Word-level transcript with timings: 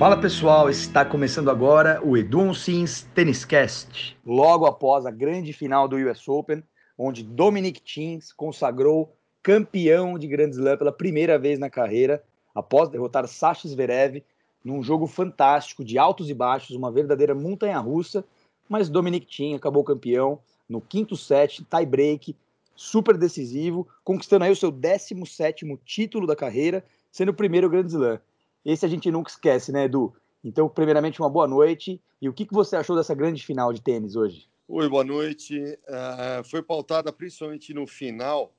Fala 0.00 0.16
pessoal, 0.16 0.70
está 0.70 1.04
começando 1.04 1.50
agora 1.50 2.00
o 2.02 2.16
Edu 2.16 2.54
Sims 2.54 3.06
Tennis 3.14 3.44
Cast. 3.44 4.16
Logo 4.24 4.64
após 4.64 5.04
a 5.04 5.10
grande 5.10 5.52
final 5.52 5.86
do 5.86 5.96
US 5.96 6.26
Open, 6.26 6.64
onde 6.96 7.22
Dominic 7.22 7.82
Thiem 7.82 8.18
consagrou 8.34 9.14
campeão 9.42 10.18
de 10.18 10.26
Grand 10.26 10.48
Slam 10.48 10.78
pela 10.78 10.90
primeira 10.90 11.38
vez 11.38 11.58
na 11.58 11.68
carreira, 11.68 12.24
após 12.54 12.88
derrotar 12.88 13.28
Sasha 13.28 13.68
Zverev 13.68 14.24
num 14.64 14.82
jogo 14.82 15.06
fantástico 15.06 15.84
de 15.84 15.98
altos 15.98 16.30
e 16.30 16.34
baixos, 16.34 16.74
uma 16.74 16.90
verdadeira 16.90 17.34
montanha-russa, 17.34 18.24
mas 18.66 18.88
Dominic 18.88 19.26
Thiem 19.26 19.54
acabou 19.54 19.84
campeão 19.84 20.38
no 20.66 20.80
quinto 20.80 21.14
set, 21.14 21.62
tie 21.62 21.84
break, 21.84 22.34
super 22.74 23.18
decisivo, 23.18 23.86
conquistando 24.02 24.46
aí 24.46 24.50
o 24.50 24.56
seu 24.56 24.72
17º 24.72 25.78
título 25.84 26.26
da 26.26 26.34
carreira, 26.34 26.82
sendo 27.12 27.32
o 27.32 27.34
primeiro 27.34 27.68
Grand 27.68 27.84
Slam. 27.84 28.18
Esse 28.64 28.84
a 28.84 28.88
gente 28.88 29.10
nunca 29.10 29.30
esquece, 29.30 29.72
né, 29.72 29.84
Edu? 29.84 30.14
Então, 30.44 30.68
primeiramente, 30.68 31.20
uma 31.20 31.30
boa 31.30 31.46
noite. 31.46 32.00
E 32.20 32.28
o 32.28 32.32
que, 32.32 32.44
que 32.44 32.52
você 32.52 32.76
achou 32.76 32.94
dessa 32.94 33.14
grande 33.14 33.44
final 33.44 33.72
de 33.72 33.80
tênis 33.80 34.16
hoje? 34.16 34.48
Oi, 34.68 34.88
boa 34.88 35.04
noite. 35.04 35.58
Uh, 35.58 36.44
foi 36.44 36.62
pautada 36.62 37.12
principalmente 37.12 37.72
no 37.72 37.86
final 37.86 38.54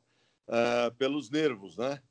uh, 0.47 0.93
pelos 0.95 1.29
nervos, 1.29 1.77
né? 1.77 2.01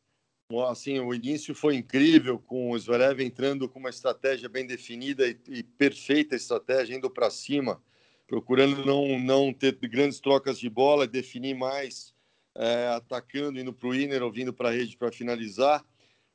Assim, 0.69 0.99
o 0.99 1.15
início 1.15 1.55
foi 1.55 1.77
incrível, 1.77 2.39
com 2.39 2.71
o 2.71 2.79
Zverev 2.79 3.21
entrando 3.21 3.69
com 3.69 3.79
uma 3.79 3.91
estratégia 3.91 4.49
bem 4.49 4.67
definida 4.67 5.29
e, 5.29 5.39
e 5.49 5.63
perfeita 5.63 6.35
estratégia, 6.35 6.97
indo 6.97 7.09
para 7.09 7.31
cima, 7.31 7.81
procurando 8.27 8.85
não, 8.85 9.17
não 9.21 9.53
ter 9.53 9.77
grandes 9.77 10.19
trocas 10.19 10.59
de 10.59 10.69
bola, 10.69 11.07
definir 11.07 11.55
mais, 11.55 12.13
uh, 12.57 12.97
atacando, 12.97 13.61
indo 13.61 13.73
para 13.73 13.89
o 13.89 13.95
inner 13.95 14.23
ou 14.23 14.33
vindo 14.33 14.53
para 14.53 14.71
a 14.71 14.73
rede 14.73 14.97
para 14.97 15.13
finalizar. 15.13 15.85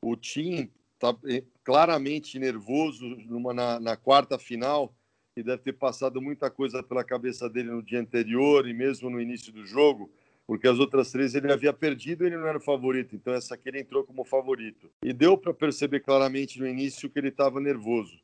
O 0.02 0.16
Tim 0.16 0.72
está 1.12 1.28
eh, 1.28 1.44
claramente 1.64 2.40
nervoso 2.40 3.06
numa, 3.28 3.54
na, 3.54 3.80
na, 3.80 3.98
quarta 3.98 4.38
final 4.38 4.96
e 5.36 5.44
deve 5.44 5.64
ter 5.64 5.74
passado 5.74 6.22
muita 6.22 6.50
coisa 6.50 6.82
pela 6.82 7.04
cabeça 7.04 7.50
dele 7.50 7.72
no 7.72 7.84
dia 7.84 8.00
anterior 8.00 8.68
e 8.68 8.74
mesmo 8.74 9.10
no 9.10 9.22
início 9.22 9.52
do 9.52 9.66
jogo, 9.66 10.10
porque 10.48 10.68
as 10.68 10.80
outras 10.80 11.12
três 11.12 11.36
ele 11.36 11.52
havia 11.52 11.74
perdido 11.74 12.24
e 12.24 12.28
ele 12.28 12.38
não 12.38 12.48
era 12.48 12.58
o 12.58 12.62
favorito, 12.62 13.16
então 13.16 13.34
essa 13.34 13.56
aqui 13.56 13.70
ele 13.70 13.82
entrou 13.82 14.04
como 14.04 14.24
favorito. 14.24 14.90
E 15.04 15.12
deu 15.12 15.38
para 15.38 15.54
perceber 15.54 16.00
claramente 16.02 16.60
no 16.60 16.68
início 16.68 17.10
que 17.10 17.20
ele 17.20 17.30
estava 17.30 17.60
nervoso. 17.60 18.20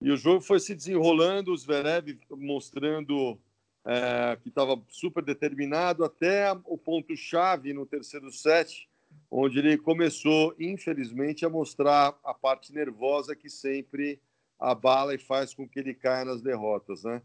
E 0.00 0.10
o 0.10 0.16
jogo 0.16 0.40
foi 0.40 0.60
se 0.60 0.74
desenrolando, 0.74 1.52
o 1.52 1.56
Zverev 1.56 2.18
mostrando 2.30 3.38
é, 3.86 4.36
que 4.42 4.48
estava 4.48 4.80
super 4.88 5.22
determinado 5.22 6.04
até 6.04 6.52
o 6.64 6.76
ponto-chave 6.78 7.72
no 7.72 7.86
terceiro 7.86 8.30
set, 8.30 8.88
onde 9.36 9.58
ele 9.58 9.76
começou, 9.76 10.54
infelizmente, 10.60 11.44
a 11.44 11.50
mostrar 11.50 12.16
a 12.22 12.32
parte 12.32 12.72
nervosa 12.72 13.34
que 13.34 13.50
sempre 13.50 14.20
abala 14.60 15.12
e 15.12 15.18
faz 15.18 15.52
com 15.52 15.68
que 15.68 15.80
ele 15.80 15.92
caia 15.92 16.24
nas 16.24 16.40
derrotas, 16.40 17.02
né? 17.02 17.20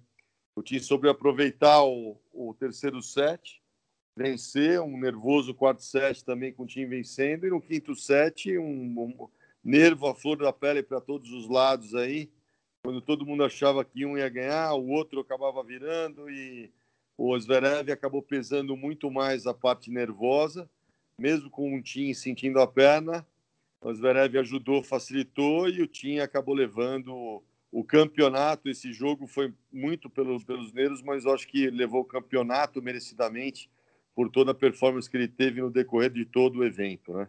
O 0.56 0.64
time 0.64 0.80
soube 0.80 1.08
aproveitar 1.08 1.84
o, 1.84 2.20
o 2.34 2.56
terceiro 2.56 3.00
set, 3.04 3.62
vencer, 4.18 4.82
um 4.82 5.00
nervoso 5.00 5.54
quarto 5.54 5.84
set 5.84 6.26
também 6.26 6.52
com 6.52 6.64
o 6.64 6.66
time 6.66 6.88
vencendo, 6.88 7.46
e 7.46 7.52
no 7.52 7.62
quinto 7.62 7.96
set, 7.96 8.58
um, 8.58 9.00
um 9.00 9.30
nervo 9.64 10.08
à 10.08 10.16
flor 10.16 10.38
da 10.38 10.52
pele 10.52 10.82
para 10.82 11.00
todos 11.00 11.32
os 11.32 11.48
lados 11.48 11.94
aí, 11.94 12.32
quando 12.84 13.02
todo 13.02 13.26
mundo 13.26 13.44
achava 13.44 13.86
que 13.86 14.04
um 14.04 14.18
ia 14.18 14.30
ganhar, 14.30 14.74
o 14.74 14.88
outro 14.90 15.20
acabava 15.20 15.64
virando, 15.64 16.28
e 16.28 16.74
o 17.16 17.40
Zverev 17.40 17.92
acabou 17.92 18.24
pesando 18.24 18.76
muito 18.76 19.12
mais 19.12 19.46
a 19.46 19.54
parte 19.54 19.92
nervosa, 19.92 20.68
mesmo 21.20 21.50
com 21.50 21.74
um 21.74 21.82
Tim 21.82 22.14
sentindo 22.14 22.60
a 22.60 22.68
perna, 22.68 23.26
o 23.82 23.94
Zverev 23.94 24.38
ajudou, 24.38 24.84
facilitou 24.84 25.70
e 25.70 25.82
o 25.82 25.88
Tim 25.88 26.20
acabou 26.20 26.54
levando 26.54 27.42
o 27.72 27.84
campeonato. 27.84 28.70
Esse 28.70 28.92
jogo 28.92 29.28
foi 29.28 29.54
muito 29.72 30.10
pelos, 30.10 30.44
pelos 30.44 30.74
nervos, 30.74 31.02
mas 31.02 31.26
acho 31.26 31.48
que 31.48 31.70
levou 31.70 32.02
o 32.02 32.06
campeonato 32.06 32.82
merecidamente 32.82 33.70
por 34.16 34.30
toda 34.30 34.52
a 34.52 34.56
performance 34.56 35.10
que 35.10 35.16
ele 35.16 35.28
teve 35.28 35.62
no 35.62 35.72
decorrer 35.72 36.12
de 36.12 36.26
todo 36.26 36.60
o 36.60 36.66
evento, 36.66 37.14
né? 37.14 37.28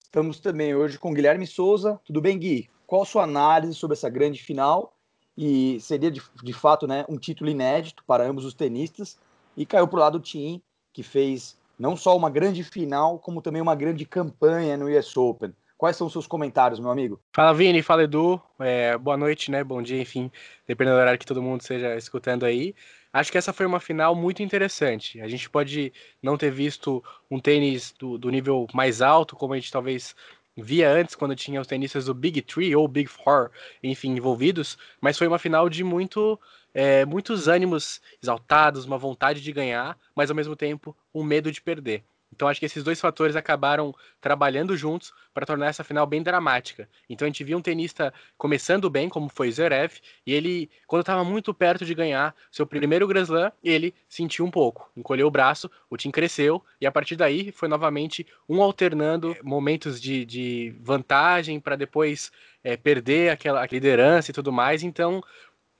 Estamos 0.00 0.38
também 0.38 0.76
hoje 0.76 0.96
com 0.96 1.12
Guilherme 1.12 1.44
Souza. 1.44 2.00
Tudo 2.04 2.20
bem, 2.20 2.38
Gui? 2.38 2.70
Qual 2.86 3.02
a 3.02 3.06
sua 3.06 3.24
análise 3.24 3.74
sobre 3.74 3.96
essa 3.96 4.08
grande 4.08 4.40
final? 4.40 4.96
E 5.36 5.80
seria 5.80 6.08
de, 6.08 6.22
de 6.40 6.52
fato 6.52 6.86
né, 6.86 7.04
um 7.08 7.18
título 7.18 7.50
inédito 7.50 8.04
para 8.04 8.24
ambos 8.24 8.44
os 8.44 8.54
tenistas. 8.54 9.18
E 9.56 9.66
caiu 9.66 9.88
para 9.88 9.96
o 9.96 10.00
lado 10.00 10.18
do 10.20 10.24
Tim, 10.24 10.62
que 10.94 11.02
fez 11.02 11.58
não 11.78 11.96
só 11.96 12.16
uma 12.16 12.30
grande 12.30 12.62
final, 12.62 13.18
como 13.18 13.42
também 13.42 13.60
uma 13.60 13.74
grande 13.74 14.06
campanha 14.06 14.76
no 14.76 14.86
US 14.86 15.14
Open. 15.16 15.52
Quais 15.76 15.96
são 15.96 16.06
os 16.06 16.12
seus 16.12 16.26
comentários, 16.26 16.78
meu 16.78 16.88
amigo? 16.88 17.20
Fala, 17.32 17.52
Vini, 17.52 17.82
fala, 17.82 18.04
Edu. 18.04 18.40
É, 18.60 18.96
boa 18.96 19.16
noite, 19.16 19.50
né? 19.50 19.64
Bom 19.64 19.82
dia, 19.82 20.00
enfim, 20.00 20.30
dependendo 20.66 20.96
do 20.96 21.00
horário 21.00 21.18
que 21.18 21.26
todo 21.26 21.42
mundo 21.42 21.60
esteja 21.60 21.96
escutando 21.96 22.46
aí. 22.46 22.74
Acho 23.12 23.30
que 23.30 23.36
essa 23.36 23.52
foi 23.52 23.66
uma 23.66 23.80
final 23.80 24.14
muito 24.14 24.40
interessante. 24.40 25.20
A 25.20 25.26
gente 25.26 25.50
pode 25.50 25.92
não 26.22 26.36
ter 26.36 26.50
visto 26.50 27.02
um 27.28 27.40
tênis 27.40 27.92
do, 27.98 28.16
do 28.16 28.30
nível 28.30 28.68
mais 28.72 29.02
alto, 29.02 29.34
como 29.34 29.52
a 29.52 29.56
gente 29.56 29.70
talvez 29.70 30.14
via 30.56 30.90
antes, 30.90 31.14
quando 31.14 31.34
tinha 31.34 31.60
os 31.60 31.66
tenistas 31.66 32.06
do 32.06 32.14
Big 32.14 32.40
Three 32.42 32.74
ou 32.74 32.86
Big 32.86 33.08
Four, 33.08 33.50
enfim, 33.82 34.10
envolvidos, 34.10 34.78
mas 35.00 35.18
foi 35.18 35.26
uma 35.26 35.38
final 35.38 35.68
de 35.68 35.82
muito 35.82 36.38
é, 36.72 37.04
muitos 37.04 37.46
ânimos 37.46 38.00
exaltados, 38.22 38.84
uma 38.84 38.98
vontade 38.98 39.40
de 39.40 39.52
ganhar, 39.52 39.96
mas 40.14 40.30
ao 40.30 40.36
mesmo 40.36 40.56
tempo 40.56 40.96
um 41.14 41.22
medo 41.22 41.50
de 41.52 41.62
perder. 41.62 42.04
Então 42.34 42.48
acho 42.48 42.58
que 42.58 42.66
esses 42.66 42.82
dois 42.82 43.00
fatores 43.00 43.36
acabaram 43.36 43.94
trabalhando 44.20 44.76
juntos 44.76 45.12
para 45.32 45.46
tornar 45.46 45.66
essa 45.66 45.84
final 45.84 46.04
bem 46.04 46.20
dramática. 46.20 46.88
Então 47.08 47.24
a 47.24 47.28
gente 47.28 47.44
viu 47.44 47.56
um 47.56 47.62
tenista 47.62 48.12
começando 48.36 48.90
bem, 48.90 49.08
como 49.08 49.28
foi 49.28 49.52
Zverev, 49.52 49.92
e 50.26 50.34
ele, 50.34 50.68
quando 50.86 51.02
estava 51.02 51.22
muito 51.22 51.54
perto 51.54 51.84
de 51.84 51.94
ganhar 51.94 52.34
seu 52.50 52.66
primeiro 52.66 53.06
Grand 53.06 53.22
Slam, 53.22 53.52
ele 53.62 53.94
sentiu 54.08 54.44
um 54.44 54.50
pouco, 54.50 54.90
encolheu 54.96 55.28
o 55.28 55.30
braço, 55.30 55.70
o 55.88 55.96
time 55.96 56.10
cresceu, 56.10 56.62
e 56.80 56.86
a 56.86 56.92
partir 56.92 57.14
daí 57.14 57.52
foi 57.52 57.68
novamente 57.68 58.26
um 58.48 58.60
alternando 58.60 59.36
momentos 59.42 60.00
de, 60.00 60.24
de 60.24 60.74
vantagem 60.80 61.60
para 61.60 61.76
depois 61.76 62.32
é, 62.64 62.76
perder 62.76 63.30
aquela 63.30 63.64
liderança 63.66 64.32
e 64.32 64.34
tudo 64.34 64.52
mais. 64.52 64.82
Então 64.82 65.22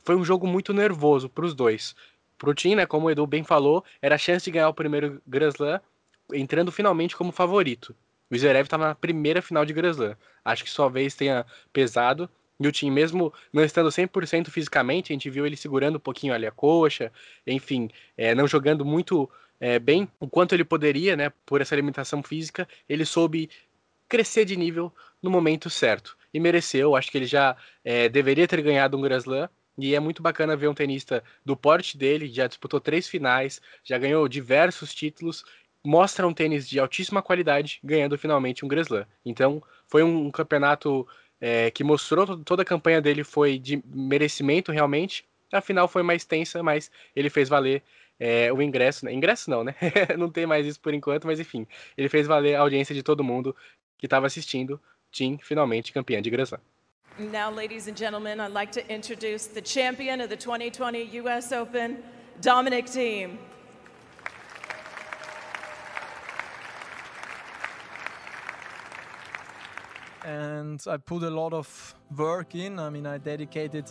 foi 0.05 0.15
um 0.15 0.25
jogo 0.25 0.47
muito 0.47 0.73
nervoso 0.73 1.29
para 1.29 1.45
os 1.45 1.55
dois. 1.55 1.97
Para 2.39 2.51
o 2.51 2.55
time, 2.55 2.77
né, 2.77 2.87
como 2.87 3.07
o 3.07 3.11
Edu 3.11 3.27
bem 3.27 3.43
falou, 3.43 3.85
era 4.03 4.17
a 4.17 4.19
chance 4.19 4.45
de 4.45 4.51
ganhar 4.51 4.69
o 4.69 4.75
primeiro 4.75 5.23
Grand 5.27 5.51
Slam, 5.51 5.81
entrando 6.33 6.73
finalmente 6.73 7.17
como 7.17 7.33
favorito. 7.33 7.95
O 8.31 8.37
Zverev 8.37 8.65
estava 8.65 8.89
na 8.89 8.95
primeira 8.95 9.43
final 9.43 9.65
de 9.65 9.73
Grand 9.73 9.91
Slam. 9.91 10.17
Acho 10.45 10.65
que 10.65 10.71
sua 10.71 10.89
vez 10.89 11.15
tenha 11.15 11.45
pesado. 11.73 12.29
E 12.59 12.67
o 12.67 12.73
time, 12.73 12.91
mesmo 12.91 13.33
não 13.53 13.65
estando 13.65 13.91
100% 13.91 14.49
fisicamente, 14.49 15.13
a 15.13 15.15
gente 15.15 15.29
viu 15.29 15.45
ele 15.45 15.57
segurando 15.57 15.97
um 15.97 16.01
pouquinho 16.01 16.33
ali 16.33 16.47
a 16.47 16.53
coxa, 16.53 17.13
enfim, 17.47 17.91
é, 18.17 18.35
não 18.35 18.47
jogando 18.47 18.85
muito 18.85 19.29
é, 19.59 19.79
bem 19.79 20.09
o 20.21 20.29
quanto 20.29 20.55
ele 20.55 20.65
poderia, 20.65 21.17
né, 21.17 21.33
por 21.45 21.61
essa 21.61 21.75
limitação 21.75 22.23
física, 22.23 22.69
ele 22.89 23.05
soube 23.05 23.51
crescer 24.09 24.45
de 24.45 24.57
nível 24.57 24.93
no 25.21 25.31
momento 25.31 25.69
certo. 25.69 26.17
E 26.33 26.39
mereceu, 26.39 26.95
acho 26.95 27.11
que 27.11 27.19
ele 27.19 27.27
já 27.27 27.57
é, 27.85 28.09
deveria 28.09 28.47
ter 28.47 28.63
ganhado 28.63 28.97
um 28.97 29.01
Grand 29.01 29.19
Slam, 29.19 29.49
e 29.77 29.95
é 29.95 30.01
muito 30.01 30.23
bacana 30.23 30.57
ver 30.57 30.69
um 30.69 30.75
tenista 30.75 31.23
do 31.45 31.57
porte 31.57 31.99
dele, 31.99 32.29
já 32.29 32.47
disputou 32.47 32.81
três 32.81 33.09
finais, 33.09 33.61
já 33.83 33.99
ganhou 33.99 34.29
diversos 34.29 34.95
títulos, 34.95 35.45
mostra 35.85 36.27
um 36.27 36.33
tênis 36.33 36.69
de 36.69 36.81
altíssima 36.81 37.23
qualidade, 37.23 37.79
ganhando 37.85 38.17
finalmente 38.17 38.65
um 38.65 38.69
Grand 38.69 38.83
Slam. 38.83 39.07
Então, 39.25 39.63
foi 39.87 40.03
um 40.03 40.31
campeonato 40.31 41.07
é, 41.41 41.71
que 41.71 41.85
mostrou 41.85 42.39
toda 42.39 42.63
a 42.63 42.65
campanha 42.65 43.03
dele 43.03 43.23
foi 43.23 43.59
de 43.59 43.83
merecimento 43.87 44.73
realmente. 44.73 45.27
A 45.53 45.61
final 45.61 45.87
foi 45.87 46.03
mais 46.03 46.25
tensa, 46.25 46.63
mas 46.63 46.91
ele 47.15 47.29
fez 47.29 47.49
valer 47.49 47.83
é, 48.19 48.51
o 48.53 48.63
ingresso. 48.63 49.05
Né? 49.05 49.13
Ingresso 49.13 49.51
não, 49.51 49.63
né? 49.63 49.75
não 50.19 50.31
tem 50.31 50.47
mais 50.47 50.67
isso 50.67 50.81
por 50.81 50.95
enquanto, 50.95 51.27
mas 51.27 51.39
enfim, 51.39 51.67
ele 51.99 52.09
fez 52.09 52.27
valer 52.27 52.55
a 52.55 52.61
audiência 52.61 52.95
de 52.95 53.03
todo 53.03 53.23
mundo 53.23 53.55
que 53.99 54.07
estava 54.07 54.27
assistindo. 54.27 54.81
Tim, 55.13 55.39
finalmente 55.41 55.93
campeão 55.93 56.21
de 56.21 56.31
Grand 56.31 56.45
Slam. 56.45 56.61
Now, 57.17 57.49
ladies 57.49 57.87
and 57.87 57.97
gentlemen, 57.97 58.41
I'd 58.41 58.53
like 58.53 58.73
to 58.73 58.93
introduce 58.93 59.47
the 59.47 59.63
champion 59.63 60.21
of 60.21 60.29
the 60.29 60.37
2020 60.37 61.17
U.S. 61.19 61.53
Open, 61.53 61.99
Dominic 62.41 62.91
Thiem. 62.91 63.39
And 70.25 70.79
I 70.87 70.97
put 70.97 71.23
a 71.23 71.31
lot 71.31 71.53
of 71.53 71.95
work 72.17 72.55
in. 72.55 72.79
I 72.79 72.89
mean, 72.89 73.07
I 73.07 73.19
dedicated 73.19 73.85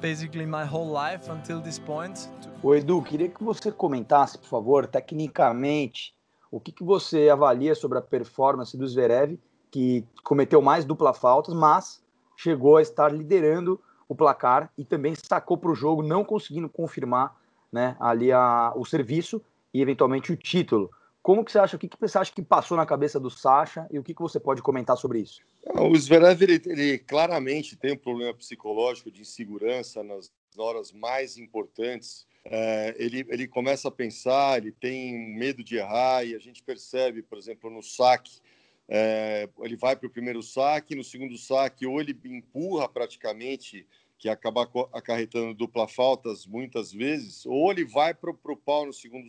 basically 0.00 0.46
my 0.46 0.64
whole 0.64 0.86
life 0.86 1.28
until 1.28 1.60
this 1.60 1.78
point. 1.78 2.30
O 2.62 2.74
Edu, 2.74 3.02
queria 3.02 3.28
que 3.28 3.42
você 3.42 3.72
comentasse, 3.72 4.38
por 4.38 4.48
favor, 4.48 4.86
tecnicamente, 4.86 6.14
o 6.50 6.60
que, 6.60 6.72
que 6.72 6.84
você 6.84 7.28
avalia 7.28 7.74
sobre 7.74 7.98
a 7.98 8.02
performance 8.02 8.76
do 8.76 8.86
Zverev, 8.86 9.38
que 9.70 10.04
cometeu 10.22 10.62
mais 10.62 10.84
dupla 10.84 11.12
faltas, 11.12 11.54
mas 11.54 12.02
chegou 12.36 12.76
a 12.76 12.82
estar 12.82 13.12
liderando 13.12 13.80
o 14.08 14.14
placar 14.14 14.70
e 14.78 14.84
também 14.84 15.14
sacou 15.14 15.58
para 15.58 15.70
o 15.70 15.74
jogo, 15.74 16.02
não 16.02 16.24
conseguindo 16.24 16.68
confirmar 16.68 17.36
né, 17.70 17.96
ali 18.00 18.32
a, 18.32 18.72
o 18.74 18.84
serviço 18.84 19.42
e 19.74 19.82
eventualmente 19.82 20.32
o 20.32 20.36
título. 20.36 20.90
Como 21.28 21.44
que 21.44 21.52
você 21.52 21.58
acha, 21.58 21.76
o 21.76 21.78
que, 21.78 21.88
que 21.88 22.00
você 22.00 22.16
acha 22.16 22.32
que 22.32 22.40
passou 22.40 22.74
na 22.74 22.86
cabeça 22.86 23.20
do 23.20 23.28
Sacha 23.28 23.86
e 23.90 23.98
o 23.98 24.02
que, 24.02 24.14
que 24.14 24.22
você 24.22 24.40
pode 24.40 24.62
comentar 24.62 24.96
sobre 24.96 25.20
isso? 25.20 25.42
O 25.74 25.94
Zverev, 25.94 26.42
ele, 26.42 26.62
ele 26.64 26.98
claramente 27.00 27.76
tem 27.76 27.92
um 27.92 27.98
problema 27.98 28.32
psicológico 28.32 29.10
de 29.10 29.20
insegurança 29.20 30.02
nas 30.02 30.32
horas 30.56 30.90
mais 30.90 31.36
importantes. 31.36 32.26
É, 32.46 32.96
ele, 32.98 33.26
ele 33.28 33.46
começa 33.46 33.88
a 33.88 33.90
pensar, 33.90 34.56
ele 34.56 34.72
tem 34.72 35.36
medo 35.36 35.62
de 35.62 35.76
errar 35.76 36.24
e 36.24 36.34
a 36.34 36.38
gente 36.38 36.62
percebe, 36.62 37.22
por 37.22 37.36
exemplo, 37.36 37.68
no 37.68 37.82
saque, 37.82 38.40
é, 38.88 39.50
ele 39.60 39.76
vai 39.76 39.96
para 39.96 40.06
o 40.06 40.10
primeiro 40.10 40.42
saque, 40.42 40.94
no 40.94 41.04
segundo 41.04 41.36
saque, 41.36 41.86
ou 41.86 42.00
ele 42.00 42.18
empurra 42.24 42.88
praticamente, 42.88 43.86
que 44.16 44.30
acaba 44.30 44.66
acarretando 44.94 45.52
dupla 45.52 45.86
faltas 45.86 46.46
muitas 46.46 46.90
vezes, 46.90 47.44
ou 47.44 47.70
ele 47.70 47.84
vai 47.84 48.14
para 48.14 48.30
o 48.30 48.56
pau 48.56 48.86
no 48.86 48.94
segundo 48.94 49.28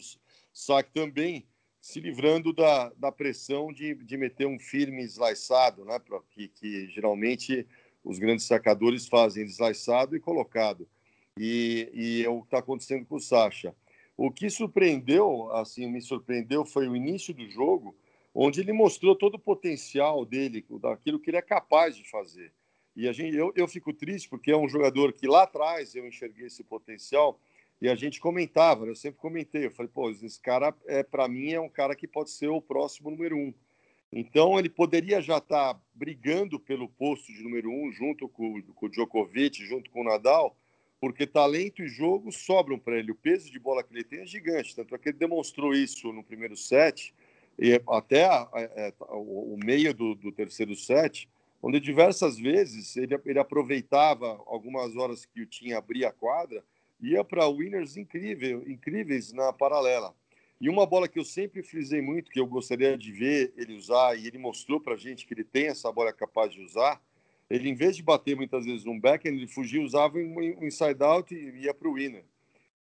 saque 0.54 0.92
também, 0.94 1.46
se 1.82 2.00
livrando 2.00 2.52
da, 2.52 2.90
da 2.98 3.12
pressão 3.12 3.72
de, 3.72 3.96
de 3.96 4.18
meter 4.18 4.46
um 4.46 4.60
firme 4.60 5.04
eslaiçado, 5.04 5.86
né, 5.86 6.00
que, 6.32 6.48
que 6.50 6.88
geralmente 6.88 7.66
os 8.04 8.20
grandes 8.20 8.46
sacadores 8.46 9.08
fazem 9.08 9.46
deslaiçado 9.46 10.16
e 10.16 10.20
colocado. 10.20 10.88
E, 11.38 11.90
e 11.94 12.26
é 12.26 12.30
o 12.30 12.42
que 12.42 12.48
está 12.48 12.60
acontecendo 12.60 13.06
com 13.06 13.16
o 13.16 13.22
Sacha. 13.22 13.74
O 14.18 14.30
que 14.30 14.50
surpreendeu, 14.50 15.50
assim, 15.54 15.88
me 15.88 16.02
surpreendeu 16.02 16.66
foi 16.66 16.88
o 16.90 16.96
início 16.96 17.34
do 17.34 17.50
jogo, 17.50 17.96
onde 18.34 18.60
ele 18.60 18.74
mostrou 18.74 19.16
todo 19.16 19.36
o 19.36 19.40
potencial 19.40 20.26
dele, 20.26 20.66
daquilo 20.82 21.20
que 21.20 21.30
ele 21.30 21.38
é 21.38 21.42
capaz 21.42 21.96
de 21.96 22.10
fazer. 22.10 22.52
E 22.96 23.08
a 23.08 23.14
gente, 23.14 23.36
eu, 23.38 23.54
eu 23.56 23.68
fico 23.68 23.94
triste 23.94 24.28
porque 24.28 24.52
é 24.52 24.58
um 24.58 24.68
jogador 24.68 25.14
que 25.14 25.26
lá 25.26 25.44
atrás 25.44 25.96
eu 25.96 26.06
enxerguei 26.06 26.48
esse 26.48 26.64
potencial 26.64 27.40
e 27.82 27.88
a 27.88 27.96
gente 27.96 28.20
comentava, 28.20 28.86
né? 28.86 28.92
eu 28.92 28.96
sempre 28.96 29.20
comentei, 29.20 29.66
eu 29.66 29.72
falei, 29.72 29.92
pô, 29.94 30.10
esse 30.10 30.40
cara, 30.40 30.76
é, 30.86 31.02
para 31.02 31.28
mim, 31.28 31.52
é 31.52 31.60
um 31.60 31.70
cara 31.70 31.96
que 31.96 32.08
pode 32.08 32.32
ser 32.32 32.50
o 32.50 32.62
próximo 32.62 33.10
número 33.10 33.38
um. 33.38 33.54
Então, 34.12 34.58
ele 34.58 34.70
poderia 34.70 35.22
já 35.22 35.38
estar 35.38 35.76
tá 35.76 35.82
brigando 35.94 36.60
pelo 36.60 36.90
posto 36.90 37.32
de 37.32 37.44
número 37.44 37.70
um, 37.70 37.92
junto 37.92 38.28
com, 38.28 38.62
com 38.62 38.86
o 38.86 38.90
Djokovic, 38.90 39.64
junto 39.66 39.90
com 39.92 40.02
o 40.02 40.04
Nadal, 40.04 40.58
porque 41.00 41.26
talento 41.26 41.82
e 41.82 41.88
jogo 41.88 42.32
sobram 42.32 42.78
para 42.78 42.98
ele. 42.98 43.12
O 43.12 43.16
peso 43.16 43.50
de 43.50 43.60
bola 43.60 43.84
que 43.84 43.94
ele 43.94 44.04
tem 44.04 44.22
é 44.22 44.26
gigante, 44.26 44.76
tanto 44.76 44.94
é 44.94 44.98
que 44.98 45.10
ele 45.10 45.18
demonstrou 45.18 45.74
isso 45.74 46.12
no 46.12 46.24
primeiro 46.24 46.58
set, 46.58 47.14
e 47.58 47.80
até 47.90 48.26
a, 48.26 48.42
a, 48.42 48.94
a, 49.02 49.16
o 49.16 49.58
meio 49.64 49.94
do, 49.94 50.16
do, 50.16 50.32
terceiro 50.32 50.76
set, 50.76 51.30
onde 51.62 51.80
diversas 51.80 52.38
vezes 52.38 52.96
ele, 52.98 53.20
ele 53.26 53.40
aproveitava 53.40 54.42
algumas 54.48 54.96
horas 54.96 55.26
que 55.26 55.42
o 55.42 55.46
Tim 55.46 55.74
abria 55.74 56.10
a 56.10 56.14
quadra, 56.14 56.64
ia 57.02 57.24
para 57.24 57.48
winners 57.48 57.98
incrível, 57.98 58.64
incríveis 58.68 59.32
na 59.32 59.54
paralela. 59.54 60.14
E 60.60 60.70
uma 60.70 60.86
bola 60.86 61.08
que 61.08 61.18
eu 61.18 61.24
sempre 61.24 61.64
frisei 61.64 62.02
muito, 62.02 62.30
que 62.30 62.40
eu 62.40 62.46
gostaria 62.46 62.98
de 62.98 63.12
ver 63.12 63.54
ele 63.56 63.74
usar, 63.76 64.18
e 64.18 64.28
ele 64.28 64.38
mostrou 64.38 64.80
para 64.80 64.96
a 64.96 64.98
gente 64.98 65.26
que 65.26 65.34
ele 65.34 65.44
tem 65.44 65.68
essa 65.68 65.92
bola 65.92 66.12
capaz 66.12 66.52
de 66.52 66.62
usar, 66.62 67.02
ele, 67.50 67.70
em 67.70 67.74
vez 67.74 67.96
de 67.96 68.04
bater 68.04 68.36
muitas 68.36 68.66
vezes 68.66 68.86
um 68.86 69.00
backhand, 69.00 69.32
ele 69.32 69.48
fugia, 69.48 69.82
usava 69.82 70.18
um 70.18 70.66
inside 70.66 71.02
out 71.02 71.34
e 71.34 71.64
ia 71.64 71.74
para 71.74 71.88
o 71.88 71.94
winner. 71.94 72.24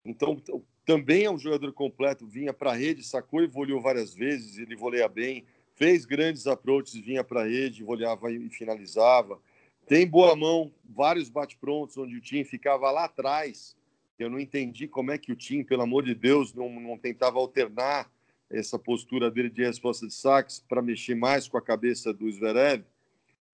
Então, 0.05 0.41
também 0.87 1.25
é 1.25 1.31
um 1.31 1.39
jogador 1.39 1.73
completo, 1.73 2.27
vinha 2.27 2.53
para 2.53 2.71
a 2.71 2.75
rede, 2.75 3.03
sacou 3.03 3.43
e 3.43 3.47
voleou 3.47 3.81
várias 3.81 4.15
vezes, 4.15 4.59
ele 4.59 4.77
voleia 4.77 5.09
bem, 5.09 5.45
fez 5.75 6.05
grandes 6.05 6.47
approaches, 6.47 6.95
vinha 6.95 7.25
para 7.25 7.43
a 7.43 7.47
rede, 7.47 7.83
voleava 7.83 8.31
e 8.33 8.49
finalizava. 8.49 9.39
Tem 9.87 10.07
boa 10.07 10.35
mão, 10.35 10.73
vários 10.85 11.29
bate-prontos, 11.29 11.99
onde 11.99 12.17
o 12.17 12.21
time 12.21 12.45
ficava 12.45 12.91
lá 12.91 13.05
atrás. 13.05 13.77
Eu 14.19 14.31
não 14.31 14.39
entendi 14.39 14.87
como 14.87 15.11
é 15.11 15.19
que 15.19 15.33
o 15.33 15.37
time, 15.37 15.65
pelo 15.65 15.83
amor 15.83 16.05
de 16.05 16.15
Deus, 16.15 16.55
não, 16.55 16.69
não 16.81 16.97
tentava 16.97 17.39
alternar 17.39 18.11
essa 18.51 18.79
postura 18.79 19.31
dele 19.31 19.51
de 19.51 19.65
resposta 19.65 20.07
de 20.07 20.15
saques 20.15 20.61
para 20.69 20.83
mexer 20.83 21.15
mais 21.15 21.49
com 21.49 21.59
a 21.59 21.63
cabeça 21.63 22.13
do 22.13 22.31
Zverev. 22.31 22.85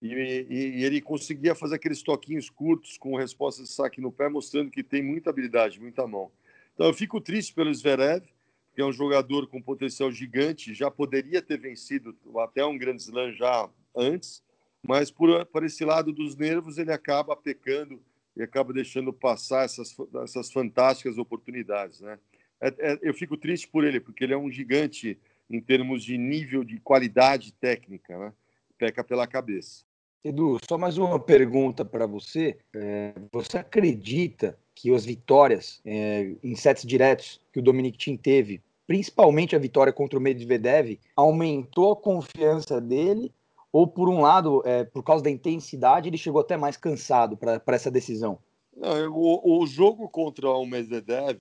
E, 0.01 0.13
e, 0.13 0.79
e, 0.79 0.83
ele 0.83 0.99
conseguia 0.99 1.53
fazer 1.53 1.75
aqueles 1.75 2.01
toquinhos 2.01 2.49
curtos 2.49 2.97
com 2.97 3.15
resposta 3.15 3.61
de 3.61 3.69
saque 3.69 4.01
no 4.01 4.11
pé, 4.11 4.29
mostrando 4.29 4.71
que 4.71 4.83
tem 4.83 5.03
muita 5.03 5.29
habilidade, 5.29 5.79
muita 5.79 6.07
mão. 6.07 6.31
Então 6.73 6.87
eu 6.87 6.93
fico 6.93 7.21
triste 7.21 7.53
pelo 7.53 7.73
Zverev, 7.73 8.25
que 8.73 8.81
é 8.81 8.85
um 8.85 8.91
jogador 8.91 9.47
com 9.47 9.61
potencial 9.61 10.11
gigante, 10.11 10.73
já 10.73 10.89
poderia 10.89 11.41
ter 11.41 11.59
vencido 11.59 12.15
até 12.39 12.65
um 12.65 12.77
grande 12.77 13.01
slam 13.01 13.31
já 13.33 13.69
antes, 13.95 14.43
mas 14.81 15.11
por, 15.11 15.45
por 15.47 15.63
esse 15.63 15.85
lado 15.85 16.11
dos 16.11 16.35
nervos 16.35 16.77
ele 16.77 16.91
acaba 16.91 17.35
pecando 17.35 18.01
acaba 18.43 18.73
deixando 18.73 19.11
passar 19.11 19.65
essas, 19.65 19.95
essas 20.23 20.51
fantásticas 20.51 21.17
oportunidades, 21.17 22.01
né? 22.01 22.17
É, 22.61 22.67
é, 22.79 22.99
eu 23.01 23.13
fico 23.13 23.35
triste 23.35 23.67
por 23.67 23.83
ele, 23.83 23.99
porque 23.99 24.23
ele 24.23 24.33
é 24.33 24.37
um 24.37 24.51
gigante 24.51 25.17
em 25.49 25.59
termos 25.59 26.03
de 26.03 26.17
nível 26.17 26.63
de 26.63 26.79
qualidade 26.79 27.51
técnica, 27.53 28.17
né? 28.17 28.33
Peca 28.77 29.03
pela 29.03 29.27
cabeça. 29.27 29.83
Edu, 30.23 30.59
só 30.67 30.77
mais 30.77 30.99
uma 30.99 31.19
pergunta 31.19 31.83
para 31.83 32.05
você. 32.05 32.57
É, 32.75 33.13
você 33.31 33.57
acredita 33.57 34.57
que 34.75 34.93
as 34.93 35.03
vitórias 35.03 35.81
é, 35.83 36.35
em 36.43 36.55
sets 36.55 36.85
diretos 36.85 37.41
que 37.51 37.59
o 37.59 37.63
Dominic 37.63 37.97
Thiem 37.97 38.17
teve, 38.17 38.61
principalmente 38.85 39.55
a 39.55 39.59
vitória 39.59 39.91
contra 39.91 40.19
o 40.19 40.21
Medvedev, 40.21 40.99
aumentou 41.15 41.93
a 41.93 41.95
confiança 41.95 42.79
dele? 42.79 43.33
Ou, 43.71 43.87
por 43.87 44.09
um 44.09 44.21
lado, 44.21 44.61
é, 44.65 44.83
por 44.83 45.03
causa 45.03 45.23
da 45.23 45.29
intensidade, 45.29 46.09
ele 46.09 46.17
chegou 46.17 46.41
até 46.41 46.57
mais 46.57 46.75
cansado 46.75 47.37
para 47.37 47.61
essa 47.67 47.89
decisão? 47.89 48.37
Não, 48.75 49.09
o, 49.11 49.61
o, 49.61 49.67
jogo 49.67 50.09
contra 50.09 50.49
o 50.49 50.65
Medvedev, 50.65 51.39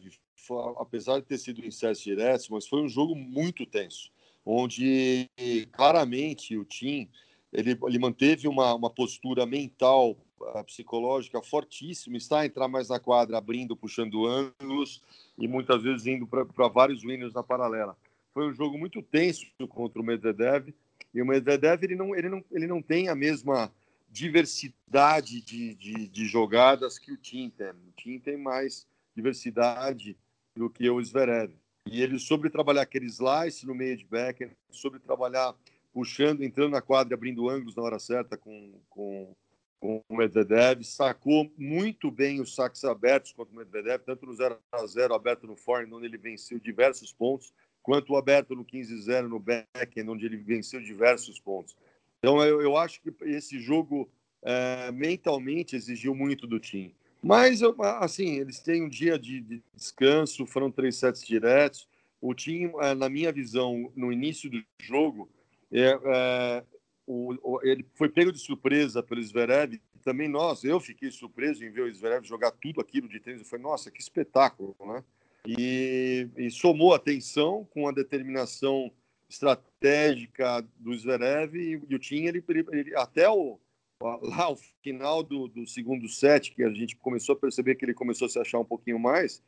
apesar 0.78 1.20
de 1.20 1.26
ter 1.26 1.38
sido 1.38 1.64
em 1.64 1.70
sets 1.70 2.00
diretos, 2.00 2.48
mas 2.48 2.66
foi 2.66 2.82
um 2.82 2.88
jogo 2.88 3.14
muito 3.14 3.66
tenso, 3.66 4.10
onde 4.44 5.28
claramente 5.72 6.56
o 6.56 6.64
Tim 6.64 7.08
ele, 7.52 7.76
ele 7.82 7.98
manteve 7.98 8.46
uma, 8.46 8.74
uma 8.74 8.90
postura 8.90 9.44
mental, 9.44 10.16
uh, 10.40 10.64
psicológica 10.64 11.42
fortíssima, 11.42 12.16
está 12.16 12.40
a 12.40 12.46
entrar 12.46 12.68
mais 12.68 12.88
na 12.88 13.00
quadra, 13.00 13.38
abrindo, 13.38 13.76
puxando 13.76 14.26
ângulos 14.26 15.02
e 15.36 15.48
muitas 15.48 15.82
vezes 15.82 16.06
indo 16.06 16.26
para 16.26 16.68
vários 16.68 17.02
winners 17.02 17.34
na 17.34 17.42
paralela. 17.42 17.96
Foi 18.32 18.48
um 18.48 18.52
jogo 18.52 18.78
muito 18.78 19.02
tenso 19.02 19.46
contra 19.68 20.00
o 20.00 20.04
Medvedev 20.04 20.72
e 21.12 21.20
o 21.20 21.26
Medvedev 21.26 21.82
ele 21.82 21.96
não, 21.96 22.14
ele 22.14 22.28
não, 22.28 22.44
ele 22.50 22.66
não 22.66 22.80
tem 22.80 23.08
a 23.08 23.14
mesma 23.14 23.72
diversidade 24.10 25.40
de, 25.40 25.74
de, 25.74 26.08
de 26.08 26.26
jogadas 26.26 26.98
que 26.98 27.12
o 27.12 27.16
Tim 27.16 27.50
tem. 27.50 27.70
O 27.70 27.92
Tim 27.96 28.18
tem 28.18 28.36
mais 28.36 28.86
diversidade 29.14 30.16
do 30.54 30.68
que 30.68 30.88
o 30.88 31.02
Zverev. 31.02 31.52
E 31.86 32.02
ele 32.02 32.18
soube 32.18 32.50
trabalhar 32.50 32.82
aquele 32.82 33.06
slice 33.06 33.66
no 33.66 33.74
meio 33.74 33.96
de 33.96 34.04
back, 34.04 34.50
soube 34.70 34.98
trabalhar 34.98 35.54
puxando, 35.92 36.42
entrando 36.42 36.72
na 36.72 36.82
quadra, 36.82 37.14
abrindo 37.14 37.48
ângulos 37.48 37.74
na 37.74 37.82
hora 37.82 37.98
certa 37.98 38.36
com, 38.36 38.72
com, 38.88 39.34
com 39.80 40.02
o 40.08 40.16
Medvedev, 40.16 40.84
sacou 40.84 41.50
muito 41.56 42.10
bem 42.10 42.40
os 42.40 42.54
saques 42.54 42.84
abertos 42.84 43.32
contra 43.32 43.52
o 43.52 43.56
Medvedev, 43.56 44.02
tanto 44.04 44.26
no 44.26 44.34
0 44.34 44.58
a 44.70 44.86
0 44.86 45.14
aberto 45.14 45.46
no 45.46 45.56
forehand, 45.56 45.92
onde 45.92 46.06
ele 46.06 46.18
venceu 46.18 46.60
diversos 46.60 47.12
pontos, 47.12 47.52
quanto 47.82 48.12
o 48.12 48.16
aberto 48.16 48.54
no 48.54 48.64
15-0 48.64 49.28
no 49.28 49.38
backhand, 49.38 50.08
onde 50.08 50.26
ele 50.26 50.36
venceu 50.36 50.80
diversos 50.80 51.38
pontos. 51.38 51.76
Então, 52.18 52.42
eu, 52.44 52.60
eu 52.60 52.76
acho 52.76 53.00
que 53.00 53.12
esse 53.24 53.58
jogo 53.58 54.10
é, 54.42 54.90
mentalmente 54.92 55.76
exigiu 55.76 56.14
muito 56.14 56.46
do 56.46 56.60
time. 56.60 56.94
Mas, 57.22 57.60
assim, 58.00 58.38
eles 58.38 58.60
têm 58.60 58.82
um 58.82 58.88
dia 58.88 59.18
de, 59.18 59.40
de 59.40 59.62
descanso, 59.74 60.46
foram 60.46 60.70
três 60.70 60.96
sets 60.96 61.26
diretos. 61.26 61.86
O 62.20 62.34
time, 62.34 62.72
é, 62.80 62.94
na 62.94 63.08
minha 63.08 63.32
visão, 63.32 63.92
no 63.94 64.12
início 64.12 64.50
do 64.50 64.62
jogo, 64.80 65.28
é, 65.70 65.98
é, 66.04 66.64
o, 67.06 67.34
o, 67.42 67.60
ele 67.62 67.86
foi 67.94 68.08
pego 68.08 68.32
de 68.32 68.38
surpresa 68.38 69.02
pelo 69.02 69.22
Zverev. 69.22 69.80
Também 70.02 70.28
nós, 70.28 70.64
eu 70.64 70.80
fiquei 70.80 71.10
surpreso 71.10 71.62
em 71.64 71.70
ver 71.70 71.82
o 71.82 71.94
Zverev 71.94 72.24
jogar 72.24 72.52
tudo 72.52 72.80
aquilo 72.80 73.08
de 73.08 73.20
tênis. 73.20 73.40
Eu 73.40 73.46
falei, 73.46 73.62
nossa, 73.64 73.90
que 73.90 74.00
espetáculo, 74.00 74.74
né? 74.80 75.04
E, 75.46 76.28
e 76.36 76.50
somou 76.50 76.94
atenção 76.94 77.66
com 77.70 77.88
a 77.88 77.92
determinação 77.92 78.92
estratégica 79.28 80.66
do 80.76 80.96
Zverev 80.96 81.54
e, 81.56 81.76
o 81.76 81.98
Tim, 81.98 82.24
ele, 82.24 82.44
ele, 82.48 82.96
até 82.96 83.28
o, 83.28 83.58
lá 84.00 84.50
o 84.50 84.56
final 84.82 85.22
do, 85.22 85.48
do, 85.48 85.66
segundo 85.66 86.08
set, 86.08 86.52
que 86.52 86.62
a 86.62 86.70
gente 86.70 86.96
começou 86.96 87.34
a 87.34 87.38
perceber 87.38 87.76
que 87.76 87.84
ele 87.84 87.94
começou 87.94 88.26
a 88.26 88.28
se 88.28 88.38
achar 88.38 88.58
um 88.58 88.64
pouquinho 88.64 88.98
mais, 88.98 89.42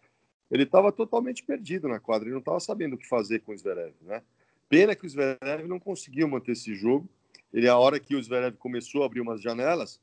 ele 0.51 0.63
estava 0.63 0.93
totalmente 0.93 1.43
perdido 1.43 1.89
na 1.89 1.99
quadra, 1.99 2.29
ele 2.29 2.35
não 2.35 2.41
estava 2.41 2.61
sabendo 2.61 2.95
o 2.95 2.99
que 2.99 3.09
fazer 3.09 3.41
com 3.41 3.53
o 3.53 3.59
Zverev, 3.59 3.95
né? 4.03 4.23
Pena 4.69 4.95
que 4.95 5.05
o 5.05 5.09
Zverev 5.09 5.67
não 5.67 5.79
conseguiu 5.79 6.29
manter 6.29 6.53
esse 6.53 6.75
jogo. 6.75 7.09
Ele, 7.53 7.69
a 7.69 7.77
hora 7.77 8.01
que 8.01 8.15
o 8.15 8.23
Zverev 8.23 8.57
começou 8.57 9.03
a 9.03 9.07
abrir 9.07 9.21
umas 9.21 9.43
janelas, 9.43 10.01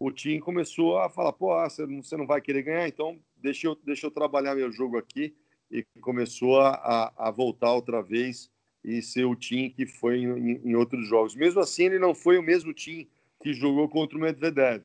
o 0.00 0.10
time 0.10 0.40
começou 0.40 0.98
a 0.98 1.08
falar: 1.08 1.32
pô, 1.32 1.52
ah, 1.52 1.68
você 1.68 2.16
não 2.16 2.26
vai 2.26 2.40
querer 2.40 2.62
ganhar, 2.62 2.88
então 2.88 3.18
deixa 3.42 3.66
eu, 3.66 3.74
deixa 3.84 4.06
eu 4.06 4.10
trabalhar 4.10 4.54
meu 4.54 4.70
jogo 4.70 4.96
aqui. 4.96 5.34
E 5.70 5.84
começou 6.00 6.60
a, 6.60 7.12
a 7.16 7.30
voltar 7.30 7.72
outra 7.72 8.02
vez 8.02 8.50
e 8.84 9.00
ser 9.00 9.24
o 9.24 9.34
time 9.34 9.70
que 9.70 9.86
foi 9.86 10.18
em, 10.18 10.60
em, 10.64 10.74
outros 10.74 11.06
jogos. 11.08 11.34
Mesmo 11.34 11.60
assim, 11.60 11.84
ele 11.84 11.98
não 11.98 12.14
foi 12.14 12.36
o 12.36 12.42
mesmo 12.42 12.74
time 12.74 13.08
que 13.42 13.54
jogou 13.54 13.88
contra 13.88 14.18
o 14.18 14.20
Medvedev. 14.20 14.82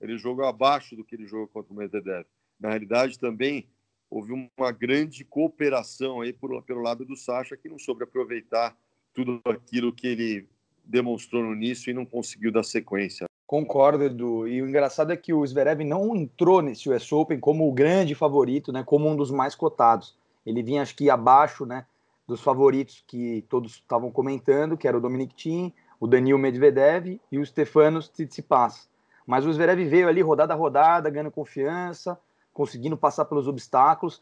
Ele 0.00 0.18
jogou 0.18 0.44
abaixo 0.44 0.96
do 0.96 1.04
que 1.04 1.14
ele 1.14 1.26
jogou 1.26 1.46
contra 1.48 1.72
o 1.72 1.76
Medvedev. 1.76 2.26
Na 2.58 2.70
realidade, 2.70 3.18
também, 3.18 3.68
houve 4.10 4.32
uma 4.32 4.72
grande 4.72 5.24
cooperação 5.24 6.20
aí 6.20 6.32
por, 6.32 6.62
pelo 6.62 6.82
lado 6.82 7.04
do 7.04 7.16
Sacha, 7.16 7.56
que 7.56 7.68
não 7.68 7.78
soube 7.78 8.04
aproveitar 8.04 8.76
tudo 9.14 9.40
aquilo 9.44 9.92
que 9.92 10.06
ele 10.06 10.48
demonstrou 10.84 11.42
no 11.42 11.54
início 11.54 11.90
e 11.90 11.94
não 11.94 12.04
conseguiu 12.04 12.50
dar 12.50 12.62
sequência. 12.62 13.26
Concordo, 13.46 14.02
Edu. 14.02 14.48
E 14.48 14.60
o 14.60 14.68
engraçado 14.68 15.12
é 15.12 15.16
que 15.16 15.32
o 15.32 15.46
Zverev 15.46 15.84
não 15.84 16.16
entrou 16.16 16.60
nesse 16.60 16.90
US 16.90 17.12
Open 17.12 17.38
como 17.38 17.68
o 17.68 17.72
grande 17.72 18.14
favorito, 18.14 18.72
né, 18.72 18.82
como 18.82 19.08
um 19.08 19.14
dos 19.14 19.30
mais 19.30 19.54
cotados. 19.54 20.16
Ele 20.44 20.62
vinha, 20.62 20.82
acho 20.82 20.96
que, 20.96 21.08
abaixo 21.08 21.64
né, 21.64 21.86
dos 22.26 22.40
favoritos 22.40 23.04
que 23.06 23.44
todos 23.48 23.74
estavam 23.74 24.10
comentando, 24.10 24.76
que 24.76 24.88
era 24.88 24.96
o 24.96 25.00
Dominic 25.00 25.34
Thiem, 25.34 25.72
o 26.00 26.06
Danil 26.08 26.38
Medvedev 26.38 27.20
e 27.30 27.38
o 27.38 27.46
Stefanos 27.46 28.08
Tsitsipas. 28.08 28.88
Mas 29.24 29.46
o 29.46 29.52
Zverev 29.52 29.84
veio 29.84 30.08
ali 30.08 30.22
rodada 30.22 30.52
a 30.52 30.56
rodada, 30.56 31.08
ganhando 31.08 31.30
confiança, 31.30 32.18
conseguindo 32.52 32.96
passar 32.96 33.26
pelos 33.26 33.46
obstáculos. 33.46 34.20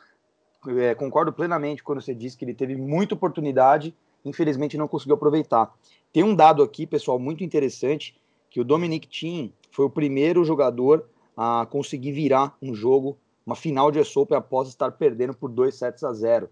É, 0.69 0.95
concordo 0.95 1.33
plenamente 1.33 1.83
quando 1.83 2.01
você 2.01 2.15
disse 2.15 2.37
que 2.37 2.45
ele 2.45 2.55
teve 2.55 2.77
muita 2.77 3.15
oportunidade, 3.15 3.95
infelizmente 4.25 4.77
não 4.77 4.89
conseguiu 4.89 5.15
aproveitar. 5.15 5.75
Tem 6.13 6.23
um 6.23 6.35
dado 6.35 6.63
aqui, 6.63 6.87
pessoal, 6.87 7.19
muito 7.19 7.43
interessante, 7.43 8.17
que 8.55 8.61
o 8.61 8.65
Dominic 8.65 9.09
Thiem 9.09 9.53
foi 9.73 9.85
o 9.85 9.91
primeiro 9.91 10.45
jogador 10.45 11.05
a 11.37 11.67
conseguir 11.69 12.13
virar 12.13 12.57
um 12.63 12.73
jogo, 12.73 13.19
uma 13.45 13.57
final 13.57 13.91
de 13.91 13.99
US 13.99 14.17
Open 14.17 14.39
após 14.39 14.69
estar 14.69 14.93
perdendo 14.93 15.35
por 15.35 15.51
2 15.51 15.75
sets 15.75 16.05
a 16.05 16.13
0. 16.13 16.49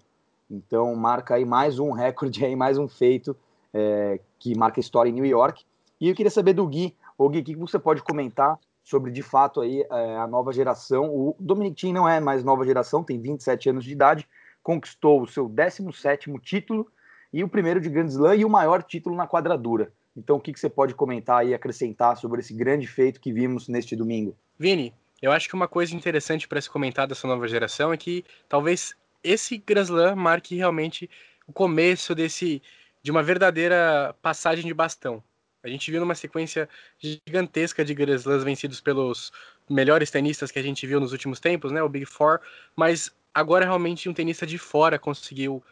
Então 0.51 0.93
marca 0.97 1.37
aí 1.37 1.45
mais 1.45 1.79
um 1.79 1.93
recorde, 1.93 2.45
aí, 2.45 2.57
mais 2.57 2.77
um 2.77 2.89
feito 2.89 3.37
é, 3.73 4.19
que 4.37 4.53
marca 4.59 4.81
história 4.81 5.11
em 5.11 5.13
New 5.13 5.25
York. 5.25 5.65
E 6.01 6.09
eu 6.09 6.15
queria 6.17 6.29
saber 6.29 6.55
do 6.55 6.67
Gui, 6.67 6.97
o 7.17 7.29
Gui, 7.29 7.39
o 7.39 7.45
que 7.45 7.55
você 7.55 7.79
pode 7.79 8.03
comentar 8.03 8.59
sobre 8.83 9.13
de 9.13 9.23
fato 9.23 9.61
aí 9.61 9.87
é, 9.89 10.17
a 10.17 10.27
nova 10.27 10.53
geração? 10.53 11.05
O 11.09 11.37
Dominic 11.39 11.77
Thiem 11.77 11.93
não 11.93 12.09
é 12.09 12.19
mais 12.19 12.43
nova 12.43 12.65
geração, 12.65 13.05
tem 13.05 13.21
27 13.21 13.71
anos 13.71 13.85
de 13.85 13.93
idade, 13.93 14.29
conquistou 14.61 15.23
o 15.23 15.29
seu 15.29 15.49
17º 15.49 16.41
título 16.41 16.89
e 17.33 17.45
o 17.45 17.49
primeiro 17.49 17.81
de 17.81 17.89
Grand 17.89 18.07
Slam 18.07 18.35
e 18.35 18.45
o 18.45 18.51
maior 18.51 18.83
título 18.83 19.15
na 19.15 19.29
quadradura. 19.29 19.93
Então, 20.17 20.37
o 20.37 20.41
que, 20.41 20.53
que 20.53 20.61
você 20.61 20.69
pode 20.69 20.95
comentar 20.95 21.47
e 21.47 21.55
acrescentar 21.55 22.17
sobre 22.17 22.41
esse 22.41 22.53
grande 22.55 22.87
feito 22.87 23.21
que 23.21 23.33
vimos 23.33 23.69
neste 23.69 23.97
domingo? 23.97 24.37
Vini, 24.59 24.95
eu 25.21 25.33
acho 25.33 25.49
que 25.49 25.55
uma 25.55 25.69
coisa 25.69 25.95
interessante 25.95 26.47
para 26.47 26.61
se 26.61 26.69
comentar 26.69 27.07
dessa 27.07 27.27
nova 27.27 27.47
geração 27.49 27.93
é 27.93 27.97
que 27.97 28.25
talvez 28.49 28.95
esse 29.23 29.57
Grand 29.57 29.85
Slam 29.85 30.17
marque 30.17 30.57
realmente 30.57 31.09
o 31.47 31.53
começo 31.53 32.15
desse 32.15 32.63
de 33.03 33.11
uma 33.11 33.23
verdadeira 33.23 34.15
passagem 34.21 34.67
de 34.67 34.75
bastão. 34.75 35.23
A 35.63 35.69
gente 35.69 35.91
viu 35.91 36.01
numa 36.01 36.15
sequência 36.15 36.69
gigantesca 36.99 37.85
de 37.85 37.95
Grand 37.95 38.17
Slams 38.17 38.45
vencidos 38.45 38.81
pelos 38.81 39.33
melhores 39.71 40.11
tenistas 40.11 40.51
que 40.51 40.59
a 40.59 40.63
gente 40.63 40.87
viu 40.87 41.01
nos 41.01 41.13
últimos 41.13 41.39
tempos, 41.39 41.71
né, 41.71 41.83
o 41.83 41.89
Big 41.89 42.05
Four, 42.05 42.41
mas 42.77 43.11
agora 43.33 43.65
realmente 43.65 44.09
um 44.09 44.15
tenista 44.15 44.45
de 44.45 44.59
fora 44.59 44.99
conseguiu 44.99 45.63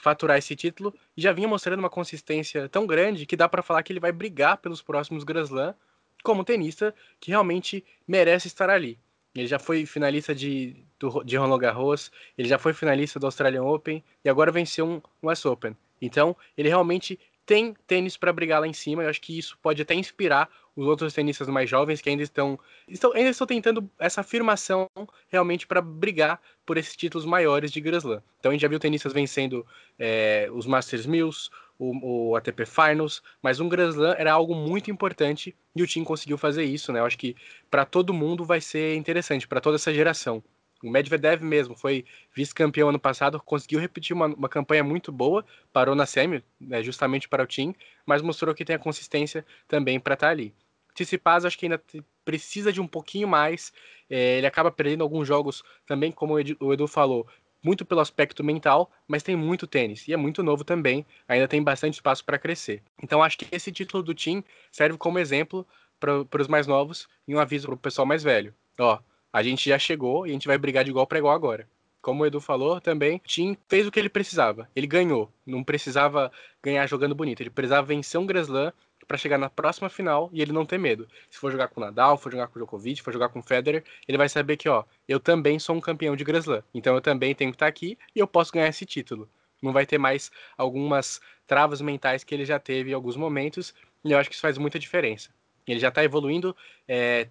faturar 0.00 0.38
esse 0.38 0.54
título 0.54 0.94
e 1.16 1.22
já 1.22 1.32
vinha 1.32 1.48
mostrando 1.48 1.80
uma 1.80 1.90
consistência 1.90 2.68
tão 2.68 2.86
grande 2.86 3.26
que 3.26 3.36
dá 3.36 3.48
para 3.48 3.62
falar 3.62 3.82
que 3.82 3.92
ele 3.92 4.00
vai 4.00 4.12
brigar 4.12 4.58
pelos 4.58 4.82
próximos 4.82 5.24
Grand 5.24 5.44
Slam 5.44 5.74
como 6.22 6.44
tenista 6.44 6.94
que 7.20 7.30
realmente 7.30 7.84
merece 8.06 8.48
estar 8.48 8.70
ali. 8.70 8.98
Ele 9.34 9.46
já 9.46 9.58
foi 9.58 9.86
finalista 9.86 10.34
de, 10.34 10.76
do, 10.98 11.22
de 11.22 11.36
Roland 11.36 11.58
Garros, 11.58 12.10
ele 12.36 12.48
já 12.48 12.58
foi 12.58 12.72
finalista 12.72 13.20
do 13.20 13.26
Australian 13.26 13.62
Open 13.62 14.02
e 14.24 14.28
agora 14.28 14.50
venceu 14.50 14.86
um, 14.86 15.00
US 15.22 15.44
Open. 15.44 15.76
Então, 16.00 16.36
ele 16.56 16.68
realmente 16.68 17.18
tem 17.48 17.74
tênis 17.86 18.14
para 18.14 18.30
brigar 18.30 18.60
lá 18.60 18.66
em 18.66 18.74
cima. 18.74 19.02
Eu 19.02 19.08
acho 19.08 19.22
que 19.22 19.38
isso 19.38 19.58
pode 19.62 19.80
até 19.80 19.94
inspirar 19.94 20.50
os 20.76 20.86
outros 20.86 21.14
tenistas 21.14 21.48
mais 21.48 21.68
jovens 21.68 22.02
que 22.02 22.10
ainda 22.10 22.22
estão, 22.22 22.60
estão 22.86 23.10
ainda 23.14 23.30
estão 23.30 23.46
tentando 23.46 23.90
essa 23.98 24.20
afirmação 24.20 24.86
realmente 25.28 25.66
para 25.66 25.80
brigar 25.80 26.38
por 26.66 26.76
esses 26.76 26.94
títulos 26.94 27.24
maiores 27.24 27.72
de 27.72 27.80
Grand 27.80 27.96
Slam. 27.96 28.22
Então 28.38 28.50
a 28.50 28.52
gente 28.52 28.60
já 28.60 28.68
viu 28.68 28.78
tenistas 28.78 29.14
vencendo 29.14 29.66
é, 29.98 30.50
os 30.52 30.66
Masters 30.66 31.06
Mills, 31.06 31.48
o, 31.78 32.32
o, 32.32 32.36
ATP 32.36 32.66
Finals, 32.66 33.22
mas 33.42 33.60
um 33.60 33.68
Grand 33.68 33.88
Slam 33.88 34.14
era 34.18 34.30
algo 34.30 34.54
muito 34.54 34.90
importante 34.90 35.56
e 35.74 35.82
o 35.82 35.86
time 35.86 36.04
conseguiu 36.04 36.36
fazer 36.36 36.64
isso, 36.64 36.92
né? 36.92 37.00
Eu 37.00 37.06
acho 37.06 37.16
que 37.16 37.34
para 37.70 37.86
todo 37.86 38.12
mundo 38.12 38.44
vai 38.44 38.60
ser 38.60 38.94
interessante, 38.94 39.48
para 39.48 39.60
toda 39.60 39.76
essa 39.76 39.92
geração. 39.94 40.44
O 40.82 40.90
Medvedev 40.90 41.42
mesmo 41.42 41.74
foi 41.74 42.04
vice-campeão 42.34 42.88
ano 42.88 42.98
passado, 42.98 43.40
conseguiu 43.40 43.80
repetir 43.80 44.14
uma, 44.14 44.26
uma, 44.26 44.48
campanha 44.48 44.84
muito 44.84 45.10
boa, 45.10 45.44
parou 45.72 45.94
na 45.94 46.06
semi, 46.06 46.42
né, 46.60 46.82
justamente 46.82 47.28
para 47.28 47.42
o 47.42 47.46
time, 47.46 47.74
mas 48.06 48.22
mostrou 48.22 48.54
que 48.54 48.64
tem 48.64 48.76
a 48.76 48.78
consistência 48.78 49.44
também 49.66 49.98
para 49.98 50.14
estar 50.14 50.28
tá 50.28 50.30
ali. 50.30 50.54
Tsitsipas 50.94 51.44
acho 51.44 51.58
que 51.58 51.66
ainda 51.66 51.82
precisa 52.24 52.72
de 52.72 52.80
um 52.80 52.86
pouquinho 52.86 53.26
mais, 53.26 53.72
é, 54.08 54.38
ele 54.38 54.46
acaba 54.46 54.70
perdendo 54.70 55.02
alguns 55.02 55.26
jogos 55.26 55.62
também, 55.86 56.12
como 56.12 56.34
o 56.34 56.40
Edu, 56.40 56.56
o 56.60 56.72
Edu 56.72 56.86
falou, 56.86 57.26
muito 57.62 57.84
pelo 57.84 58.00
aspecto 58.00 58.44
mental, 58.44 58.90
mas 59.06 59.22
tem 59.22 59.34
muito 59.34 59.66
tênis 59.66 60.06
e 60.06 60.12
é 60.12 60.16
muito 60.16 60.42
novo 60.42 60.64
também, 60.64 61.04
ainda 61.26 61.48
tem 61.48 61.62
bastante 61.62 61.94
espaço 61.94 62.24
para 62.24 62.38
crescer. 62.38 62.82
Então 63.02 63.22
acho 63.22 63.38
que 63.38 63.46
esse 63.50 63.72
título 63.72 64.02
do 64.02 64.14
Tim 64.14 64.44
serve 64.70 64.96
como 64.96 65.18
exemplo 65.18 65.66
para 65.98 66.40
os 66.40 66.48
mais 66.48 66.66
novos 66.66 67.08
e 67.26 67.34
um 67.34 67.40
aviso 67.40 67.66
para 67.66 67.74
o 67.74 67.78
pessoal 67.78 68.06
mais 68.06 68.22
velho. 68.22 68.54
Ó, 68.78 69.00
a 69.32 69.42
gente 69.42 69.68
já 69.68 69.78
chegou 69.78 70.26
e 70.26 70.30
a 70.30 70.32
gente 70.32 70.46
vai 70.46 70.58
brigar 70.58 70.84
de 70.84 70.90
igual 70.90 71.06
para 71.06 71.18
igual 71.18 71.34
agora. 71.34 71.68
Como 72.00 72.22
o 72.22 72.26
Edu 72.26 72.40
falou 72.40 72.80
também, 72.80 73.16
o 73.16 73.28
Tim 73.28 73.56
fez 73.68 73.86
o 73.86 73.90
que 73.90 73.98
ele 73.98 74.08
precisava. 74.08 74.68
Ele 74.74 74.86
ganhou. 74.86 75.30
Não 75.44 75.64
precisava 75.64 76.30
ganhar 76.62 76.86
jogando 76.86 77.14
bonito. 77.14 77.40
Ele 77.40 77.50
precisava 77.50 77.86
vencer 77.86 78.20
um 78.20 78.26
Grand 78.26 78.72
para 79.06 79.16
chegar 79.16 79.38
na 79.38 79.50
próxima 79.50 79.88
final 79.88 80.30
e 80.32 80.40
ele 80.40 80.52
não 80.52 80.66
ter 80.66 80.78
medo. 80.78 81.08
Se 81.30 81.38
for 81.38 81.50
jogar 81.50 81.68
com 81.68 81.80
o 81.80 81.84
Nadal, 81.84 82.16
for 82.16 82.30
jogar 82.30 82.46
com 82.46 82.58
o 82.58 82.62
Djokovic, 82.62 83.02
for 83.02 83.12
jogar 83.12 83.30
com 83.30 83.40
o 83.40 83.42
Federer, 83.42 83.82
ele 84.06 84.18
vai 84.18 84.28
saber 84.28 84.56
que, 84.56 84.68
ó, 84.68 84.84
eu 85.08 85.18
também 85.18 85.58
sou 85.58 85.74
um 85.74 85.80
campeão 85.80 86.14
de 86.14 86.24
Grand. 86.24 86.62
Então 86.72 86.94
eu 86.94 87.00
também 87.00 87.34
tenho 87.34 87.50
que 87.50 87.56
estar 87.56 87.66
aqui 87.66 87.98
e 88.14 88.18
eu 88.18 88.26
posso 88.26 88.52
ganhar 88.52 88.68
esse 88.68 88.86
título. 88.86 89.28
Não 89.60 89.72
vai 89.72 89.84
ter 89.84 89.98
mais 89.98 90.30
algumas 90.56 91.20
travas 91.46 91.80
mentais 91.80 92.22
que 92.22 92.34
ele 92.34 92.44
já 92.44 92.58
teve 92.58 92.90
em 92.90 92.94
alguns 92.94 93.16
momentos, 93.16 93.74
e 94.04 94.12
eu 94.12 94.18
acho 94.18 94.28
que 94.28 94.34
isso 94.34 94.42
faz 94.42 94.56
muita 94.58 94.78
diferença. 94.78 95.30
Ele 95.72 95.80
já 95.80 95.88
está 95.88 96.02
evoluindo 96.02 96.56
é, 96.86 97.26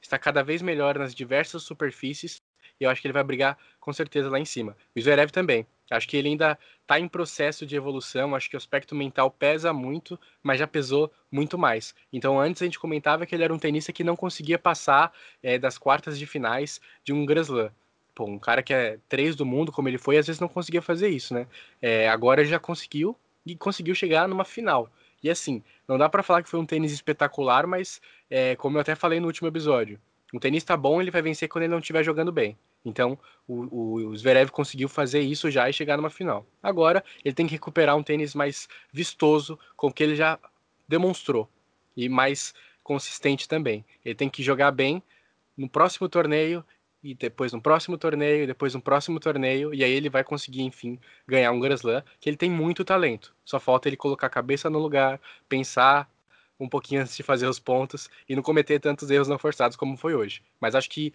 está 0.00 0.18
cada 0.18 0.42
vez 0.42 0.62
melhor 0.62 0.98
nas 0.98 1.14
diversas 1.14 1.62
superfícies, 1.62 2.42
e 2.80 2.84
eu 2.84 2.90
acho 2.90 3.00
que 3.00 3.06
ele 3.06 3.12
vai 3.12 3.24
brigar 3.24 3.58
com 3.78 3.92
certeza 3.92 4.28
lá 4.28 4.38
em 4.38 4.44
cima. 4.44 4.76
O 4.96 5.00
Zverev 5.00 5.30
também. 5.30 5.66
Acho 5.90 6.08
que 6.08 6.16
ele 6.16 6.28
ainda 6.28 6.58
está 6.80 6.98
em 6.98 7.06
processo 7.06 7.66
de 7.66 7.76
evolução, 7.76 8.34
acho 8.34 8.48
que 8.48 8.56
o 8.56 8.58
aspecto 8.58 8.94
mental 8.94 9.30
pesa 9.30 9.72
muito, 9.72 10.18
mas 10.42 10.58
já 10.58 10.66
pesou 10.66 11.12
muito 11.30 11.58
mais. 11.58 11.94
Então, 12.12 12.40
antes 12.40 12.62
a 12.62 12.64
gente 12.64 12.78
comentava 12.78 13.26
que 13.26 13.34
ele 13.34 13.44
era 13.44 13.52
um 13.52 13.58
tenista 13.58 13.92
que 13.92 14.02
não 14.02 14.16
conseguia 14.16 14.58
passar 14.58 15.12
é, 15.42 15.58
das 15.58 15.76
quartas 15.76 16.18
de 16.18 16.26
finais 16.26 16.80
de 17.04 17.12
um 17.12 17.26
Grand 17.26 17.42
Slam. 17.42 17.70
Pô, 18.14 18.24
um 18.24 18.38
cara 18.38 18.62
que 18.62 18.72
é 18.72 18.98
três 19.08 19.36
do 19.36 19.44
mundo, 19.44 19.72
como 19.72 19.88
ele 19.88 19.98
foi, 19.98 20.16
às 20.16 20.26
vezes 20.26 20.40
não 20.40 20.48
conseguia 20.48 20.80
fazer 20.80 21.08
isso, 21.08 21.34
né? 21.34 21.46
É, 21.82 22.08
agora 22.08 22.40
ele 22.40 22.48
já 22.48 22.60
conseguiu 22.60 23.16
e 23.44 23.56
conseguiu 23.56 23.94
chegar 23.94 24.28
numa 24.28 24.44
final. 24.44 24.90
E 25.24 25.30
assim, 25.30 25.62
não 25.88 25.96
dá 25.96 26.06
para 26.06 26.22
falar 26.22 26.42
que 26.42 26.50
foi 26.50 26.60
um 26.60 26.66
tênis 26.66 26.92
espetacular, 26.92 27.66
mas 27.66 27.98
é, 28.28 28.54
como 28.56 28.76
eu 28.76 28.82
até 28.82 28.94
falei 28.94 29.18
no 29.18 29.26
último 29.26 29.48
episódio, 29.48 29.98
um 30.34 30.38
tenista 30.38 30.76
bom 30.76 31.00
ele 31.00 31.10
vai 31.10 31.22
vencer 31.22 31.48
quando 31.48 31.64
ele 31.64 31.72
não 31.72 31.78
estiver 31.78 32.04
jogando 32.04 32.30
bem. 32.30 32.58
Então, 32.84 33.18
o, 33.48 34.08
o, 34.08 34.16
Zverev 34.16 34.50
conseguiu 34.50 34.86
fazer 34.86 35.20
isso 35.20 35.50
já 35.50 35.66
e 35.70 35.72
chegar 35.72 35.96
numa 35.96 36.10
final. 36.10 36.44
Agora, 36.62 37.02
ele 37.24 37.34
tem 37.34 37.46
que 37.46 37.54
recuperar 37.54 37.96
um 37.96 38.02
tênis 38.02 38.34
mais 38.34 38.68
vistoso, 38.92 39.58
com 39.74 39.86
o 39.86 39.92
que 39.92 40.02
ele 40.02 40.14
já 40.14 40.38
demonstrou, 40.86 41.48
e 41.96 42.06
mais 42.06 42.52
consistente 42.82 43.48
também. 43.48 43.82
Ele 44.04 44.14
tem 44.14 44.28
que 44.28 44.42
jogar 44.42 44.72
bem 44.72 45.02
no 45.56 45.70
próximo 45.70 46.06
torneio 46.06 46.62
e 47.04 47.14
depois 47.14 47.52
no 47.52 47.60
próximo 47.60 47.98
torneio, 47.98 48.44
e 48.44 48.46
depois 48.46 48.74
no 48.74 48.80
próximo 48.80 49.20
torneio, 49.20 49.74
e 49.74 49.84
aí 49.84 49.92
ele 49.92 50.08
vai 50.08 50.24
conseguir, 50.24 50.62
enfim, 50.62 50.98
ganhar 51.28 51.52
um 51.52 51.60
Grand 51.60 51.74
Slam, 51.74 52.02
que 52.18 52.30
ele 52.30 52.36
tem 52.36 52.50
muito 52.50 52.82
talento. 52.82 53.34
Só 53.44 53.60
falta 53.60 53.88
ele 53.88 53.96
colocar 53.96 54.26
a 54.28 54.30
cabeça 54.30 54.70
no 54.70 54.78
lugar, 54.78 55.20
pensar 55.46 56.10
um 56.58 56.66
pouquinho 56.66 57.02
antes 57.02 57.14
de 57.14 57.22
fazer 57.22 57.46
os 57.46 57.58
pontos 57.58 58.08
e 58.26 58.34
não 58.34 58.42
cometer 58.42 58.80
tantos 58.80 59.10
erros 59.10 59.28
não 59.28 59.38
forçados 59.38 59.76
como 59.76 59.98
foi 59.98 60.14
hoje. 60.14 60.42
Mas 60.58 60.74
acho 60.74 60.88
que 60.88 61.12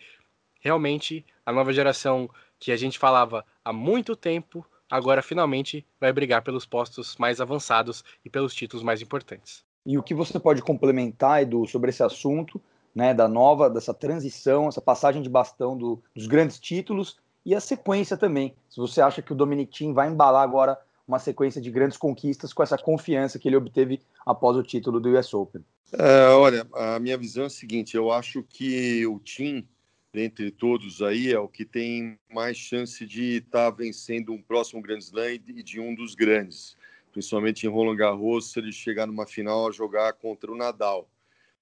realmente 0.61 1.25
a 1.43 1.51
nova 1.51 1.73
geração 1.73 2.29
que 2.59 2.71
a 2.71 2.77
gente 2.77 2.99
falava 2.99 3.43
há 3.65 3.73
muito 3.73 4.15
tempo, 4.15 4.63
agora 4.87 5.23
finalmente 5.23 5.83
vai 5.99 6.13
brigar 6.13 6.43
pelos 6.43 6.67
postos 6.67 7.15
mais 7.17 7.41
avançados 7.41 8.03
e 8.23 8.29
pelos 8.29 8.53
títulos 8.53 8.83
mais 8.83 9.01
importantes. 9.01 9.63
E 9.83 9.97
o 9.97 10.03
que 10.03 10.13
você 10.13 10.39
pode 10.39 10.61
complementar, 10.61 11.41
Edu, 11.41 11.65
sobre 11.65 11.89
esse 11.89 12.03
assunto 12.03 12.61
né, 12.93 13.13
da 13.13 13.27
nova, 13.27 13.69
dessa 13.69 13.93
transição, 13.93 14.67
essa 14.67 14.81
passagem 14.81 15.21
de 15.21 15.29
bastão 15.29 15.77
do, 15.77 16.01
dos 16.15 16.27
grandes 16.27 16.59
títulos 16.59 17.17
e 17.45 17.55
a 17.55 17.59
sequência 17.59 18.17
também. 18.17 18.53
Se 18.69 18.79
você 18.79 19.01
acha 19.01 19.21
que 19.21 19.31
o 19.31 19.35
Dominic 19.35 19.91
vai 19.93 20.09
embalar 20.09 20.43
agora 20.43 20.77
uma 21.07 21.17
sequência 21.17 21.59
de 21.59 21.71
grandes 21.71 21.97
conquistas 21.97 22.53
com 22.53 22.61
essa 22.61 22.77
confiança 22.77 23.39
que 23.39 23.47
ele 23.47 23.55
obteve 23.55 23.99
após 24.23 24.55
o 24.55 24.61
título 24.61 24.99
do 24.99 25.17
US 25.17 25.33
Open. 25.33 25.63
É, 25.91 26.27
olha, 26.29 26.67
a 26.73 26.99
minha 26.99 27.17
visão 27.17 27.45
é 27.45 27.47
a 27.47 27.49
seguinte: 27.49 27.97
eu 27.97 28.11
acho 28.11 28.43
que 28.43 29.05
o 29.07 29.19
Tim, 29.19 29.67
dentre 30.13 30.51
todos 30.51 31.01
aí, 31.01 31.33
é 31.33 31.39
o 31.39 31.47
que 31.47 31.65
tem 31.65 32.19
mais 32.31 32.57
chance 32.57 33.03
de 33.07 33.37
estar 33.37 33.71
tá 33.71 33.75
vencendo 33.75 34.31
um 34.31 34.41
próximo 34.41 34.83
Grand 34.83 34.99
Slam 34.99 35.39
e 35.47 35.63
de 35.63 35.79
um 35.79 35.95
dos 35.95 36.13
grandes, 36.13 36.77
principalmente 37.11 37.65
em 37.65 37.69
Roland 37.69 37.95
Garros, 37.95 38.51
se 38.51 38.59
ele 38.59 38.71
chegar 38.71 39.07
numa 39.07 39.25
final 39.25 39.67
a 39.67 39.71
jogar 39.71 40.13
contra 40.13 40.51
o 40.51 40.55
Nadal. 40.55 41.09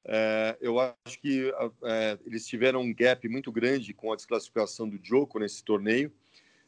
É, 0.10 0.58
eu 0.62 0.80
acho 0.80 1.20
que 1.22 1.54
é, 1.84 2.18
eles 2.26 2.48
tiveram 2.48 2.82
um 2.82 2.94
gap 2.94 3.28
muito 3.28 3.52
grande 3.52 3.94
com 3.94 4.14
a 4.14 4.16
desclassificação 4.16 4.88
do 4.88 4.98
Joko 5.04 5.38
nesse 5.38 5.62
torneio. 5.64 6.12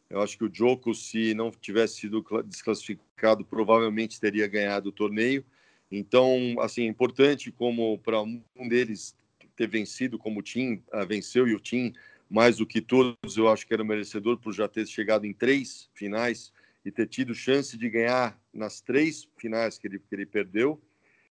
Eu 0.10 0.22
acho 0.22 0.38
que 0.38 0.44
o 0.44 0.54
Joko, 0.54 0.94
se 0.94 1.34
não 1.34 1.50
tivesse 1.52 2.02
sido 2.02 2.26
desclassificado, 2.46 3.46
provavelmente 3.46 4.20
teria 4.20 4.48
ganhado 4.48 4.90
o 4.90 4.92
torneio. 4.92 5.46
Então, 5.90 6.56
assim, 6.60 6.84
é 6.84 6.88
importante 6.88 7.52
como 7.52 7.98
para 8.00 8.22
um 8.22 8.68
deles 8.68 9.16
ter 9.56 9.68
vencido, 9.68 10.18
como 10.18 10.40
o 10.40 10.44
Tim 10.44 10.84
uh, 10.94 11.06
venceu 11.08 11.48
e 11.48 11.54
o 11.54 11.60
Tim, 11.60 11.94
mais 12.30 12.58
do 12.58 12.66
que 12.66 12.82
todos, 12.82 13.38
eu 13.38 13.50
acho 13.50 13.66
que 13.66 13.74
era 13.74 13.84
merecedor 13.84 14.38
por 14.38 14.54
já 14.54 14.68
ter 14.68 14.88
chegado 14.88 15.26
em 15.26 15.34
três 15.34 15.90
finais 15.94 16.54
e 16.86 16.92
ter 16.92 17.08
tido 17.08 17.34
chance 17.34 17.78
de 17.78 17.90
ganhar 17.90 18.40
nas 18.54 18.82
três 18.82 19.28
finais 19.38 19.78
que 19.78 19.88
ele, 19.88 20.00
que 20.00 20.16
ele 20.16 20.26
perdeu. 20.26 20.82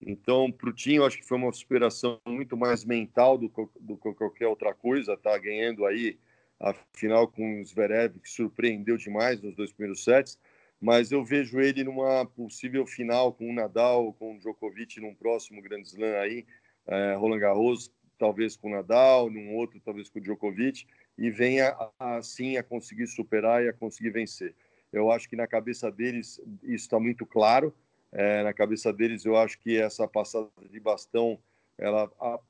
Então, 0.00 0.52
para 0.52 0.68
o 0.68 0.72
Tim, 0.72 0.94
eu 0.94 1.06
acho 1.06 1.18
que 1.18 1.26
foi 1.26 1.38
uma 1.38 1.52
superação 1.52 2.20
muito 2.26 2.56
mais 2.56 2.84
mental 2.84 3.38
do, 3.38 3.48
do 3.80 3.96
que 3.96 4.14
qualquer 4.14 4.46
outra 4.46 4.74
coisa, 4.74 5.16
tá 5.16 5.36
ganhando 5.38 5.86
aí 5.86 6.18
a 6.60 6.74
final 6.92 7.28
com 7.28 7.60
o 7.60 7.64
Zverev, 7.64 8.18
que 8.18 8.30
surpreendeu 8.30 8.96
demais 8.96 9.40
nos 9.40 9.54
dois 9.54 9.72
primeiros 9.72 10.04
sets 10.04 10.38
mas 10.80 11.10
eu 11.10 11.24
vejo 11.24 11.60
ele 11.60 11.82
numa 11.84 12.26
possível 12.26 12.86
final 12.86 13.32
com 13.32 13.50
o 13.50 13.52
Nadal, 13.52 14.12
com 14.14 14.34
o 14.34 14.38
Djokovic 14.38 15.00
num 15.00 15.14
próximo 15.14 15.62
Grand 15.62 15.82
Slam 15.82 16.20
aí, 16.20 16.46
é, 16.86 17.14
Roland 17.14 17.38
Garros, 17.38 17.90
talvez 18.18 18.56
com 18.56 18.68
o 18.68 18.72
Nadal, 18.72 19.30
num 19.30 19.54
outro 19.54 19.80
talvez 19.80 20.08
com 20.08 20.18
o 20.18 20.22
Djokovic, 20.22 20.86
e 21.18 21.30
venha 21.30 21.74
assim 21.98 22.56
a 22.56 22.62
conseguir 22.62 23.06
superar 23.06 23.64
e 23.64 23.68
a 23.68 23.72
conseguir 23.72 24.10
vencer. 24.10 24.54
Eu 24.92 25.10
acho 25.10 25.28
que 25.28 25.36
na 25.36 25.46
cabeça 25.46 25.90
deles 25.90 26.40
isso 26.62 26.84
está 26.84 27.00
muito 27.00 27.26
claro. 27.26 27.74
É, 28.12 28.42
na 28.42 28.52
cabeça 28.52 28.92
deles 28.92 29.24
eu 29.24 29.36
acho 29.36 29.58
que 29.58 29.78
essa 29.78 30.06
passada 30.06 30.48
de 30.70 30.80
bastão 30.80 31.38
ela 31.78 32.10
a, 32.18 32.40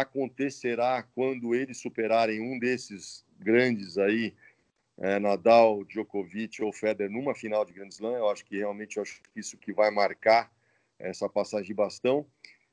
acontecerá 0.00 1.02
quando 1.14 1.54
eles 1.54 1.78
superarem 1.78 2.40
um 2.40 2.58
desses 2.58 3.24
grandes 3.38 3.96
aí 3.96 4.34
é, 4.98 5.18
Nadal, 5.18 5.84
Djokovic 5.84 6.62
ou 6.62 6.72
Federer 6.72 7.10
numa 7.10 7.34
final 7.34 7.64
de 7.64 7.72
Grand 7.72 7.88
Slam. 7.88 8.12
Eu 8.12 8.28
acho 8.28 8.44
que 8.44 8.58
realmente 8.58 9.00
acho 9.00 9.20
que 9.22 9.40
isso 9.40 9.56
que 9.56 9.72
vai 9.72 9.90
marcar 9.90 10.52
essa 10.98 11.28
passagem 11.28 11.66
de 11.66 11.74
bastão. 11.74 12.26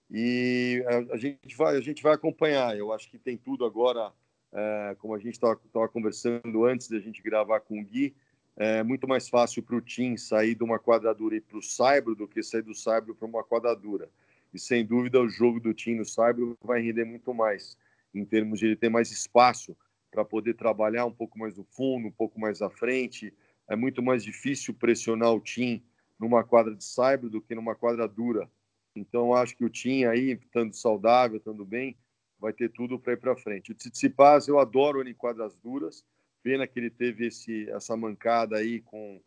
E 0.09 0.83
a, 0.87 1.13
a 1.13 1.17
gente 1.17 1.55
vai 1.55 1.77
a 1.77 1.81
gente 1.81 2.03
vai 2.03 2.13
acompanhar. 2.13 2.77
Eu 2.77 2.91
acho 2.91 3.09
que 3.09 3.17
tem 3.17 3.37
tudo 3.37 3.65
agora, 3.65 4.11
é, 4.53 4.95
como 4.99 5.15
a 5.15 5.19
gente 5.19 5.33
estava 5.33 5.87
conversando 5.87 6.65
antes 6.65 6.89
da 6.89 6.99
gente 6.99 7.21
gravar 7.21 7.61
com 7.61 7.79
o 7.79 7.83
Gui, 7.83 8.13
é 8.63 8.83
muito 8.83 9.07
mais 9.07 9.27
fácil 9.27 9.63
para 9.63 9.75
o 9.75 9.81
Tim 9.81 10.15
sair 10.15 10.53
de 10.53 10.63
uma 10.63 10.77
quadradura 10.77 11.35
e 11.35 11.41
para 11.41 11.57
o 11.57 11.63
Saibro 11.63 12.13
do 12.13 12.27
que 12.27 12.43
sair 12.43 12.61
do 12.61 12.75
Saibro 12.75 13.15
para 13.15 13.27
uma 13.27 13.43
quadradura. 13.43 14.07
E 14.53 14.59
sem 14.59 14.85
dúvida 14.85 15.19
o 15.19 15.27
jogo 15.27 15.59
do 15.59 15.73
Tim 15.73 15.95
no 15.95 16.05
Saibro 16.05 16.55
vai 16.61 16.79
render 16.79 17.03
muito 17.03 17.33
mais, 17.33 17.75
em 18.13 18.23
termos 18.23 18.59
de 18.59 18.67
ele 18.67 18.75
ter 18.75 18.87
mais 18.87 19.09
espaço 19.09 19.75
para 20.11 20.23
poder 20.23 20.53
trabalhar 20.53 21.07
um 21.07 21.11
pouco 21.11 21.39
mais 21.39 21.57
no 21.57 21.63
fundo, 21.63 22.07
um 22.07 22.11
pouco 22.11 22.39
mais 22.39 22.61
à 22.61 22.69
frente. 22.69 23.33
É 23.67 23.75
muito 23.75 23.99
mais 24.03 24.23
difícil 24.23 24.75
pressionar 24.75 25.33
o 25.33 25.41
Tim 25.41 25.81
numa 26.19 26.43
quadra 26.43 26.75
de 26.75 26.83
cyber 26.83 27.31
do 27.31 27.41
que 27.41 27.55
numa 27.55 27.73
quadra 27.73 28.07
dura. 28.07 28.47
Então, 28.95 29.33
acho 29.33 29.57
que 29.57 29.65
o 29.65 29.71
Tim 29.71 30.03
aí, 30.03 30.33
estando 30.33 30.75
saudável, 30.75 31.37
estando 31.37 31.65
bem, 31.65 31.97
vai 32.39 32.53
ter 32.53 32.69
tudo 32.69 32.99
para 32.99 33.13
ir 33.13 33.17
para 33.17 33.35
frente. 33.35 33.71
O 33.71 33.75
Tsitsipas, 33.75 34.47
eu 34.47 34.59
adoro 34.59 35.01
ele 35.01 35.09
em 35.09 35.15
quadras 35.15 35.55
duras. 35.55 36.05
Pena 36.43 36.67
que 36.67 36.79
ele 36.79 36.89
teve 36.89 37.27
esse, 37.27 37.69
essa 37.69 37.95
mancada 37.95 38.57
aí 38.57 38.81
com 38.81 39.21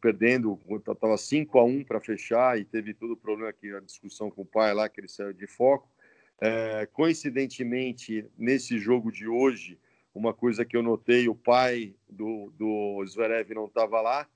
perdendo, 0.00 0.58
estava 0.70 1.18
5 1.18 1.58
a 1.58 1.64
1 1.64 1.84
para 1.84 2.00
fechar 2.00 2.58
e 2.58 2.64
teve 2.64 2.94
todo 2.94 3.12
o 3.12 3.16
problema 3.16 3.50
aqui, 3.50 3.70
a 3.72 3.80
discussão 3.80 4.30
com 4.30 4.42
o 4.42 4.46
pai 4.46 4.72
lá, 4.72 4.88
que 4.88 5.00
ele 5.00 5.08
saiu 5.08 5.32
de 5.32 5.46
foco. 5.46 5.88
É, 6.40 6.86
coincidentemente, 6.86 8.24
nesse 8.38 8.78
jogo 8.78 9.12
de 9.12 9.28
hoje, 9.28 9.78
uma 10.14 10.32
coisa 10.32 10.64
que 10.64 10.76
eu 10.76 10.82
notei, 10.82 11.28
o 11.28 11.34
pai 11.34 11.94
do, 12.08 12.50
do 12.56 13.04
Zverev 13.06 13.52
não 13.52 13.66
estava 13.66 14.00
lá. 14.00 14.26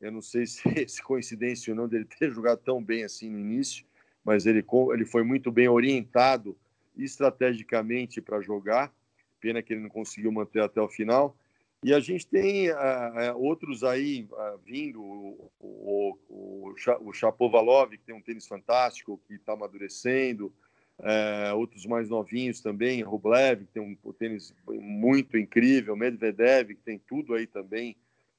Eu 0.00 0.10
não 0.10 0.20
sei 0.20 0.44
se, 0.46 0.88
se 0.88 1.02
coincidência 1.02 1.72
ou 1.72 1.76
não 1.76 1.88
dele 1.88 2.04
ter 2.04 2.32
jogado 2.32 2.58
tão 2.58 2.82
bem 2.82 3.04
assim 3.04 3.30
no 3.30 3.38
início, 3.38 3.84
mas 4.24 4.46
ele, 4.46 4.64
ele 4.92 5.04
foi 5.04 5.22
muito 5.22 5.50
bem 5.52 5.68
orientado 5.68 6.56
estrategicamente 6.96 8.20
para 8.20 8.40
jogar. 8.40 8.92
Pena 9.40 9.62
que 9.62 9.72
ele 9.72 9.82
não 9.82 9.88
conseguiu 9.88 10.30
manter 10.30 10.62
até 10.62 10.80
o 10.80 10.88
final. 10.88 11.36
E 11.84 11.92
a 11.92 11.98
gente 11.98 12.26
tem 12.26 12.70
uh, 12.70 12.74
uh, 12.74 13.42
outros 13.42 13.82
aí 13.82 14.28
uh, 14.30 14.58
vindo, 14.64 15.02
o, 15.02 15.50
o, 15.58 16.18
o, 16.28 16.74
o 17.00 17.12
Chapovalov, 17.12 17.90
que 17.90 18.04
tem 18.04 18.14
um 18.14 18.20
tênis 18.20 18.46
fantástico, 18.46 19.20
que 19.26 19.34
está 19.34 19.54
amadurecendo, 19.54 20.52
é, 21.00 21.52
outros 21.52 21.84
mais 21.84 22.08
novinhos 22.08 22.60
também, 22.60 23.02
Rublev, 23.02 23.64
que 23.64 23.72
tem 23.72 23.82
um, 23.82 23.96
um 24.04 24.12
tênis 24.12 24.54
muito 24.68 25.36
incrível, 25.36 25.96
Medvedev, 25.96 26.74
que 26.74 26.82
tem 26.82 26.98
tudo 26.98 27.34
aí 27.34 27.46
também, 27.46 27.96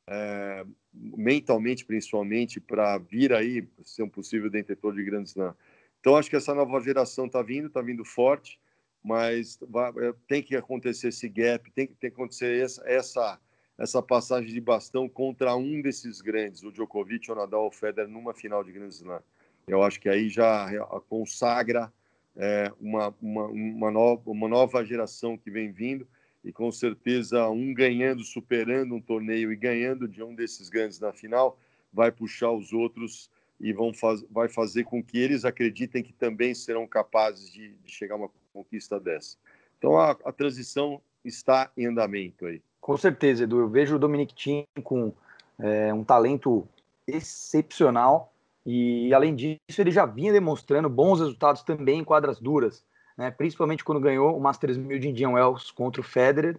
é, 0.07 0.65
mentalmente 0.93 1.83
principalmente, 1.83 2.61
para 2.61 2.97
vir 2.97 3.33
aí 3.33 3.67
ser 3.83 4.03
um 4.03 4.09
possível 4.09 4.49
detentor 4.49 4.93
de 4.93 5.03
Grand 5.03 5.23
Slam. 5.23 5.53
Então, 5.99 6.15
acho 6.15 6.29
que 6.29 6.35
essa 6.35 6.53
nova 6.53 6.79
geração 6.79 7.25
está 7.25 7.41
vindo, 7.41 7.67
está 7.67 7.81
vindo 7.81 8.05
forte, 8.05 8.59
mas 9.03 9.59
é, 9.97 10.13
tem 10.27 10.41
que 10.41 10.55
acontecer 10.55 11.09
esse 11.09 11.27
gap, 11.27 11.69
tem 11.71 11.87
que, 11.87 11.93
tem 11.95 12.09
que 12.09 12.15
acontecer 12.15 12.63
essa, 12.63 12.81
essa, 12.87 13.39
essa 13.77 14.01
passagem 14.01 14.53
de 14.53 14.61
bastão 14.61 15.09
contra 15.09 15.55
um 15.55 15.81
desses 15.81 16.21
grandes, 16.21 16.63
o 16.63 16.71
Djokovic, 16.71 17.29
o 17.29 17.35
Nadal, 17.35 17.67
o 17.67 17.71
Federer, 17.71 18.09
numa 18.09 18.33
final 18.33 18.63
de 18.63 18.71
Grand 18.71 18.87
Slam. 18.87 19.21
Eu 19.67 19.83
acho 19.83 19.99
que 19.99 20.07
aí 20.07 20.29
já 20.29 20.69
consagra 21.09 21.91
é, 22.35 22.71
uma, 22.79 23.13
uma, 23.21 23.45
uma, 23.47 23.91
nova, 23.91 24.21
uma 24.25 24.47
nova 24.47 24.83
geração 24.85 25.37
que 25.37 25.51
vem 25.51 25.71
vindo 25.71 26.07
e 26.43 26.51
com 26.51 26.71
certeza 26.71 27.47
um 27.49 27.73
ganhando, 27.73 28.23
superando 28.23 28.95
um 28.95 29.01
torneio 29.01 29.51
e 29.51 29.55
ganhando 29.55 30.07
de 30.07 30.21
um 30.21 30.35
desses 30.35 30.69
grandes 30.69 30.99
na 30.99 31.13
final, 31.13 31.57
vai 31.91 32.11
puxar 32.11 32.51
os 32.51 32.73
outros 32.73 33.29
e 33.59 33.71
vão 33.71 33.93
faz, 33.93 34.21
vai 34.29 34.49
fazer 34.49 34.83
com 34.83 35.01
que 35.01 35.17
eles 35.17 35.45
acreditem 35.45 36.03
que 36.03 36.11
também 36.11 36.53
serão 36.53 36.85
capazes 36.85 37.51
de, 37.51 37.69
de 37.75 37.91
chegar 37.91 38.15
a 38.15 38.17
uma 38.17 38.29
conquista 38.53 38.99
dessa. 38.99 39.37
Então 39.77 39.97
a, 39.97 40.11
a, 40.11 40.31
transição 40.31 41.01
está 41.25 41.71
em 41.75 41.87
andamento 41.87 42.45
aí. 42.45 42.61
Com 42.79 42.95
certeza, 42.97 43.43
Edu. 43.43 43.59
Eu 43.59 43.69
vejo 43.69 43.95
o 43.95 43.99
Dominic 43.99 44.33
Thiem 44.33 44.65
com 44.83 45.11
é, 45.59 45.93
um 45.93 46.03
talento 46.03 46.67
excepcional 47.07 48.31
e, 48.65 49.13
além 49.13 49.35
disso, 49.35 49.59
ele 49.79 49.91
já 49.91 50.05
vinha 50.05 50.31
demonstrando 50.31 50.89
bons 50.89 51.19
resultados 51.19 51.63
também 51.63 51.99
em 51.99 52.03
quadras 52.03 52.39
duras, 52.39 52.83
né? 53.17 53.29
principalmente 53.29 53.83
quando 53.83 53.99
ganhou 53.99 54.37
o 54.37 54.41
Masters 54.41 54.77
1000 54.77 54.99
de 54.99 55.09
Indian 55.09 55.31
Wells 55.31 55.71
contra 55.71 55.99
o 55.99 56.03
Federer. 56.03 56.57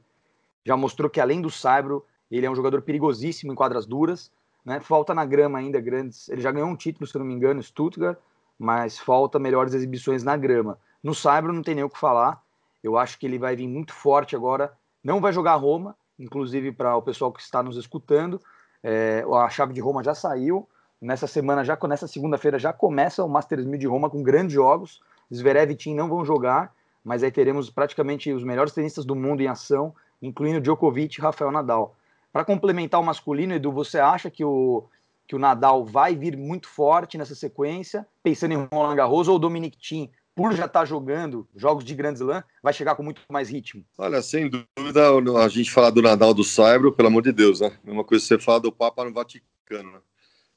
Já 0.65 0.77
mostrou 0.77 1.09
que, 1.09 1.21
além 1.21 1.41
do 1.41 1.51
Saibro, 1.51 2.05
ele 2.31 2.47
é 2.47 2.51
um 2.51 2.55
jogador 2.55 2.83
perigosíssimo 2.83 3.53
em 3.53 3.57
quadras 3.57 3.87
duras. 3.87 4.31
Né? 4.65 4.81
Falta 4.81 5.15
na 5.15 5.25
grama 5.25 5.59
ainda 5.59 5.81
grandes. 5.81 6.29
Ele 6.29 6.41
já 6.41 6.51
ganhou 6.51 6.69
um 6.69 6.77
título, 6.77 7.07
se 7.07 7.19
não 7.19 7.25
me 7.25 7.35
engano, 7.35 7.63
Stuttgart, 7.63 8.19
mas 8.59 8.99
falta 8.99 9.39
melhores 9.39 9.75
exibições 9.75 10.23
na 10.23 10.37
grama. 10.37 10.79
No 11.05 11.14
Saibro 11.14 11.53
não 11.53 11.62
tem 11.62 11.75
nem 11.75 11.85
o 11.85 11.90
que 11.90 11.99
falar. 11.99 12.43
Eu 12.83 12.97
acho 12.97 13.19
que 13.19 13.27
ele 13.27 13.38
vai 13.38 13.55
vir 13.55 13.69
muito 13.69 13.93
forte 13.93 14.35
agora. 14.35 14.73
Não 15.03 15.21
vai 15.21 15.35
jogar 15.35 15.55
Roma, 15.57 15.95
inclusive 16.19 16.73
para 16.73 16.97
o 16.97 17.03
pessoal 17.03 17.31
que 17.31 17.43
está 17.43 17.62
nos 17.62 17.77
escutando. 17.77 18.40
É, 18.83 19.23
a 19.31 19.51
chave 19.51 19.75
de 19.75 19.83
Roma 19.83 20.03
já 20.03 20.14
saiu. 20.14 20.67
Nessa 20.99 21.27
semana, 21.27 21.62
já 21.62 21.79
nessa 21.87 22.09
segunda-feira, 22.09 22.59
já 22.59 22.73
começa 22.73 23.23
o 23.23 23.29
Masters 23.29 23.67
1000 23.67 23.79
de 23.79 23.87
Roma 23.87 24.09
com 24.09 24.23
grandes 24.23 24.55
jogos. 24.55 25.03
Zverev 25.33 25.73
e 25.73 25.77
Tim 25.77 25.95
não 25.95 26.09
vão 26.09 26.25
jogar, 26.25 26.75
mas 27.05 27.23
aí 27.23 27.31
teremos 27.31 27.69
praticamente 27.69 28.33
os 28.33 28.43
melhores 28.43 28.73
tenistas 28.73 29.05
do 29.05 29.14
mundo 29.14 29.43
em 29.43 29.47
ação, 29.47 29.95
incluindo 30.23 30.61
Djokovic 30.61 31.19
e 31.19 31.23
Rafael 31.23 31.51
Nadal. 31.51 31.95
Para 32.33 32.47
complementar 32.47 32.99
o 32.99 33.05
masculino, 33.05 33.53
Edu, 33.53 33.71
você 33.71 33.99
acha 33.99 34.31
que 34.31 34.43
o, 34.43 34.85
que 35.27 35.37
o 35.37 35.38
Nadal 35.38 35.85
vai 35.85 36.17
vir 36.17 36.37
muito 36.37 36.67
forte 36.67 37.19
nessa 37.19 37.35
sequência, 37.35 38.07
pensando 38.23 38.53
em 38.53 38.69
Roland 38.73 38.97
Garros, 38.97 39.29
ou 39.29 39.38
Dominic 39.38 39.77
Thiem, 39.77 40.11
por 40.35 40.53
já 40.53 40.66
estar 40.66 40.81
tá 40.81 40.85
jogando 40.85 41.49
jogos 41.55 41.85
de 41.85 41.94
Grand 41.94 42.14
Slam, 42.14 42.42
vai 42.62 42.73
chegar 42.73 42.97
com 42.97 43.03
muito 43.03 43.23
mais 43.31 43.49
ritmo? 43.49 43.85
Olha, 43.97 44.20
sem 44.20 44.51
dúvida, 44.51 45.09
a 45.38 45.49
gente 45.49 45.70
falar 45.70 45.90
do 45.90 46.03
Nadal 46.03 46.35
do 46.35 46.42
Saibro, 46.42 46.92
pelo 46.92 47.09
amor 47.09 47.23
de 47.23 47.33
Deus, 47.33 47.61
né? 47.61 47.79
Mesma 47.85 48.05
coisa 48.05 48.23
que 48.23 48.29
você 48.29 48.38
fala 48.38 48.61
do 48.61 48.73
Papa 48.73 49.05
no 49.05 49.12
Vaticano, 49.12 49.92
né? 49.92 50.01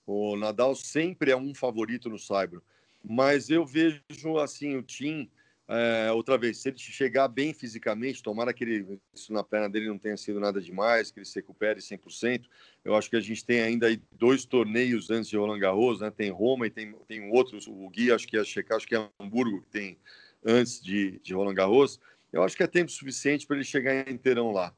O 0.06 0.36
Nadal 0.36 0.74
sempre 0.74 1.32
é 1.32 1.38
um 1.38 1.54
favorito 1.54 2.10
no 2.10 2.18
Saibro, 2.18 2.64
mas 3.04 3.50
eu 3.50 3.66
vejo 3.66 4.02
assim 4.42 4.76
o 4.76 4.82
Tim 4.82 5.30
é, 5.70 6.10
outra 6.14 6.38
vez, 6.38 6.60
se 6.60 6.70
ele 6.70 6.78
chegar 6.78 7.28
bem 7.28 7.54
fisicamente, 7.54 8.24
tomara 8.24 8.54
que 8.54 8.64
ele, 8.64 9.00
isso 9.14 9.34
na 9.34 9.44
perna 9.44 9.70
dele 9.70 9.88
não 9.88 9.98
tenha 9.98 10.16
sido 10.16 10.40
nada 10.40 10.62
demais, 10.62 11.12
que 11.12 11.20
ele 11.20 11.26
se 11.26 11.36
recupere 11.36 11.82
100%. 11.82 12.46
Eu 12.86 12.96
acho 12.96 13.10
que 13.10 13.18
a 13.18 13.22
gente 13.22 13.46
tem 13.46 13.60
ainda 13.60 13.88
dois 14.14 14.46
torneios 14.46 15.10
antes 15.10 15.30
de 15.30 15.36
Roland 15.36 15.60
Garros, 15.60 16.00
né? 16.00 16.10
Tem 16.10 16.30
Roma 16.32 16.68
e 16.68 16.70
tem, 16.70 16.94
tem 17.06 17.30
outros, 17.32 17.68
o 17.68 17.90
Gui 17.90 18.14
acho 18.14 18.26
que 18.26 18.38
ia 18.38 18.46
checar, 18.46 18.78
acho 18.78 18.88
que 18.88 18.96
é 18.96 19.10
Hamburgo 19.20 19.62
que 19.62 19.70
tem 19.70 19.98
antes 20.46 20.82
de, 20.82 21.20
de 21.20 21.34
Roland 21.34 21.56
Garros. 21.56 22.00
Eu 22.32 22.44
acho 22.44 22.56
que 22.56 22.64
é 22.64 22.68
tempo 22.68 22.90
suficiente 22.90 23.46
para 23.46 23.58
ele 23.58 23.66
chegar 23.66 24.10
inteirão 24.10 24.52
lá. 24.52 24.74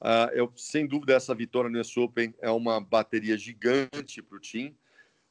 Uh, 0.00 0.30
eu, 0.32 0.52
sem 0.56 0.86
dúvida, 0.86 1.14
essa 1.14 1.34
vitória 1.34 1.68
no 1.68 1.80
US 1.80 1.96
Open 1.96 2.32
é 2.40 2.50
uma 2.50 2.80
bateria 2.80 3.36
gigante 3.36 4.22
para 4.22 4.36
o 4.36 4.40
time. 4.40 4.76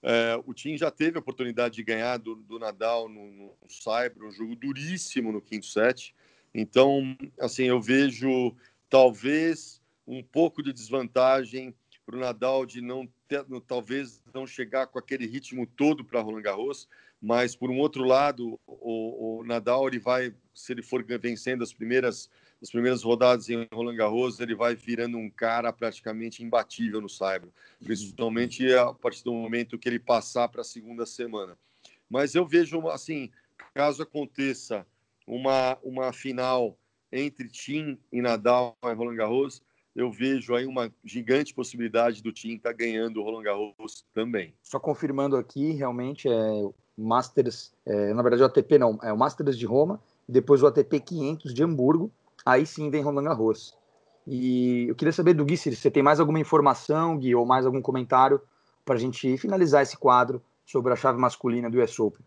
É, 0.04 0.40
o 0.46 0.54
Tim 0.54 0.78
já 0.78 0.92
teve 0.92 1.18
a 1.18 1.20
oportunidade 1.20 1.76
de 1.76 1.84
ganhar 1.84 2.18
do, 2.18 2.36
do 2.36 2.60
Nadal 2.60 3.10
no, 3.10 3.32
no 3.32 3.54
Cyber, 3.68 4.24
um 4.24 4.32
jogo 4.32 4.56
duríssimo 4.56 5.32
no 5.32 5.42
quinto 5.42 5.66
set. 5.66 6.16
Então, 6.54 7.18
assim, 7.40 7.66
eu 7.66 7.82
vejo 7.82 8.56
talvez 8.90 9.82
um 10.08 10.24
pouco 10.24 10.64
de 10.64 10.72
desvantagem 10.72 11.76
para 12.06 12.16
o 12.16 12.20
Nadal 12.20 12.66
de 12.66 12.80
não 12.80 13.08
ter, 13.28 13.46
talvez 13.68 14.24
não 14.34 14.48
chegar 14.48 14.88
com 14.88 14.98
aquele 14.98 15.28
ritmo 15.28 15.68
todo 15.68 16.06
para 16.06 16.22
Roland 16.22 16.42
Garros, 16.42 16.88
mas 17.22 17.56
por 17.56 17.70
um 17.70 17.80
outro 17.80 18.04
lado, 18.04 18.60
o, 18.66 19.40
o, 19.40 19.44
Nadal 19.44 19.88
ele 19.88 20.00
vai, 20.00 20.34
se 20.54 20.72
ele 20.72 20.82
for 20.82 21.04
vencendo 21.04 21.64
as 21.64 21.74
primeiras 21.74 22.30
as 22.62 22.70
primeiras 22.72 23.04
rodadas 23.04 23.50
em 23.50 23.68
Roland 23.72 23.96
Garros, 23.96 24.40
ele 24.40 24.56
vai 24.56 24.76
virando 24.76 25.18
um 25.18 25.30
cara 25.30 25.72
praticamente 25.72 26.44
imbatível 26.44 27.00
no 27.00 27.10
Saibro, 27.10 27.54
principalmente 27.84 28.74
a 28.74 28.94
partir 28.94 29.24
do 29.24 29.34
momento 29.34 29.78
que 29.78 29.88
ele 29.88 30.00
passar 30.00 30.48
para 30.48 30.62
a 30.62 30.66
segunda 30.66 31.06
semana. 31.06 31.58
Mas 32.10 32.36
eu 32.36 32.46
vejo 32.46 32.88
assim, 32.88 33.30
caso 33.74 34.02
aconteça 34.02 34.86
uma 35.26 35.78
uma 35.84 36.12
final 36.12 36.78
entre 37.12 37.48
Tim 37.48 37.98
e 38.12 38.22
Nadal 38.22 38.76
em 38.84 38.94
Roland 38.94 39.16
Garros, 39.16 39.62
eu 39.96 40.12
vejo 40.12 40.54
aí 40.54 40.66
uma 40.66 40.94
gigante 41.04 41.54
possibilidade 41.54 42.22
do 42.22 42.32
Tim 42.32 42.56
estar 42.56 42.70
tá 42.70 42.76
ganhando 42.76 43.20
o 43.20 43.24
Roland 43.24 43.44
Garros 43.44 44.06
também. 44.14 44.54
Só 44.62 44.80
confirmando 44.80 45.36
aqui, 45.36 45.72
realmente 45.72 46.30
é 46.30 46.70
Masters, 46.96 47.74
é, 47.86 48.14
na 48.14 48.22
verdade 48.22 48.44
o 48.44 48.46
ATP 48.46 48.78
não, 48.78 49.00
é 49.02 49.12
o 49.12 49.18
Masters 49.18 49.58
de 49.58 49.66
Roma, 49.66 50.00
depois 50.28 50.62
o 50.62 50.68
ATP 50.68 51.00
500 51.00 51.54
de 51.54 51.64
Hamburgo, 51.64 52.12
aí 52.48 52.66
sim 52.66 52.90
vem 52.90 53.02
Roland 53.02 53.26
Garros. 53.26 53.78
E 54.26 54.88
eu 54.88 54.96
queria 54.96 55.12
saber 55.12 55.34
do 55.34 55.46
Gui 55.46 55.58
se 55.58 55.76
você 55.76 55.92
tem 55.92 56.02
mais 56.02 56.20
alguma 56.20 56.40
informação, 56.40 57.18
Gui, 57.18 57.36
ou 57.36 57.46
mais 57.46 57.66
algum 57.66 57.82
comentário 57.82 58.42
para 58.86 58.96
a 58.96 59.00
gente 59.00 59.38
finalizar 59.38 59.84
esse 59.84 59.98
quadro 59.98 60.42
sobre 60.66 60.94
a 60.94 60.96
chave 60.96 61.20
masculina 61.20 61.70
do 61.70 61.82
US 61.82 62.00
Open. 62.00 62.26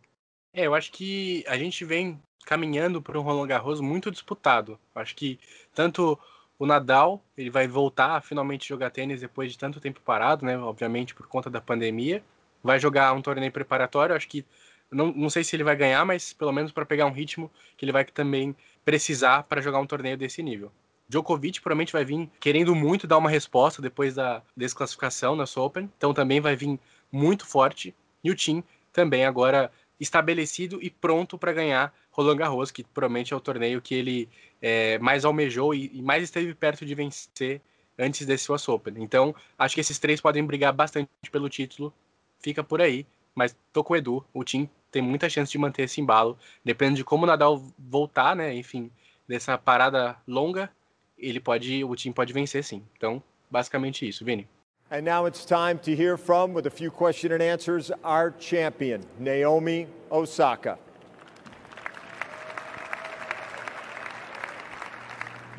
É, 0.52 0.66
eu 0.66 0.74
acho 0.74 0.92
que 0.92 1.44
a 1.46 1.56
gente 1.56 1.84
vem 1.84 2.20
caminhando 2.44 3.00
para 3.00 3.18
um 3.18 3.22
Roland 3.22 3.46
Garros 3.46 3.80
muito 3.80 4.10
disputado. 4.10 4.78
Acho 4.94 5.14
que 5.14 5.38
tanto 5.74 6.18
o 6.58 6.66
Nadal, 6.66 7.22
ele 7.36 7.50
vai 7.50 7.66
voltar 7.66 8.16
a 8.16 8.20
finalmente 8.20 8.68
jogar 8.68 8.90
tênis 8.90 9.20
depois 9.20 9.50
de 9.50 9.58
tanto 9.58 9.80
tempo 9.80 10.00
parado, 10.04 10.44
né? 10.44 10.58
Obviamente 10.58 11.14
por 11.14 11.26
conta 11.26 11.48
da 11.48 11.60
pandemia. 11.60 12.22
Vai 12.62 12.78
jogar 12.78 13.14
um 13.14 13.22
torneio 13.22 13.52
preparatório, 13.52 14.14
acho 14.14 14.28
que 14.28 14.44
não, 14.90 15.12
não 15.12 15.30
sei 15.30 15.44
se 15.44 15.54
ele 15.56 15.64
vai 15.64 15.76
ganhar, 15.76 16.04
mas 16.04 16.32
pelo 16.32 16.52
menos 16.52 16.72
para 16.72 16.84
pegar 16.84 17.06
um 17.06 17.12
ritmo 17.12 17.50
que 17.76 17.84
ele 17.84 17.92
vai 17.92 18.04
também 18.04 18.54
precisar 18.84 19.44
para 19.44 19.60
jogar 19.60 19.78
um 19.78 19.86
torneio 19.86 20.16
desse 20.16 20.42
nível. 20.42 20.72
Djokovic 21.08 21.60
provavelmente 21.60 21.92
vai 21.92 22.04
vir 22.04 22.30
querendo 22.38 22.74
muito 22.74 23.06
dar 23.06 23.18
uma 23.18 23.28
resposta 23.28 23.82
depois 23.82 24.14
da 24.14 24.42
desclassificação 24.56 25.34
na 25.34 25.44
Open, 25.56 25.90
então 25.96 26.14
também 26.14 26.40
vai 26.40 26.54
vir 26.54 26.78
muito 27.10 27.46
forte. 27.46 27.94
E 28.22 28.30
o 28.30 28.34
Tim 28.34 28.62
também 28.92 29.24
agora 29.24 29.72
estabelecido 29.98 30.78
e 30.82 30.88
pronto 30.88 31.36
para 31.36 31.52
ganhar 31.52 31.94
Roland 32.10 32.36
Garros, 32.36 32.70
que 32.70 32.84
provavelmente 32.84 33.32
é 33.32 33.36
o 33.36 33.40
torneio 33.40 33.82
que 33.82 33.94
ele 33.94 34.28
é, 34.62 34.98
mais 34.98 35.24
almejou 35.24 35.74
e, 35.74 35.90
e, 35.92 36.00
mais 36.02 36.22
esteve 36.22 36.54
perto 36.54 36.86
de 36.86 36.94
vencer 36.94 37.60
antes 37.98 38.26
desse 38.26 38.50
US 38.50 38.68
Open. 38.68 38.94
Então, 38.98 39.34
acho 39.58 39.74
que 39.74 39.80
esses 39.80 39.98
três 39.98 40.20
podem 40.20 40.44
brigar 40.44 40.72
bastante 40.72 41.08
pelo 41.30 41.48
título. 41.48 41.92
Fica 42.38 42.64
por 42.64 42.80
aí, 42.80 43.06
mas 43.34 43.54
tô 43.72 43.84
com 43.84 43.92
o 43.92 43.96
Edu. 43.96 44.24
O 44.32 44.42
time 44.42 44.70
tem 44.90 45.02
muita 45.02 45.28
chance 45.28 45.50
de 45.50 45.58
manter 45.58 45.82
esse 45.82 46.00
embalo. 46.00 46.36
Dependendo 46.64 46.96
de 46.96 47.04
como 47.04 47.24
o 47.24 47.26
Nadal 47.26 47.62
voltar, 47.78 48.34
né? 48.34 48.54
Enfim, 48.54 48.90
dessa 49.28 49.56
parada 49.56 50.16
longa, 50.26 50.70
ele 51.18 51.40
pode, 51.40 51.84
o 51.84 51.94
time 51.94 52.14
pode 52.14 52.32
vencer 52.32 52.64
sim. 52.64 52.82
Então, 52.96 53.22
basicamente 53.50 54.08
isso, 54.08 54.24
Vini. 54.24 54.48
And 54.90 55.02
now 55.02 55.26
it's 55.26 55.44
time 55.44 55.78
to 55.84 55.94
hear 55.94 56.16
from, 56.16 56.52
with 56.52 56.66
a 56.66 56.70
few 56.70 56.90
question 56.90 57.32
and 57.32 57.40
answers, 57.40 57.92
our 58.02 58.32
champion, 58.32 59.02
Naomi 59.20 59.86
Osaka. 60.10 60.76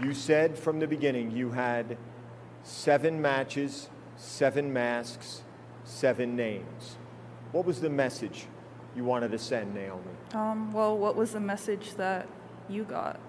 You 0.04 0.14
said 0.14 0.58
from 0.58 0.80
the 0.80 0.88
beginning 0.88 1.32
you 1.32 1.50
had 1.52 1.98
seven 2.64 3.22
matches, 3.22 3.90
seven 4.18 4.74
masks, 4.74 5.44
seven 5.86 6.36
names. 6.36 6.98
What 7.54 7.66
was 7.66 7.80
the 7.80 7.90
message 7.90 8.48
you 8.96 9.04
wanted 9.04 9.32
to 9.32 9.38
send, 9.38 9.74
Naomi? 9.74 10.14
Um, 10.34 10.72
well, 10.72 10.98
what 10.98 11.16
was 11.16 11.32
the 11.32 11.40
message 11.40 11.96
that 11.96 12.28
you 12.70 12.84
got? 12.84 13.20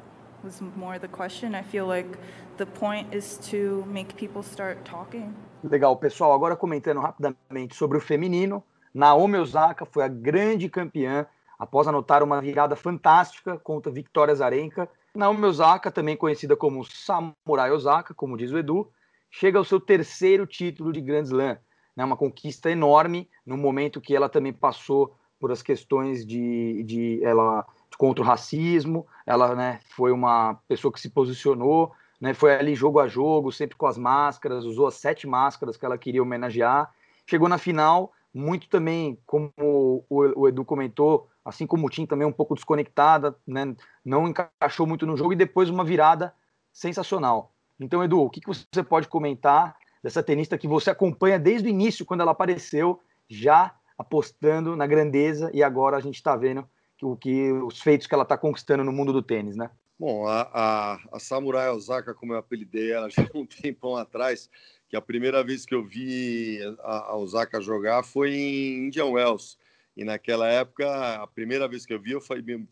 Was 0.44 0.60
more 0.76 0.98
the 0.98 1.08
question. 1.08 1.54
I 1.54 1.62
feel 1.62 1.86
like 1.86 2.18
the 2.56 2.66
point 2.66 3.14
is 3.14 3.38
to 3.50 3.84
make 3.86 4.16
people 4.16 4.42
start 4.42 4.84
talking. 4.84 5.34
Legal, 5.62 5.96
pessoal. 5.96 6.32
Agora 6.32 6.56
comentando 6.56 7.00
rapidamente 7.00 7.76
sobre 7.76 7.98
o 7.98 8.00
feminino, 8.00 8.62
Naomi 8.92 9.38
Osaka 9.38 9.86
foi 9.86 10.02
a 10.02 10.08
grande 10.08 10.68
campeã 10.68 11.26
após 11.56 11.86
anotar 11.86 12.24
uma 12.24 12.40
virada 12.40 12.74
fantástica 12.74 13.56
contra 13.56 13.92
Victoria 13.92 14.34
Zarenka 14.34 14.88
Naomi 15.14 15.44
Osaka, 15.44 15.90
também 15.90 16.16
conhecida 16.16 16.56
como 16.56 16.84
Samurai 16.84 17.70
Osaka, 17.70 18.14
como 18.14 18.36
diz 18.36 18.50
o 18.50 18.56
Edu, 18.56 18.90
chega 19.30 19.58
ao 19.58 19.64
seu 19.64 19.78
terceiro 19.78 20.46
título 20.46 20.90
de 20.90 21.02
Grand 21.02 21.24
Slam, 21.24 21.58
né, 21.94 22.02
uma 22.02 22.16
conquista 22.16 22.70
enorme 22.70 23.28
no 23.44 23.58
momento 23.58 24.00
que 24.00 24.16
ela 24.16 24.30
também 24.30 24.54
passou 24.54 25.14
por 25.42 25.50
as 25.50 25.60
questões 25.60 26.24
de, 26.24 26.84
de 26.84 27.20
ela 27.24 27.66
contra 27.98 28.22
o 28.22 28.24
racismo, 28.24 29.04
ela 29.26 29.56
né, 29.56 29.80
foi 29.96 30.12
uma 30.12 30.54
pessoa 30.68 30.92
que 30.92 31.00
se 31.00 31.10
posicionou, 31.10 31.90
né, 32.20 32.32
foi 32.32 32.54
ali 32.54 32.76
jogo 32.76 33.00
a 33.00 33.08
jogo, 33.08 33.50
sempre 33.50 33.76
com 33.76 33.88
as 33.88 33.98
máscaras, 33.98 34.64
usou 34.64 34.86
as 34.86 34.94
sete 34.94 35.26
máscaras 35.26 35.76
que 35.76 35.84
ela 35.84 35.98
queria 35.98 36.22
homenagear, 36.22 36.94
chegou 37.28 37.48
na 37.48 37.58
final, 37.58 38.12
muito 38.32 38.68
também, 38.68 39.18
como 39.26 39.52
o, 39.58 40.46
Edu 40.46 40.64
comentou, 40.64 41.28
assim 41.44 41.66
como 41.66 41.88
o 41.88 41.90
Tim 41.90 42.06
também 42.06 42.26
um 42.26 42.32
pouco 42.32 42.54
desconectada, 42.54 43.36
né? 43.44 43.74
não 44.04 44.28
encaixou 44.28 44.86
muito 44.86 45.04
no 45.04 45.16
jogo 45.16 45.32
e 45.32 45.36
depois 45.36 45.68
uma 45.68 45.82
virada 45.82 46.32
sensacional. 46.72 47.52
Então, 47.80 48.04
Edu, 48.04 48.20
o 48.20 48.30
que, 48.30 48.40
você 48.46 48.80
pode 48.80 49.08
comentar 49.08 49.74
dessa 50.04 50.22
tenista 50.22 50.56
que 50.56 50.68
você 50.68 50.90
acompanha 50.90 51.36
desde 51.36 51.66
o 51.66 51.70
início, 51.70 52.06
quando 52.06 52.20
ela 52.20 52.30
apareceu, 52.30 53.00
já 53.28 53.74
apostando 53.96 54.76
na 54.76 54.86
grandeza 54.86 55.50
e 55.52 55.62
agora 55.62 55.96
a 55.96 56.00
gente 56.00 56.16
está 56.16 56.36
vendo 56.36 56.68
que, 56.96 57.04
o 57.04 57.16
que 57.16 57.52
os 57.52 57.80
feitos 57.80 58.06
que 58.06 58.14
ela 58.14 58.22
está 58.22 58.36
conquistando 58.36 58.84
no 58.84 58.92
mundo 58.92 59.12
do 59.12 59.22
tênis, 59.22 59.56
né? 59.56 59.70
Bom, 59.98 60.26
a, 60.26 60.50
a, 60.52 61.00
a 61.12 61.18
Samurai 61.18 61.70
Osaka, 61.70 62.14
como 62.14 62.32
eu 62.32 62.38
apelidei 62.38 62.92
ela 62.92 63.08
já 63.10 63.26
um 63.34 63.46
tempão 63.46 63.96
atrás, 63.96 64.50
que 64.88 64.96
a 64.96 65.00
primeira 65.00 65.42
vez 65.44 65.64
que 65.64 65.74
eu 65.74 65.84
vi 65.84 66.58
a, 66.80 67.10
a 67.10 67.16
Osaka 67.16 67.60
jogar 67.60 68.02
foi 68.02 68.34
em 68.34 68.86
Indian 68.86 69.06
Wells, 69.06 69.56
e 69.96 70.04
naquela 70.04 70.48
época, 70.48 71.16
a 71.16 71.26
primeira 71.26 71.68
vez 71.68 71.84
que 71.84 71.92
eu 71.92 72.00
vi, 72.00 72.12
eu 72.12 72.20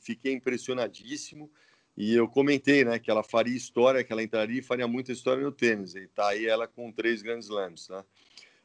fiquei 0.00 0.33
impressionadíssimo. 0.33 1.50
E 1.96 2.14
eu 2.14 2.26
comentei, 2.26 2.85
né, 2.85 2.98
que 2.98 3.11
ela 3.11 3.22
faria 3.22 3.54
história, 3.54 4.02
que 4.02 4.12
ela 4.12 4.22
entraria 4.22 4.61
e 4.61 4.62
faria 4.62 4.88
muita 4.88 5.12
história 5.12 5.42
no 5.42 5.52
tênis. 5.52 5.94
E 5.94 6.06
tá 6.09 6.28
aí 6.28 6.46
ela 6.46 6.66
com 6.66 6.90
três 6.90 7.20
grandes 7.20 7.48
slams, 7.48 7.88
né? 7.90 8.02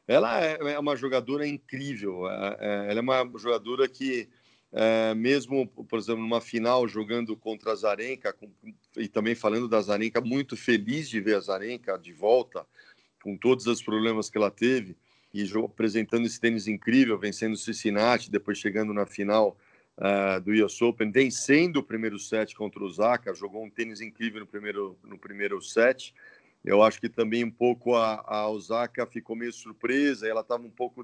Ela 0.06 0.44
é, 0.44 0.58
é 0.60 0.78
uma 0.78 0.96
jogadora 0.96 1.46
incrível. 1.46 2.28
É, 2.28 2.56
é, 2.60 2.90
ela 2.90 2.98
é 2.98 3.02
uma 3.02 3.38
jogadora 3.38 3.88
que, 3.88 4.28
mesmo, 5.16 5.66
por 5.66 5.98
exemplo, 5.98 6.20
numa 6.20 6.40
final 6.40 6.86
jogando 6.86 7.36
contra 7.36 7.72
a 7.72 7.74
Zarenka, 7.74 8.34
e 8.96 9.08
também 9.08 9.34
falando 9.34 9.68
da 9.68 9.80
Zarenka, 9.80 10.20
muito 10.20 10.56
feliz 10.56 11.08
de 11.08 11.20
ver 11.20 11.36
a 11.36 11.40
Zarenka 11.40 11.98
de 11.98 12.12
volta, 12.12 12.66
com 13.22 13.36
todos 13.36 13.66
os 13.66 13.82
problemas 13.82 14.30
que 14.30 14.38
ela 14.38 14.50
teve 14.50 14.96
e 15.36 15.44
apresentando 15.62 16.24
esse 16.24 16.40
tênis 16.40 16.66
incrível, 16.66 17.18
vencendo 17.18 17.52
o 17.52 17.58
Cincinnati, 17.58 18.30
depois 18.30 18.56
chegando 18.56 18.94
na 18.94 19.04
final 19.04 19.58
uh, 19.98 20.40
do 20.40 20.52
US 20.64 20.80
Open, 20.80 21.10
vencendo 21.10 21.76
o 21.76 21.82
primeiro 21.82 22.18
set 22.18 22.54
contra 22.54 22.82
o 22.82 22.86
Osaka, 22.86 23.34
jogou 23.34 23.62
um 23.62 23.68
tênis 23.68 24.00
incrível 24.00 24.40
no 24.40 24.46
primeiro, 24.46 24.96
no 25.04 25.18
primeiro 25.18 25.60
set. 25.60 26.14
Eu 26.66 26.82
acho 26.82 27.00
que 27.00 27.08
também 27.08 27.44
um 27.44 27.50
pouco 27.50 27.94
a, 27.94 28.22
a 28.26 28.50
Osaka 28.50 29.06
ficou 29.06 29.34
meio 29.34 29.52
surpresa, 29.52 30.28
ela 30.28 30.42
estava 30.42 30.64
um 30.64 30.70
pouco 30.70 31.02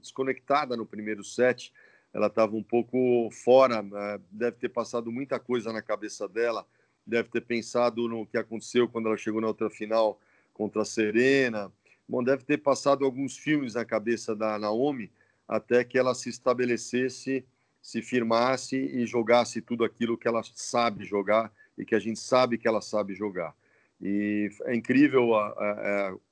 desconectada 0.00 0.76
no 0.76 0.86
primeiro 0.86 1.24
set, 1.24 1.72
ela 2.12 2.26
estava 2.28 2.54
um 2.54 2.62
pouco 2.62 3.30
fora, 3.30 3.82
uh, 3.82 4.22
deve 4.30 4.58
ter 4.58 4.68
passado 4.68 5.10
muita 5.10 5.40
coisa 5.40 5.72
na 5.72 5.82
cabeça 5.82 6.28
dela, 6.28 6.66
deve 7.06 7.30
ter 7.30 7.40
pensado 7.40 8.06
no 8.06 8.26
que 8.26 8.36
aconteceu 8.36 8.86
quando 8.86 9.08
ela 9.08 9.16
chegou 9.16 9.40
na 9.40 9.48
outra 9.48 9.70
final 9.70 10.20
contra 10.52 10.82
a 10.82 10.84
Serena, 10.84 11.72
Bom, 12.08 12.24
deve 12.24 12.42
ter 12.42 12.56
passado 12.56 13.04
alguns 13.04 13.36
filmes 13.36 13.74
na 13.74 13.84
cabeça 13.84 14.34
da 14.34 14.58
Naomi 14.58 15.12
até 15.46 15.84
que 15.84 15.98
ela 15.98 16.14
se 16.14 16.30
estabelecesse, 16.30 17.44
se 17.82 18.00
firmasse 18.00 18.76
e 18.76 19.04
jogasse 19.04 19.60
tudo 19.60 19.84
aquilo 19.84 20.16
que 20.16 20.26
ela 20.26 20.42
sabe 20.54 21.04
jogar 21.04 21.52
e 21.76 21.84
que 21.84 21.94
a 21.94 21.98
gente 21.98 22.18
sabe 22.18 22.56
que 22.56 22.66
ela 22.66 22.80
sabe 22.80 23.14
jogar. 23.14 23.54
E 24.00 24.48
é 24.64 24.74
incrível, 24.74 25.30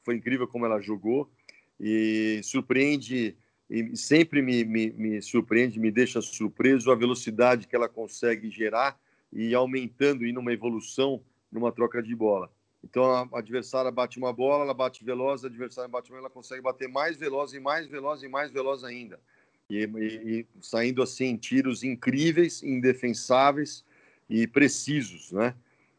foi 0.03 0.17
incrível 0.17 0.47
como 0.47 0.67
ela 0.67 0.81
jogou 0.81 1.31
e 1.81 2.41
surpreende 2.43 3.37
e 3.69 3.97
sempre 3.97 4.41
me, 4.41 4.65
me, 4.65 4.91
me 4.93 5.21
surpreende, 5.21 5.81
me 5.81 5.91
deixa 5.91 6.21
surpreso 6.23 6.91
a 6.91 6.95
velocidade 6.95 7.67
que 7.67 7.75
ela 7.75 7.89
consegue 7.89 8.49
gerar 8.49 8.99
e 9.33 9.55
aumentando 9.55 10.25
e 10.25 10.33
numa 10.33 10.53
evolução 10.53 11.21
numa 11.51 11.73
troca 11.73 12.03
de 12.03 12.15
bola. 12.15 12.51
Então 12.85 13.05
a 13.05 13.39
adversária 13.39 13.91
bate 13.91 14.19
uma 14.19 14.33
bola, 14.33 14.63
ela 14.63 14.75
bate 14.75 15.05
veloz, 15.05 15.45
a 15.45 15.49
adversária 15.49 15.89
bate 15.89 16.11
uma, 16.11 16.19
ela 16.19 16.31
consegue 16.31 16.63
bater 16.63 16.89
mais 16.89 17.17
veloz 17.17 17.53
e 17.53 17.59
mais 17.59 17.89
veloz 17.89 18.23
e 18.23 18.29
mais 18.29 18.51
veloz 18.53 18.85
ainda. 18.85 19.19
e, 19.69 19.79
e, 19.79 20.41
e 20.41 20.47
saindo 20.61 21.03
assim 21.03 21.37
tiros 21.37 21.83
incríveis, 21.83 22.63
indefensáveis 22.63 23.85
e 24.31 24.47
precisos, 24.47 25.33
né? 25.33 25.55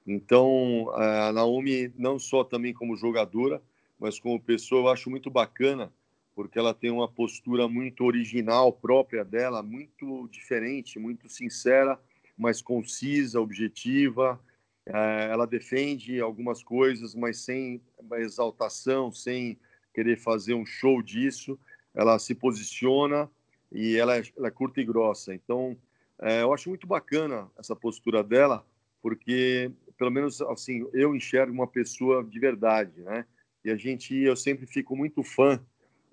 Então, 0.08 0.90
a 0.94 1.34
Naomi, 1.34 1.92
não 1.98 2.18
só 2.18 2.42
também 2.42 2.74
como 2.74 2.96
jogadora, 2.96 3.62
mas 4.00 4.18
como 4.18 4.40
pessoa, 4.40 4.84
eu 4.84 4.88
acho 4.88 5.10
muito 5.10 5.30
bacana, 5.30 5.92
porque 6.34 6.58
ela 6.58 6.74
tem 6.74 6.90
uma 6.90 7.10
postura 7.10 7.68
muito 7.68 8.06
original, 8.06 8.72
própria 8.72 9.26
dela, 9.26 9.62
muito 9.62 10.30
diferente, 10.32 10.98
muito 10.98 11.28
sincera, 11.28 12.00
mas 12.38 12.62
concisa, 12.62 13.42
objetiva. 13.42 14.40
É, 14.86 15.28
ela 15.30 15.46
defende 15.46 16.22
algumas 16.22 16.64
coisas, 16.64 17.14
mas 17.14 17.40
sem 17.40 17.82
exaltação, 18.14 19.12
sem 19.12 19.60
querer 19.94 20.18
fazer 20.18 20.54
um 20.54 20.66
show 20.66 21.02
disso. 21.02 21.60
Ela 21.94 22.18
se 22.18 22.34
posiciona 22.34 23.30
e 23.72 23.98
ela 23.98 24.16
é, 24.16 24.24
ela 24.38 24.48
é 24.48 24.52
curta 24.52 24.80
e 24.80 24.86
grossa. 24.86 25.34
Então, 25.34 25.76
é, 26.22 26.44
eu 26.44 26.54
acho 26.54 26.70
muito 26.70 26.88
bacana 26.88 27.50
essa 27.58 27.76
postura 27.76 28.24
dela, 28.24 28.66
porque 29.02 29.72
pelo 29.98 30.12
menos 30.12 30.42
assim 30.42 30.88
eu 30.94 31.16
enxergo 31.16 31.52
uma 31.52 31.68
pessoa 31.68 32.24
de 32.24 32.40
verdade, 32.40 33.02
né? 33.02 33.26
E 33.66 33.72
a 33.72 33.76
gente, 33.76 34.16
eu 34.16 34.36
sempre 34.36 34.66
fico 34.66 34.96
muito 34.96 35.24
fã 35.24 35.60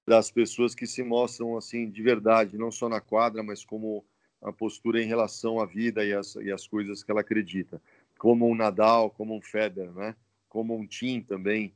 das 0.07 0.31
pessoas 0.31 0.75
que 0.75 0.87
se 0.87 1.03
mostram 1.03 1.57
assim 1.57 1.89
de 1.89 2.03
verdade, 2.03 2.59
não 2.59 2.71
só 2.71 2.89
na 2.89 3.01
quadra, 3.01 3.43
mas 3.43 3.65
como 3.65 4.05
a 4.43 4.53
postura 4.53 5.03
em 5.03 5.07
relação 5.07 5.61
à 5.61 5.67
vida 5.67 6.05
e 6.05 6.13
as, 6.13 6.35
e 6.37 6.51
as 6.51 6.67
coisas 6.67 7.03
que 7.03 7.11
ela 7.11 7.23
acredita, 7.23 7.81
como 8.19 8.49
um 8.49 8.55
Nadal, 8.55 9.11
como 9.11 9.37
um 9.37 9.41
Federer, 9.41 9.93
né? 9.93 10.15
Como 10.49 10.77
um 10.77 10.87
Tim 10.87 11.21
também, 11.23 11.73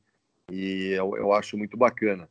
e 0.51 0.93
eu, 0.95 1.15
eu 1.17 1.33
acho 1.33 1.57
muito 1.57 1.75
bacana. 1.75 2.29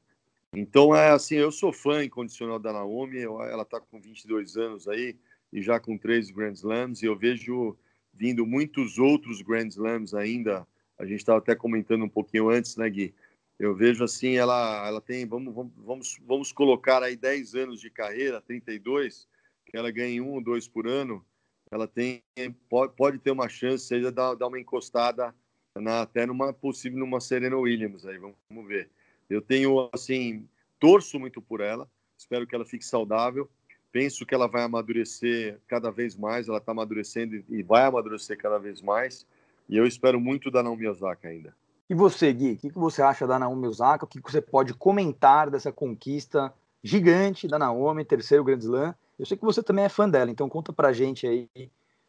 Então 0.52 0.94
é 0.94 1.10
assim, 1.10 1.36
eu 1.36 1.52
sou 1.52 1.72
fã 1.72 2.02
incondicional 2.02 2.58
da 2.58 2.72
Naomi, 2.72 3.20
ela 3.20 3.62
está 3.62 3.80
com 3.80 4.00
22 4.00 4.56
anos 4.56 4.88
aí 4.88 5.16
e 5.52 5.60
já 5.60 5.78
com 5.78 5.98
três 5.98 6.30
Grand 6.30 6.52
Slams, 6.52 7.02
e 7.02 7.06
eu 7.06 7.16
vejo 7.16 7.76
vindo 8.18 8.44
muitos 8.44 8.98
outros 8.98 9.40
Grand 9.40 9.68
Slams 9.68 10.12
ainda. 10.12 10.66
A 10.98 11.06
gente 11.06 11.20
estava 11.20 11.38
até 11.38 11.54
comentando 11.54 12.04
um 12.04 12.08
pouquinho 12.08 12.50
antes, 12.50 12.76
né, 12.76 12.90
Gui? 12.90 13.14
Eu 13.58 13.74
vejo 13.74 14.02
assim, 14.02 14.36
ela, 14.36 14.86
ela 14.86 15.00
tem, 15.00 15.24
vamos, 15.24 15.54
vamos, 15.76 16.20
vamos 16.26 16.52
colocar 16.52 17.02
aí 17.02 17.16
10 17.16 17.54
anos 17.54 17.80
de 17.80 17.90
carreira, 17.90 18.40
32, 18.40 19.28
que 19.64 19.76
ela 19.76 19.90
ganha 19.90 20.22
um 20.22 20.34
ou 20.34 20.40
dois 20.40 20.66
por 20.66 20.86
ano, 20.86 21.24
ela 21.70 21.86
tem, 21.86 22.22
pode, 22.68 22.94
pode 22.94 23.18
ter 23.18 23.30
uma 23.30 23.48
chance 23.48 23.88
de 23.88 24.10
dar, 24.10 24.34
dar 24.34 24.48
uma 24.48 24.60
encostada 24.60 25.34
na, 25.76 26.02
até 26.02 26.26
numa 26.26 26.52
possível 26.52 26.98
numa 26.98 27.20
Serena 27.20 27.56
Williams 27.56 28.06
aí, 28.06 28.18
vamos, 28.18 28.36
vamos 28.48 28.66
ver. 28.66 28.90
Eu 29.28 29.42
tenho, 29.42 29.88
assim, 29.92 30.48
torço 30.80 31.18
muito 31.18 31.42
por 31.42 31.60
ela, 31.60 31.88
espero 32.16 32.46
que 32.46 32.54
ela 32.54 32.64
fique 32.64 32.84
saudável, 32.84 33.48
penso 33.90 34.26
que 34.26 34.34
ela 34.34 34.46
vai 34.46 34.62
amadurecer 34.62 35.58
cada 35.66 35.90
vez 35.90 36.16
mais, 36.16 36.48
ela 36.48 36.58
está 36.58 36.72
amadurecendo 36.72 37.42
e 37.48 37.62
vai 37.62 37.84
amadurecer 37.84 38.36
cada 38.38 38.58
vez 38.58 38.82
mais, 38.82 39.26
e 39.68 39.76
eu 39.76 39.86
espero 39.86 40.20
muito 40.20 40.50
da 40.50 40.62
Naomi 40.62 40.86
Osaka 40.86 41.28
ainda. 41.28 41.54
E 41.90 41.94
você, 41.94 42.32
Gui, 42.32 42.52
o 42.52 42.56
que, 42.56 42.70
você 42.70 43.00
acha 43.00 43.26
da 43.26 43.38
Naomi 43.38 43.66
Osaka? 43.66 44.04
O 44.04 44.08
que, 44.08 44.20
você 44.20 44.42
pode 44.42 44.74
comentar 44.74 45.48
dessa 45.48 45.72
conquista 45.72 46.52
gigante 46.82 47.48
da 47.48 47.58
Naomi, 47.58 48.04
terceiro 48.04 48.44
Grand 48.44 48.58
Slam? 48.58 48.94
Eu 49.18 49.24
sei 49.24 49.36
que 49.36 49.44
você 49.44 49.62
também 49.62 49.86
é 49.86 49.88
fã 49.88 50.08
dela, 50.08 50.30
então 50.30 50.48
conta 50.48 50.72
pra 50.72 50.92
gente 50.92 51.26
aí 51.26 51.48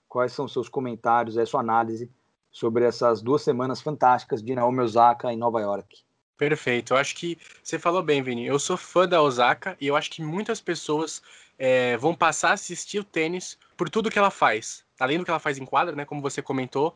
quais 0.07 0.33
são 0.33 0.47
seus 0.47 0.67
comentários, 0.67 1.37
a 1.37 1.45
sua 1.45 1.61
análise 1.61 2.09
sobre 2.51 2.83
essas 2.83 3.21
duas 3.21 3.41
semanas 3.41 3.81
fantásticas 3.81 4.41
de 4.41 4.53
Naomi 4.53 4.81
Osaka 4.81 5.31
em 5.31 5.37
Nova 5.37 5.61
York. 5.61 6.03
Perfeito. 6.39 6.93
Eu 6.93 6.97
acho 6.97 7.15
que 7.17 7.37
você 7.61 7.77
falou 7.77 8.01
bem, 8.01 8.23
Vini. 8.23 8.47
Eu 8.47 8.57
sou 8.57 8.77
fã 8.77 9.05
da 9.05 9.21
Osaka 9.21 9.75
e 9.79 9.85
eu 9.85 9.97
acho 9.97 10.09
que 10.09 10.21
muitas 10.21 10.61
pessoas 10.61 11.21
é, 11.57 11.97
vão 11.97 12.15
passar 12.15 12.51
a 12.51 12.53
assistir 12.53 12.97
o 12.97 13.03
tênis 13.03 13.59
por 13.75 13.89
tudo 13.89 14.09
que 14.09 14.17
ela 14.17 14.31
faz. 14.31 14.85
Além 14.97 15.17
do 15.17 15.25
que 15.25 15.31
ela 15.31 15.39
faz 15.39 15.57
em 15.57 15.65
quadra, 15.65 15.93
né? 15.97 16.05
Como 16.05 16.21
você 16.21 16.41
comentou, 16.41 16.95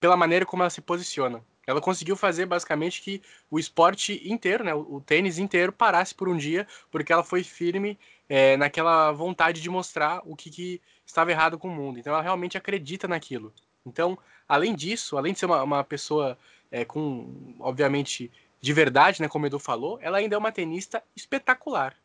pela 0.00 0.16
maneira 0.16 0.46
como 0.46 0.62
ela 0.62 0.70
se 0.70 0.80
posiciona. 0.80 1.44
Ela 1.66 1.78
conseguiu 1.78 2.16
fazer 2.16 2.46
basicamente 2.46 3.02
que 3.02 3.20
o 3.50 3.58
esporte 3.58 4.22
inteiro, 4.24 4.64
né, 4.64 4.74
o 4.74 4.98
tênis 5.04 5.38
inteiro, 5.38 5.72
parasse 5.72 6.14
por 6.14 6.26
um 6.26 6.36
dia, 6.36 6.66
porque 6.90 7.12
ela 7.12 7.22
foi 7.22 7.44
firme 7.44 7.98
é, 8.30 8.56
naquela 8.56 9.12
vontade 9.12 9.60
de 9.60 9.68
mostrar 9.68 10.22
o 10.24 10.34
que, 10.34 10.48
que, 10.48 10.80
estava 11.04 11.30
errado 11.30 11.58
com 11.58 11.68
o 11.68 11.70
mundo. 11.70 11.98
Então 11.98 12.14
ela 12.14 12.22
realmente 12.22 12.56
acredita 12.56 13.06
naquilo. 13.06 13.52
Então, 13.84 14.18
além 14.48 14.74
disso, 14.74 15.18
além 15.18 15.34
de 15.34 15.38
ser 15.38 15.46
uma, 15.46 15.62
uma 15.62 15.84
pessoa 15.84 16.38
é, 16.70 16.84
com, 16.84 17.54
obviamente, 17.60 18.30
de 18.60 18.72
verdade, 18.72 19.22
né, 19.22 19.28
como 19.28 19.44
o 19.44 19.48
Edu 19.48 19.58
falou, 19.58 19.98
ela 20.02 20.18
ainda 20.18 20.36
é 20.36 20.38
uma 20.38 20.52
tenista 20.52 21.02
espetacular. 21.16 21.96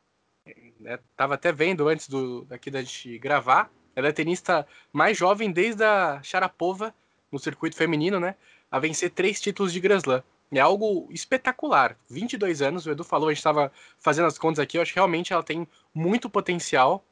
É, 0.86 1.00
tava 1.18 1.34
até 1.34 1.52
vendo 1.52 1.88
antes 1.88 2.08
do 2.08 2.46
daqui 2.46 2.70
da 2.70 2.82
gente 2.82 3.18
gravar, 3.18 3.72
ela 3.96 4.08
é 4.08 4.12
tenista 4.12 4.68
mais 4.94 5.18
jovem 5.18 5.52
desde 5.52 5.84
a 5.84 6.22
Sharapova 6.22 6.94
no 7.32 7.40
circuito 7.40 7.76
feminino, 7.76 8.20
né, 8.20 8.36
a 8.70 8.80
vencer 8.80 9.10
três 9.10 9.42
títulos 9.42 9.74
de 9.74 9.80
Grand 9.80 9.98
Slam. 9.98 10.24
É 10.52 10.60
algo 10.60 11.08
espetacular. 11.12 11.98
22 12.10 12.62
anos, 12.62 12.86
o 12.86 12.92
Edu 12.92 13.04
falou, 13.04 13.28
a 13.28 13.32
gente 13.32 13.40
estava 13.40 13.72
fazendo 14.00 14.28
as 14.28 14.38
contas 14.38 14.60
aqui, 14.60 14.78
eu 14.78 14.82
acho 14.82 14.94
que 14.94 15.00
realmente 15.00 15.34
ela 15.34 15.44
tem 15.44 15.68
muito 15.94 16.30
potencial. 16.30 17.04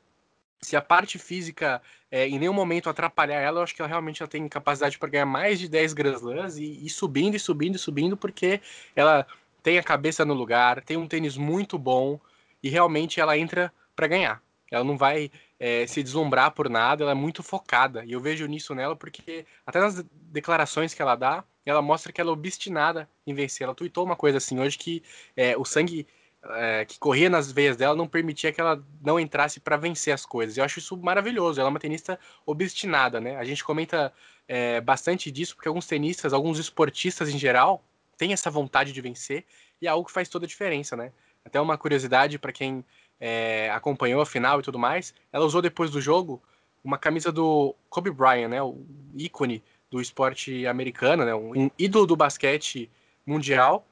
Se 0.63 0.75
a 0.75 0.81
parte 0.81 1.19
física 1.19 1.81
é, 2.09 2.27
em 2.27 2.39
nenhum 2.39 2.53
momento 2.53 2.89
atrapalhar 2.89 3.39
ela, 3.39 3.59
eu 3.59 3.63
acho 3.63 3.75
que 3.75 3.81
ela 3.81 3.89
realmente 3.89 4.21
ela 4.21 4.29
tem 4.29 4.47
capacidade 4.47 4.97
para 4.97 5.09
ganhar 5.09 5.25
mais 5.25 5.59
de 5.59 5.67
10 5.67 5.93
Grand 5.93 6.15
Slams 6.15 6.57
e, 6.57 6.85
e 6.85 6.89
subindo 6.89 7.35
e 7.35 7.39
subindo 7.39 7.75
e 7.75 7.79
subindo, 7.79 8.15
porque 8.15 8.61
ela 8.95 9.25
tem 9.61 9.77
a 9.77 9.83
cabeça 9.83 10.25
no 10.25 10.33
lugar, 10.33 10.81
tem 10.81 10.97
um 10.97 11.07
tênis 11.07 11.37
muito 11.37 11.77
bom 11.77 12.19
e 12.61 12.69
realmente 12.69 13.19
ela 13.19 13.37
entra 13.37 13.73
para 13.95 14.07
ganhar. 14.07 14.41
Ela 14.71 14.83
não 14.83 14.97
vai 14.97 15.31
é, 15.59 15.85
se 15.85 16.01
deslumbrar 16.01 16.51
por 16.51 16.69
nada, 16.69 17.03
ela 17.03 17.11
é 17.11 17.15
muito 17.15 17.43
focada. 17.43 18.03
E 18.05 18.11
eu 18.11 18.19
vejo 18.19 18.45
nisso 18.47 18.73
nela 18.73 18.95
porque, 18.95 19.45
até 19.65 19.79
nas 19.79 20.03
declarações 20.11 20.93
que 20.93 21.01
ela 21.01 21.15
dá, 21.15 21.43
ela 21.65 21.81
mostra 21.81 22.11
que 22.11 22.19
ela 22.19 22.31
é 22.31 22.33
obstinada 22.33 23.09
em 23.25 23.33
vencer. 23.33 23.65
Ela 23.65 23.75
tweetou 23.75 24.03
uma 24.03 24.15
coisa 24.15 24.37
assim 24.37 24.59
hoje 24.59 24.77
que 24.77 25.03
é, 25.37 25.55
o 25.57 25.63
sangue 25.63 26.07
é, 26.51 26.85
que 26.85 26.99
corria 26.99 27.29
nas 27.29 27.51
veias 27.51 27.77
dela 27.77 27.95
não 27.95 28.07
permitia 28.07 28.51
que 28.51 28.59
ela 28.59 28.83
não 29.01 29.19
entrasse 29.19 29.59
para 29.59 29.77
vencer 29.77 30.13
as 30.13 30.25
coisas. 30.25 30.57
Eu 30.57 30.63
acho 30.63 30.79
isso 30.79 30.97
maravilhoso. 30.97 31.59
Ela 31.59 31.69
é 31.69 31.71
uma 31.71 31.79
tenista 31.79 32.19
obstinada, 32.45 33.19
né? 33.19 33.37
A 33.37 33.43
gente 33.43 33.63
comenta 33.63 34.13
é, 34.47 34.81
bastante 34.81 35.31
disso 35.31 35.55
porque 35.55 35.67
alguns 35.67 35.87
tenistas, 35.87 36.33
alguns 36.33 36.59
esportistas 36.59 37.29
em 37.29 37.37
geral, 37.37 37.83
têm 38.17 38.33
essa 38.33 38.49
vontade 38.49 38.91
de 38.91 39.01
vencer 39.01 39.45
e 39.81 39.87
é 39.87 39.89
algo 39.89 40.05
que 40.05 40.11
faz 40.11 40.27
toda 40.29 40.45
a 40.45 40.47
diferença, 40.47 40.95
né? 40.95 41.11
Até 41.45 41.59
uma 41.59 41.77
curiosidade 41.77 42.37
para 42.37 42.51
quem 42.51 42.83
é, 43.19 43.69
acompanhou 43.71 44.21
a 44.21 44.25
final 44.25 44.59
e 44.59 44.63
tudo 44.63 44.79
mais, 44.79 45.13
ela 45.31 45.45
usou 45.45 45.61
depois 45.61 45.91
do 45.91 46.01
jogo 46.01 46.41
uma 46.83 46.97
camisa 46.97 47.31
do 47.31 47.73
Kobe 47.89 48.11
Bryant, 48.11 48.49
né? 48.49 48.61
O 48.61 48.85
ícone 49.15 49.63
do 49.89 50.01
esporte 50.01 50.67
americano, 50.67 51.23
né? 51.23 51.33
Um 51.33 51.69
ídolo 51.79 52.05
do 52.05 52.15
basquete 52.15 52.89
mundial 53.25 53.85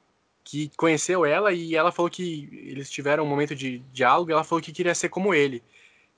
que 0.44 0.70
conheceu 0.76 1.24
ela 1.24 1.52
e 1.52 1.74
ela 1.74 1.92
falou 1.92 2.10
que 2.10 2.48
eles 2.52 2.90
tiveram 2.90 3.24
um 3.24 3.28
momento 3.28 3.54
de 3.54 3.78
diálogo 3.92 4.30
e 4.30 4.32
ela 4.32 4.44
falou 4.44 4.62
que 4.62 4.72
queria 4.72 4.94
ser 4.94 5.08
como 5.08 5.34
ele. 5.34 5.62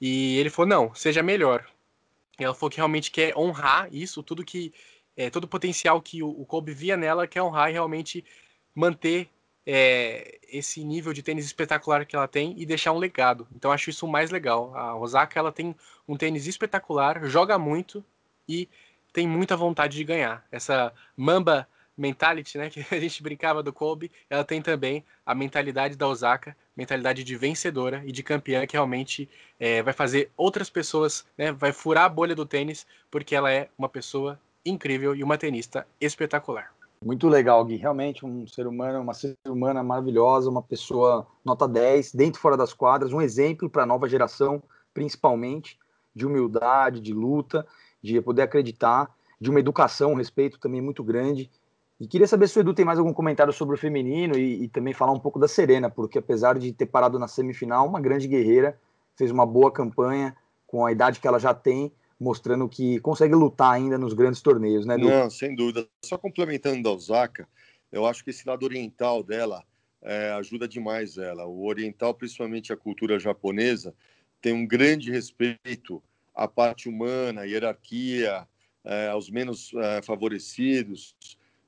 E 0.01 0.39
ele 0.39 0.51
falou, 0.51 0.69
não, 0.69 0.95
seja 0.95 1.23
melhor. 1.23 1.67
E 2.39 2.45
ela 2.45 2.55
falou 2.55 2.71
que 2.71 2.79
realmente 2.79 3.11
quer 3.11 3.37
honrar 3.37 3.89
isso, 3.93 4.23
tudo 4.23 4.45
que 4.45 4.73
é, 5.17 5.31
todo 5.31 5.45
o 5.45 5.49
potencial 5.49 6.01
que 6.03 6.23
o, 6.23 6.45
Kobe 6.45 6.73
via 6.73 6.97
nela, 6.97 7.27
quer 7.27 7.43
honrar 7.43 7.71
e 7.71 7.73
realmente 7.73 8.25
manter 8.75 9.29
é, 9.67 10.39
esse 10.49 10.83
nível 10.85 11.13
de 11.13 11.23
tênis 11.23 11.47
espetacular 11.47 12.05
que 12.05 12.17
ela 12.17 12.27
tem 12.27 12.55
e 12.59 12.67
deixar 12.67 12.93
um 12.93 12.99
legado. 12.99 13.47
Então 13.55 13.71
acho 13.71 13.91
isso 13.91 14.07
mais 14.09 14.31
legal. 14.31 14.77
A 14.77 14.97
Osaka 14.97 15.39
ela 15.39 15.53
tem 15.53 15.75
um 16.09 16.17
tênis 16.17 16.47
espetacular, 16.47 17.25
joga 17.27 17.59
muito 17.59 18.05
e 18.49 18.69
tem 19.13 19.27
muita 19.29 19.57
vontade 19.57 19.97
de 19.97 20.05
ganhar. 20.05 20.45
Essa 20.51 20.93
Mamba 21.17 21.69
mentality, 21.97 22.59
né, 22.59 22.69
que 22.71 22.85
a 22.91 23.01
gente 23.01 23.23
brincava 23.23 23.63
do 23.63 23.73
Kobe, 23.73 24.11
ela 24.29 24.45
tem 24.45 24.61
também 24.61 25.05
a 25.25 25.35
mentalidade 25.35 25.97
da 25.97 26.09
Osaka, 26.09 26.57
mentalidade 26.77 27.23
de 27.23 27.37
vencedora 27.37 28.03
e 28.05 28.13
de 28.13 28.23
campeã 28.23 28.67
que 28.67 28.75
realmente 28.75 29.29
é, 29.59 29.83
vai 29.83 29.93
fazer 29.93 30.31
outras 30.37 30.69
pessoas, 30.69 31.25
né, 31.39 31.53
vai 31.53 31.73
furar 31.73 32.05
a 32.05 32.09
bolha 32.09 32.35
do 32.35 32.47
tênis, 32.47 32.87
porque 33.11 33.35
ela 33.35 33.53
é 33.53 33.69
uma 33.79 33.89
pessoa 33.89 34.39
incrível 34.65 35.15
e 35.15 35.23
uma 35.23 35.39
tenista 35.39 35.87
espetacular. 36.01 36.73
Muito 37.05 37.29
legal, 37.29 37.63
Gui. 37.67 37.77
Realmente 37.77 38.25
um 38.25 38.47
ser 38.47 38.67
humano, 38.67 39.01
uma 39.01 39.13
ser 39.13 39.37
humana 39.47 39.83
maravilhosa, 39.83 40.49
uma 40.49 40.63
pessoa 40.63 41.27
nota 41.45 41.69
10, 41.69 42.15
dentro 42.15 42.39
e 42.39 42.41
fora 42.41 42.57
das 42.57 42.73
quadras, 42.73 43.13
um 43.13 43.21
exemplo 43.21 43.69
para 43.69 43.83
a 43.83 43.87
nova 43.87 44.09
geração, 44.09 44.63
principalmente, 44.95 45.79
de 46.15 46.25
humildade, 46.25 47.01
de 47.01 47.13
luta, 47.13 47.67
de 48.03 48.19
poder 48.23 48.43
acreditar, 48.43 49.15
de 49.39 49.51
uma 49.51 49.61
educação, 49.61 50.13
um 50.13 50.17
respeito 50.17 50.59
também 50.59 50.81
muito 50.81 51.05
grande 51.05 51.51
e 52.01 52.07
queria 52.07 52.27
saber 52.27 52.49
se 52.49 52.59
o 52.59 52.61
Edu 52.61 52.75
tem 52.75 52.85
mais 52.85 52.99
algum 52.99 53.13
comentário 53.13 53.53
sobre 53.53 53.75
o 53.77 53.79
feminino 53.79 54.37
e, 54.37 54.65
e, 54.65 54.69
também 54.69 54.93
falar 54.93 55.13
um 55.13 55.21
pouco 55.21 55.39
da 55.39 55.47
Serena, 55.47 55.89
porque 55.89 56.19
apesar 56.19 56.59
de 56.59 56.73
ter 56.73 56.87
parado 56.87 57.19
na 57.19 57.29
semifinal, 57.29 57.87
uma 57.87 58.01
grande 58.01 58.27
guerreira, 58.27 58.79
fez 59.17 59.31
uma 59.31 59.47
boa 59.47 59.71
campanha 59.71 60.37
com 60.67 60.85
a 60.85 60.91
idade 60.91 61.21
que 61.21 61.29
ela 61.29 61.39
já 61.39 61.55
tem, 61.55 61.93
mostrando 62.19 62.69
que 62.69 62.99
consegue 63.01 63.35
lutar 63.35 63.73
ainda 63.73 63.97
nos 63.97 64.13
grandes 64.13 64.43
torneios, 64.43 64.85
né, 64.85 64.95
Edu? 64.95 65.09
Não, 65.09 65.31
sem 65.31 65.55
dúvida. 65.55 65.87
Só 66.05 66.19
complementando 66.19 66.83
da 66.83 66.91
Osaka, 66.91 67.49
eu 67.93 68.05
acho 68.07 68.25
que 68.25 68.31
esse 68.31 68.47
lado 68.49 68.65
oriental 68.65 69.23
dela 69.23 69.63
é, 70.03 70.33
ajuda 70.33 70.67
demais 70.67 71.17
ela. 71.17 71.47
O 71.47 71.65
oriental, 71.67 72.13
principalmente 72.13 72.73
a 72.73 72.77
cultura 72.77 73.21
japonesa, 73.21 73.95
tem 74.41 74.53
um 74.53 74.67
grande 74.67 75.13
respeito 75.13 76.03
à 76.35 76.49
parte 76.49 76.89
humana, 76.89 77.43
à 77.43 77.45
hierarquia, 77.45 78.47
é, 78.85 79.09
aos 79.09 79.31
menos 79.31 79.73
é, 79.75 80.03
favorecidos, 80.03 81.17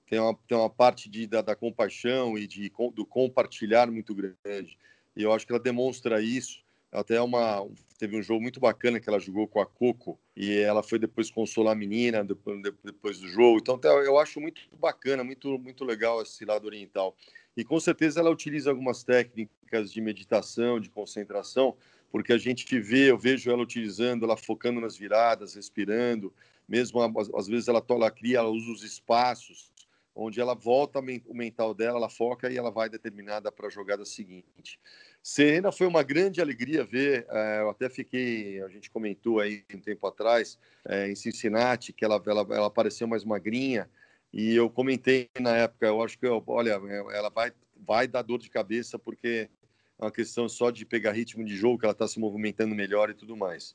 tem 0.07 0.21
uma, 0.21 0.35
tem 0.47 0.57
uma 0.57 0.71
parte 0.71 1.09
de, 1.09 1.27
da, 1.27 1.43
da 1.43 1.57
compaixão 1.57 2.39
e 2.39 2.47
de, 2.47 2.73
do 2.95 3.05
compartilhar 3.05 3.91
muito 3.91 4.15
grande. 4.15 4.79
E 5.17 5.23
eu 5.23 5.33
acho 5.33 5.47
que 5.47 5.53
ela 5.53 5.61
demonstra 5.61 6.23
isso. 6.23 6.65
Até 6.93 7.21
uma 7.21 7.67
teve 7.99 8.17
um 8.17 8.23
jogo 8.23 8.41
muito 8.41 8.61
bacana 8.61 9.01
que 9.01 9.09
ela 9.09 9.19
jogou 9.19 9.49
com 9.49 9.59
a 9.59 9.67
Coco 9.67 10.19
e 10.37 10.53
ela 10.59 10.83
foi 10.83 10.99
depois 10.99 11.31
consolar 11.31 11.73
a 11.73 11.77
menina 11.77 12.23
depois, 12.23 12.61
depois 12.85 13.19
do 13.19 13.29
jogo. 13.29 13.59
Então 13.59 13.81
eu 13.83 14.19
acho 14.19 14.41
muito 14.41 14.63
bacana, 14.79 15.25
muito 15.25 15.59
muito 15.59 15.85
legal 15.85 16.23
esse 16.23 16.45
lado 16.45 16.67
oriental. 16.67 17.17
E 17.57 17.65
com 17.65 17.81
certeza 17.81 18.21
ela 18.21 18.31
utiliza 18.31 18.71
algumas 18.71 19.03
técnicas 19.03 19.93
de 19.93 20.01
meditação, 20.01 20.79
de 20.79 20.91
concentração, 20.91 21.77
porque 22.11 22.33
a 22.33 22.39
gente 22.39 22.79
vê, 22.79 23.11
eu 23.11 23.19
vejo 23.19 23.51
ela 23.51 23.63
utilizando, 23.63 24.25
ela 24.25 24.37
focando 24.37 24.81
nas 24.81 24.97
viradas, 24.97 25.55
respirando, 25.55 26.33
mesmo 26.69 27.01
às 27.35 27.49
vezes 27.49 27.67
ela, 27.67 27.85
ela 27.89 28.11
cria, 28.11 28.39
ela 28.39 28.51
usa 28.51 28.71
os 28.71 28.85
espaços 28.85 29.71
onde 30.17 30.41
ela 30.41 30.55
volta 30.55 30.99
o 30.99 31.35
mental 31.35 31.75
dela, 31.75 31.99
ela 31.99 32.09
foca 32.09 32.51
e 32.51 32.57
ela 32.57 32.71
vai 32.71 32.89
determinada 32.89 33.53
para 33.53 33.67
a 33.67 33.71
jogada 33.71 34.05
seguinte. 34.07 34.81
Serena 35.23 35.71
foi 35.71 35.87
uma 35.87 36.03
grande 36.03 36.41
alegria 36.41 36.83
ver, 36.83 37.27
é, 37.29 37.61
eu 37.61 37.69
até 37.69 37.91
fiquei, 37.91 38.63
a 38.63 38.69
gente 38.69 38.91
comentou 38.91 39.41
aí 39.41 39.63
um 39.75 39.81
tempo 39.81 40.07
atrás, 40.07 40.59
é, 40.87 41.11
em 41.11 41.15
Cincinnati, 41.15 41.93
que 41.93 42.05
ela, 42.05 42.23
ela, 42.27 42.47
ela 42.51 42.67
apareceu 42.67 43.07
mais 43.07 43.25
magrinha, 43.25 43.91
e 44.33 44.55
eu 44.55 44.71
comentei 44.71 45.29
na 45.39 45.55
época, 45.57 45.87
eu 45.87 46.03
acho 46.03 46.19
que, 46.19 46.27
olha, 46.27 46.81
ela 47.13 47.29
vai, 47.29 47.53
vai 47.77 48.09
dar 48.09 48.23
dor 48.23 48.39
de 48.39 48.49
cabeça, 48.49 48.99
porque 48.99 49.51
é 49.99 50.05
uma 50.05 50.11
questão 50.11 50.49
só 50.49 50.71
de 50.71 50.87
pegar 50.87 51.13
ritmo 51.13 51.45
de 51.45 51.57
jogo, 51.57 51.79
que 51.79 51.85
ela 51.85 51.93
está 51.93 52.09
se 52.09 52.19
movimentando 52.19 52.75
melhor 52.75 53.11
e 53.11 53.15
tudo 53.15 53.37
mais. 53.37 53.75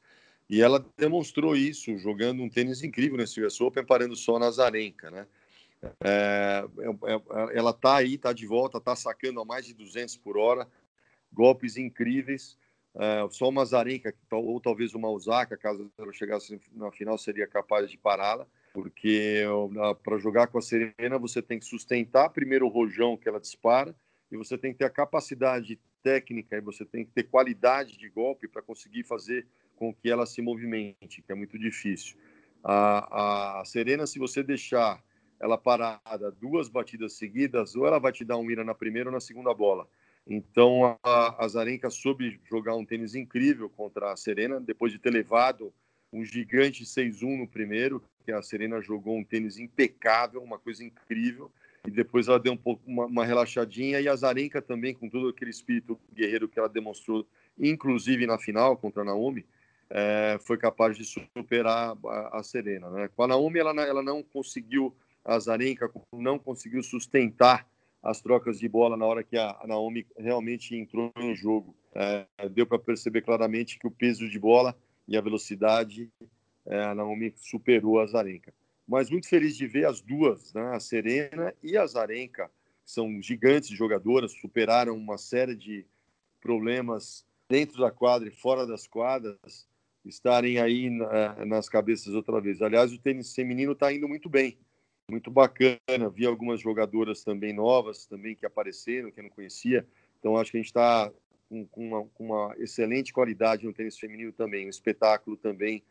E 0.50 0.62
ela 0.62 0.86
demonstrou 0.98 1.56
isso, 1.56 1.98
jogando 1.98 2.42
um 2.42 2.50
tênis 2.50 2.84
incrível 2.84 3.18
nesse 3.18 3.42
US 3.42 3.62
Open, 3.62 3.86
parando 3.86 4.16
só 4.16 4.38
na 4.38 4.52
Zarenka, 4.52 5.10
né? 5.10 5.26
É, 6.04 6.66
é, 6.80 7.14
é 7.14 7.58
ela 7.58 7.72
está 7.72 7.98
aí, 7.98 8.16
está 8.16 8.34
de 8.34 8.46
volta, 8.46 8.78
está 8.78 8.96
sacando 8.96 9.42
a 9.42 9.46
mais 9.46 9.66
de 9.66 9.74
200 9.74 10.18
por 10.18 10.38
hora, 10.38 10.68
golpes 11.32 11.78
incríveis. 11.78 12.58
É, 12.94 13.26
só 13.30 13.48
uma 13.48 13.64
Zarenka 13.64 14.14
ou 14.32 14.60
talvez 14.60 14.94
uma 14.94 15.10
Osaka, 15.10 15.56
caso 15.56 15.90
ela 15.98 16.12
chegasse 16.12 16.60
na 16.74 16.92
final, 16.92 17.18
seria 17.18 17.48
capaz 17.48 17.90
de 17.90 17.98
pará-la, 17.98 18.46
porque 18.74 19.44
para 20.04 20.18
jogar 20.18 20.48
com 20.48 20.58
a 20.58 20.62
Serena 20.62 21.18
você 21.18 21.42
tem 21.42 21.58
que 21.58 21.66
sustentar 21.66 22.30
primeiro 22.30 22.66
o 22.66 22.70
rojão 22.70 23.16
que 23.16 23.30
ela 23.30 23.40
dispara 23.40 23.96
e 24.30 24.36
você 24.36 24.58
tem 24.58 24.74
que 24.74 24.80
ter 24.80 24.86
a 24.86 24.90
capacidade 24.90 25.80
técnica 26.04 26.58
e 26.58 26.62
você 26.62 26.84
tem 26.84 27.06
que 27.06 27.12
ter 27.12 27.24
qualidade 27.24 27.98
de 27.98 28.10
golpe 28.10 28.48
para 28.48 28.62
conseguir 28.62 29.04
fazer 29.04 29.48
com 29.76 29.94
que 29.94 30.10
ela 30.10 30.26
se 30.26 30.42
movimente, 30.42 31.22
que 31.22 31.32
é 31.32 31.36
muito 31.36 31.58
difícil. 31.58 32.18
A, 32.64 33.62
a 33.62 33.66
Serena, 33.66 34.06
se 34.06 34.20
você 34.20 34.44
deixar 34.44 35.02
ela 35.42 35.58
parada 35.58 36.32
duas 36.40 36.70
batidas 36.70 37.14
seguidas, 37.14 37.76
ou 37.76 37.88
ela 37.88 38.00
vai 38.00 38.12
te 38.12 38.24
dar 38.24 38.38
um 38.38 38.44
mira 38.44 38.64
na 38.64 38.76
primeira 38.76 39.10
ou 39.10 39.14
na 39.14 39.20
segunda 39.20 39.52
bola. 39.54 39.88
Então 40.26 40.98
a, 41.04 41.44
a 41.44 41.48
Zarenka 41.48 41.90
soube 41.90 42.40
jogar 42.48 42.76
um 42.76 42.86
tênis 42.86 43.16
incrível 43.16 43.68
contra 43.68 44.12
a 44.12 44.16
Serena, 44.16 44.60
depois 44.60 44.92
de 44.92 45.00
ter 45.00 45.10
levado 45.10 45.74
um 46.14 46.24
gigante 46.24 46.84
6-1 46.84 47.40
no 47.40 47.48
primeiro, 47.48 48.04
que 48.24 48.32
a 48.32 48.42
Serena 48.44 48.80
jogou 48.82 49.18
um 49.18 49.24
tênis 49.24 49.58
impecável, 49.58 50.44
uma 50.44 50.60
coisa 50.60 50.84
incrível, 50.84 51.52
e 51.88 51.90
depois 51.90 52.28
ela 52.28 52.40
deu 52.40 52.54
um 52.54 52.58
pouco 52.58 52.84
uma, 52.86 53.06
uma 53.06 53.26
relaxadinha, 53.26 54.00
e 54.00 54.08
a 54.08 54.16
Zarenka 54.16 54.62
também, 54.62 54.94
com 54.94 55.10
todo 55.10 55.30
aquele 55.30 55.50
espírito 55.50 56.00
guerreiro 56.14 56.48
que 56.48 56.60
ela 56.60 56.70
demonstrou, 56.70 57.26
inclusive 57.58 58.28
na 58.28 58.38
final 58.38 58.78
contra 58.78 59.02
a 59.02 59.06
Naomi, 59.06 59.44
é, 59.90 60.38
foi 60.42 60.58
capaz 60.58 60.96
de 60.96 61.04
superar 61.04 61.98
a, 62.06 62.40
a 62.40 62.44
Serena. 62.44 62.90
Né? 62.92 63.10
Com 63.16 63.24
a 63.24 63.28
Naomi, 63.28 63.60
ela, 63.60 63.72
ela 63.82 64.04
não 64.04 64.22
conseguiu 64.22 64.94
a 65.24 65.38
Zarenka 65.40 65.92
não 66.14 66.40
conseguiu 66.40 66.82
sustentar 66.84 67.68
as 68.02 68.20
trocas 68.22 68.60
de 68.60 68.68
bola 68.68 68.98
na 68.98 69.06
hora 69.06 69.24
que 69.24 69.38
a 69.38 69.60
Naomi 69.68 70.06
realmente 70.18 70.76
entrou 70.76 71.12
em 71.18 71.36
jogo. 71.36 71.76
É, 71.94 72.26
deu 72.50 72.66
para 72.66 72.80
perceber 72.80 73.22
claramente 73.22 73.78
que 73.78 73.86
o 73.86 73.92
peso 73.92 74.28
de 74.28 74.40
bola 74.40 74.76
e 75.08 75.16
a 75.16 75.22
velocidade, 75.22 76.10
é, 76.66 76.84
a 76.84 76.96
Naomi 76.96 77.34
superou 77.36 78.00
a 78.00 78.08
Zarenka. 78.08 78.54
Mas 78.88 79.10
muito 79.10 79.28
feliz 79.28 79.56
de 79.56 79.68
ver 79.68 79.86
as 79.86 80.02
duas, 80.02 80.54
né, 80.54 80.74
a 80.74 80.80
Serena 80.80 81.54
e 81.62 81.78
a 81.78 81.86
Zarenka, 81.86 82.50
são 82.84 83.22
gigantes 83.22 83.70
jogadoras, 83.70 84.34
superaram 84.34 84.96
uma 84.96 85.18
série 85.18 85.56
de 85.56 85.86
problemas 86.42 87.24
dentro 87.48 87.80
da 87.80 87.92
quadra 87.92 88.28
e 88.28 88.32
fora 88.32 88.66
das 88.66 88.88
quadras, 88.88 89.68
estarem 90.04 90.58
aí 90.58 90.90
na, 90.90 91.46
nas 91.46 91.70
cabeças 91.70 92.14
outra 92.16 92.42
vez. 92.42 92.62
Aliás, 92.62 92.92
o 92.92 92.98
tênis 92.98 93.36
feminino 93.36 93.74
está 93.74 93.94
indo 93.94 94.08
muito 94.08 94.28
bem 94.28 94.58
muito 95.12 95.30
bacana. 95.30 96.10
Vi 96.10 96.26
algumas 96.26 96.62
jogadoras 96.62 97.24
também 97.24 97.54
novas, 97.54 98.06
também 98.06 98.36
que 98.36 98.46
apareceram, 98.46 99.12
que 99.12 99.20
eu 99.20 99.26
não 99.26 99.30
conhecia. 99.30 99.86
Então, 100.20 100.38
acho 100.38 100.52
que 100.52 100.58
a 100.58 100.62
gente 100.62 100.68
está 100.68 101.12
com, 101.50 101.66
com, 101.68 101.88
uma, 101.88 102.06
com, 102.14 102.26
uma, 102.26 102.56
excelente 102.58 103.12
qualidade 103.12 103.66
no 103.66 103.74
tênis 103.74 104.00
feminino 104.00 104.32
também, 104.32 104.66
um 104.66 104.70
espetáculo 104.70 105.36
também, 105.36 105.84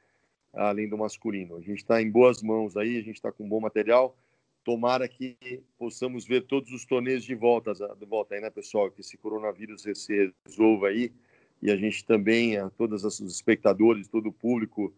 além 0.54 0.88
do 0.88 0.96
masculino. 0.96 1.56
A 1.56 1.60
gente 1.60 1.78
está 1.78 2.00
em 2.00 2.10
boas 2.10 2.42
mãos 2.42 2.76
aí, 2.76 2.96
a 2.96 3.02
gente 3.02 3.16
está 3.16 3.30
com 3.30 3.48
bom 3.48 3.60
material. 3.60 4.16
Tomara 4.64 5.06
que 5.06 5.36
possamos 5.78 6.26
ver 6.26 6.46
todos 6.46 6.72
os 6.72 6.84
torneios 6.84 7.24
de 7.24 7.34
volta, 7.34 7.72
de 7.74 8.06
volta 8.06 8.34
aí, 8.34 8.40
né, 8.40 8.50
pessoal? 8.50 8.90
Que 8.90 9.00
esse 9.00 9.16
coronavírus 9.16 9.82
se 9.82 10.32
resolva 10.46 10.88
aí 10.88 11.12
e 11.62 11.70
a 11.70 11.76
gente 11.76 12.04
também, 12.04 12.56
a 12.56 12.70
todos 12.70 13.04
os 13.04 13.20
espectadores, 13.20 14.08
todo 14.08 14.30
o 14.30 14.32
público, 14.32 14.94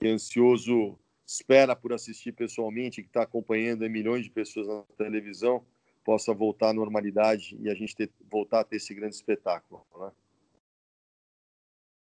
é 0.00 0.08
ansioso 0.08 0.98
espera 1.26 1.74
por 1.74 1.92
assistir 1.92 2.32
pessoalmente, 2.32 3.02
que 3.02 3.08
está 3.08 3.22
acompanhando 3.22 3.88
milhões 3.88 4.24
de 4.24 4.30
pessoas 4.30 4.66
na 4.66 4.82
televisão, 4.96 5.64
possa 6.04 6.34
voltar 6.34 6.70
à 6.70 6.72
normalidade 6.72 7.56
e 7.60 7.70
a 7.70 7.74
gente 7.74 7.94
ter, 7.94 8.10
voltar 8.30 8.60
a 8.60 8.64
ter 8.64 8.76
esse 8.76 8.94
grande 8.94 9.14
espetáculo. 9.14 9.86
Né? 9.98 10.10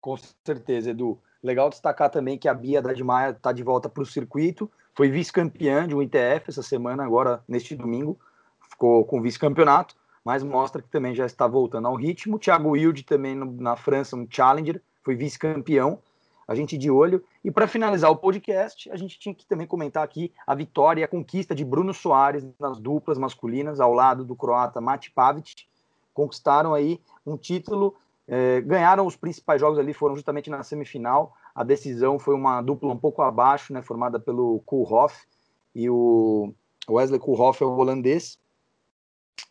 Com 0.01 0.15
certeza, 0.45 0.91
Edu. 0.91 1.19
Legal 1.43 1.69
destacar 1.69 2.09
também 2.09 2.37
que 2.37 2.47
a 2.47 2.53
Bia 2.53 2.81
Dadmaia 2.81 3.31
está 3.31 3.51
de 3.51 3.63
volta 3.63 3.89
para 3.89 4.03
o 4.03 4.05
circuito, 4.05 4.69
foi 4.93 5.09
vice-campeã 5.09 5.87
de 5.87 5.95
um 5.95 6.01
ITF 6.01 6.49
essa 6.49 6.61
semana, 6.61 7.03
agora 7.03 7.43
neste 7.47 7.75
domingo, 7.75 8.19
ficou 8.69 9.05
com 9.05 9.21
vice-campeonato, 9.21 9.95
mas 10.23 10.43
mostra 10.43 10.81
que 10.81 10.89
também 10.89 11.15
já 11.15 11.25
está 11.25 11.47
voltando 11.47 11.87
ao 11.87 11.95
ritmo. 11.95 12.37
Thiago 12.37 12.71
Wilde 12.71 13.03
também 13.03 13.35
na 13.35 13.75
França, 13.75 14.15
um 14.15 14.27
Challenger, 14.29 14.81
foi 15.03 15.15
vice-campeão, 15.15 15.99
a 16.47 16.55
gente 16.55 16.77
de 16.77 16.89
olho. 16.89 17.23
E 17.43 17.51
para 17.51 17.67
finalizar 17.67 18.11
o 18.11 18.15
podcast, 18.15 18.89
a 18.91 18.95
gente 18.95 19.19
tinha 19.19 19.33
que 19.33 19.45
também 19.45 19.67
comentar 19.67 20.03
aqui 20.03 20.31
a 20.45 20.55
vitória 20.55 21.01
e 21.01 21.03
a 21.03 21.07
conquista 21.07 21.55
de 21.55 21.63
Bruno 21.65 21.93
Soares 21.93 22.45
nas 22.59 22.79
duplas 22.79 23.17
masculinas, 23.17 23.79
ao 23.79 23.93
lado 23.93 24.23
do 24.23 24.35
croata 24.35 24.81
Mate 24.81 25.11
Pavic. 25.11 25.65
Conquistaram 26.13 26.73
aí 26.73 26.99
um 27.25 27.37
título, 27.37 27.95
é, 28.27 28.61
ganharam 28.61 29.05
os 29.05 29.15
principais 29.15 29.59
jogos 29.59 29.79
ali, 29.79 29.93
foram 29.93 30.15
justamente 30.15 30.49
na 30.49 30.63
semifinal. 30.63 31.33
A 31.53 31.63
decisão 31.63 32.19
foi 32.19 32.35
uma 32.35 32.61
dupla 32.61 32.91
um 32.91 32.97
pouco 32.97 33.21
abaixo, 33.21 33.73
né, 33.73 33.81
formada 33.81 34.19
pelo 34.19 34.59
Kulhoff 34.65 35.25
e 35.73 35.89
o 35.89 36.53
Wesley 36.89 37.19
Kulhoff 37.19 37.63
é 37.63 37.65
o 37.65 37.77
holandês 37.77 38.37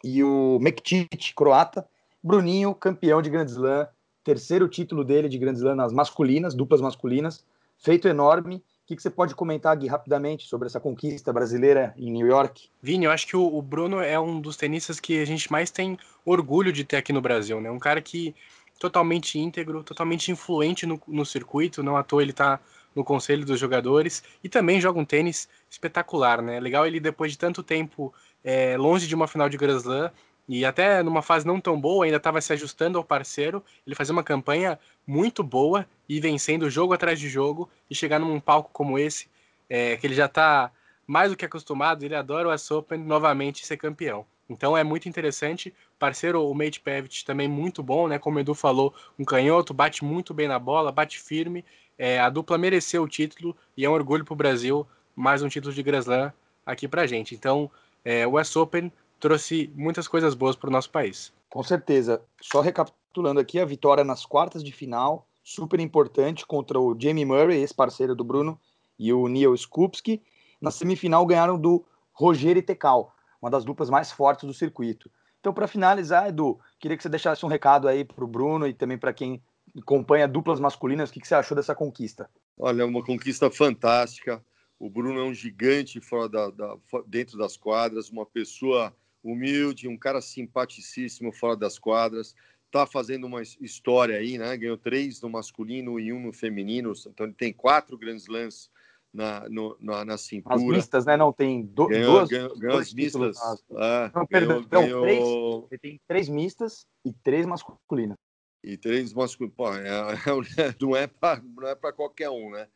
e 0.04 0.22
o 0.22 0.58
Mektic, 0.60 1.34
croata. 1.34 1.86
Bruninho, 2.22 2.74
campeão 2.74 3.22
de 3.22 3.30
Grand 3.30 3.46
Slam, 3.46 3.88
terceiro 4.22 4.68
título 4.68 5.04
dele 5.04 5.28
de 5.28 5.38
Grand 5.38 5.54
Slam 5.54 5.74
nas 5.74 5.92
masculinas, 5.92 6.54
duplas 6.54 6.80
masculinas, 6.80 7.44
feito 7.78 8.06
enorme. 8.08 8.56
O 8.56 8.62
que, 8.86 8.96
que 8.96 9.02
você 9.02 9.10
pode 9.10 9.34
comentar, 9.34 9.76
Gui, 9.76 9.86
rapidamente 9.86 10.48
sobre 10.48 10.66
essa 10.66 10.80
conquista 10.80 11.32
brasileira 11.32 11.94
em 11.96 12.10
New 12.10 12.26
York? 12.26 12.68
Vini, 12.82 13.04
eu 13.04 13.10
acho 13.10 13.26
que 13.26 13.36
o, 13.36 13.62
Bruno 13.62 14.00
é 14.00 14.18
um 14.18 14.40
dos 14.40 14.56
tenistas 14.56 14.98
que 14.98 15.20
a 15.20 15.24
gente 15.24 15.50
mais 15.50 15.70
tem 15.70 15.96
orgulho 16.24 16.72
de 16.72 16.84
ter 16.84 16.96
aqui 16.96 17.12
no 17.12 17.20
Brasil, 17.20 17.60
né? 17.60 17.70
Um 17.70 17.78
cara 17.78 18.00
que 18.02 18.34
totalmente 18.80 19.38
íntegro, 19.38 19.84
totalmente 19.84 20.32
influente 20.32 20.86
no, 20.86 21.00
no 21.06 21.24
circuito, 21.24 21.82
não 21.82 21.96
à 21.96 22.02
toa 22.02 22.22
ele 22.22 22.32
tá 22.32 22.58
no 22.96 23.04
conselho 23.04 23.46
dos 23.46 23.60
jogadores 23.60 24.24
e 24.42 24.48
também 24.48 24.80
joga 24.80 24.98
um 24.98 25.04
tênis 25.04 25.48
espetacular, 25.70 26.42
né? 26.42 26.58
Legal 26.58 26.86
ele 26.86 26.98
depois 26.98 27.30
de 27.30 27.38
tanto 27.38 27.62
tempo 27.62 28.12
é, 28.42 28.76
longe 28.76 29.06
de 29.06 29.14
uma 29.14 29.28
final 29.28 29.48
de 29.48 29.56
Grand 29.56 29.76
Slam 29.76 30.10
e 30.52 30.64
até 30.64 31.00
numa 31.00 31.22
fase 31.22 31.46
não 31.46 31.60
tão 31.60 31.80
boa, 31.80 32.04
ainda 32.04 32.16
estava 32.16 32.40
se 32.40 32.52
ajustando 32.52 32.98
ao 32.98 33.04
parceiro. 33.04 33.64
Ele 33.86 33.94
fazia 33.94 34.12
uma 34.12 34.24
campanha 34.24 34.80
muito 35.06 35.44
boa 35.44 35.86
e 36.08 36.18
vencendo 36.18 36.68
jogo 36.68 36.92
atrás 36.92 37.20
de 37.20 37.28
jogo 37.28 37.70
e 37.88 37.94
chegar 37.94 38.18
num 38.18 38.40
palco 38.40 38.68
como 38.72 38.98
esse, 38.98 39.28
é, 39.68 39.96
que 39.96 40.04
ele 40.08 40.14
já 40.14 40.26
está 40.26 40.72
mais 41.06 41.30
do 41.30 41.36
que 41.36 41.44
acostumado, 41.44 42.04
ele 42.04 42.16
adora 42.16 42.48
o 42.48 42.52
US 42.52 42.68
Open 42.72 42.98
novamente 42.98 43.64
ser 43.64 43.76
campeão. 43.76 44.26
Então 44.48 44.76
é 44.76 44.82
muito 44.82 45.08
interessante. 45.08 45.72
Parceiro, 45.96 46.44
o 46.44 46.52
Mate 46.52 46.80
Pavic 46.80 47.24
também 47.24 47.46
muito 47.46 47.80
bom, 47.80 48.08
né? 48.08 48.18
Como 48.18 48.36
o 48.36 48.40
Edu 48.40 48.52
falou, 48.52 48.92
um 49.16 49.24
canhoto, 49.24 49.72
bate 49.72 50.04
muito 50.04 50.34
bem 50.34 50.48
na 50.48 50.58
bola, 50.58 50.90
bate 50.90 51.20
firme. 51.20 51.64
É, 51.96 52.18
a 52.18 52.28
dupla 52.28 52.58
mereceu 52.58 53.04
o 53.04 53.08
título 53.08 53.56
e 53.76 53.84
é 53.84 53.88
um 53.88 53.92
orgulho 53.92 54.24
para 54.24 54.32
o 54.32 54.36
Brasil 54.36 54.84
mais 55.14 55.44
um 55.44 55.48
título 55.48 55.72
de 55.72 55.80
Grand 55.80 56.00
Slam 56.00 56.32
aqui 56.66 56.88
para 56.88 57.06
gente. 57.06 57.36
Então, 57.36 57.70
é, 58.04 58.26
o 58.26 58.36
US 58.36 58.56
Open 58.56 58.90
trouxe 59.20 59.70
muitas 59.76 60.08
coisas 60.08 60.34
boas 60.34 60.56
para 60.56 60.68
o 60.68 60.72
nosso 60.72 60.90
país. 60.90 61.32
Com 61.48 61.62
certeza. 61.62 62.22
Só 62.40 62.60
recapitulando 62.60 63.38
aqui, 63.38 63.60
a 63.60 63.64
vitória 63.64 64.02
nas 64.02 64.24
quartas 64.24 64.64
de 64.64 64.72
final 64.72 65.26
super 65.42 65.80
importante 65.80 66.46
contra 66.46 66.78
o 66.78 66.96
Jamie 66.98 67.24
Murray, 67.24 67.58
ex-parceiro 67.58 68.14
do 68.14 68.24
Bruno, 68.24 68.58
e 68.98 69.12
o 69.12 69.26
Neil 69.28 69.56
Skupski. 69.56 70.22
Na 70.60 70.70
semifinal 70.70 71.24
ganharam 71.26 71.58
do 71.58 71.84
Roger 72.12 72.56
e 72.56 72.62
Tecal, 72.62 73.14
uma 73.40 73.50
das 73.50 73.64
duplas 73.64 73.88
mais 73.90 74.12
fortes 74.12 74.46
do 74.46 74.54
circuito. 74.54 75.10
Então, 75.40 75.54
para 75.54 75.66
finalizar, 75.66 76.28
Edu, 76.28 76.60
queria 76.78 76.96
que 76.96 77.02
você 77.02 77.08
deixasse 77.08 77.44
um 77.44 77.48
recado 77.48 77.88
aí 77.88 78.04
para 78.04 78.22
o 78.22 78.28
Bruno 78.28 78.66
e 78.66 78.74
também 78.74 78.98
para 78.98 79.12
quem 79.12 79.42
acompanha 79.78 80.28
duplas 80.28 80.60
masculinas. 80.60 81.08
O 81.08 81.12
que, 81.12 81.20
que 81.20 81.26
você 81.26 81.34
achou 81.34 81.56
dessa 81.56 81.74
conquista? 81.74 82.28
Olha, 82.58 82.82
é 82.82 82.84
uma 82.84 83.02
conquista 83.02 83.50
fantástica. 83.50 84.44
O 84.78 84.90
Bruno 84.90 85.18
é 85.18 85.24
um 85.24 85.32
gigante 85.32 85.98
fora 86.00 86.28
da, 86.28 86.50
da, 86.50 86.76
dentro 87.06 87.38
das 87.38 87.56
quadras, 87.56 88.10
uma 88.10 88.26
pessoa 88.26 88.94
humilde, 89.22 89.88
um 89.88 89.96
cara 89.96 90.20
simpaticíssimo 90.20 91.32
fora 91.32 91.56
das 91.56 91.78
quadras. 91.78 92.34
Está 92.66 92.86
fazendo 92.86 93.26
uma 93.26 93.42
história 93.42 94.16
aí, 94.16 94.38
né? 94.38 94.56
Ganhou 94.56 94.78
três 94.78 95.20
no 95.20 95.28
masculino 95.28 95.98
e 95.98 96.12
um 96.12 96.20
no 96.20 96.32
feminino. 96.32 96.92
Então 97.06 97.26
ele 97.26 97.34
tem 97.34 97.52
quatro 97.52 97.98
grandes 97.98 98.28
lances 98.28 98.70
na, 99.12 99.48
no, 99.48 99.76
na, 99.80 100.04
na 100.04 100.16
cintura. 100.16 100.54
As 100.54 100.62
mistas, 100.62 101.04
né? 101.04 101.16
Não, 101.16 101.32
tem 101.32 101.62
do, 101.62 101.88
ganhou, 101.88 102.12
duas. 102.12 102.28
Ganhou, 102.28 102.58
ganhou 102.58 102.78
as 102.78 102.94
mistas. 102.94 103.36
É, 103.72 104.10
não, 104.14 104.26
perdão, 104.26 104.62
ganhou, 104.62 105.02
três, 105.02 105.72
ele 105.72 105.78
tem 105.78 106.00
três 106.06 106.28
mistas 106.28 106.86
e 107.04 107.12
três 107.12 107.44
masculinas. 107.44 108.16
E 108.62 108.76
três 108.76 109.12
masculinas. 109.12 109.56
Pô, 109.56 109.74
é, 109.74 109.88
é, 110.70 110.74
não 110.80 110.96
é 110.96 111.06
para 111.06 111.42
é 111.72 111.92
qualquer 111.92 112.30
um, 112.30 112.50
né? 112.50 112.68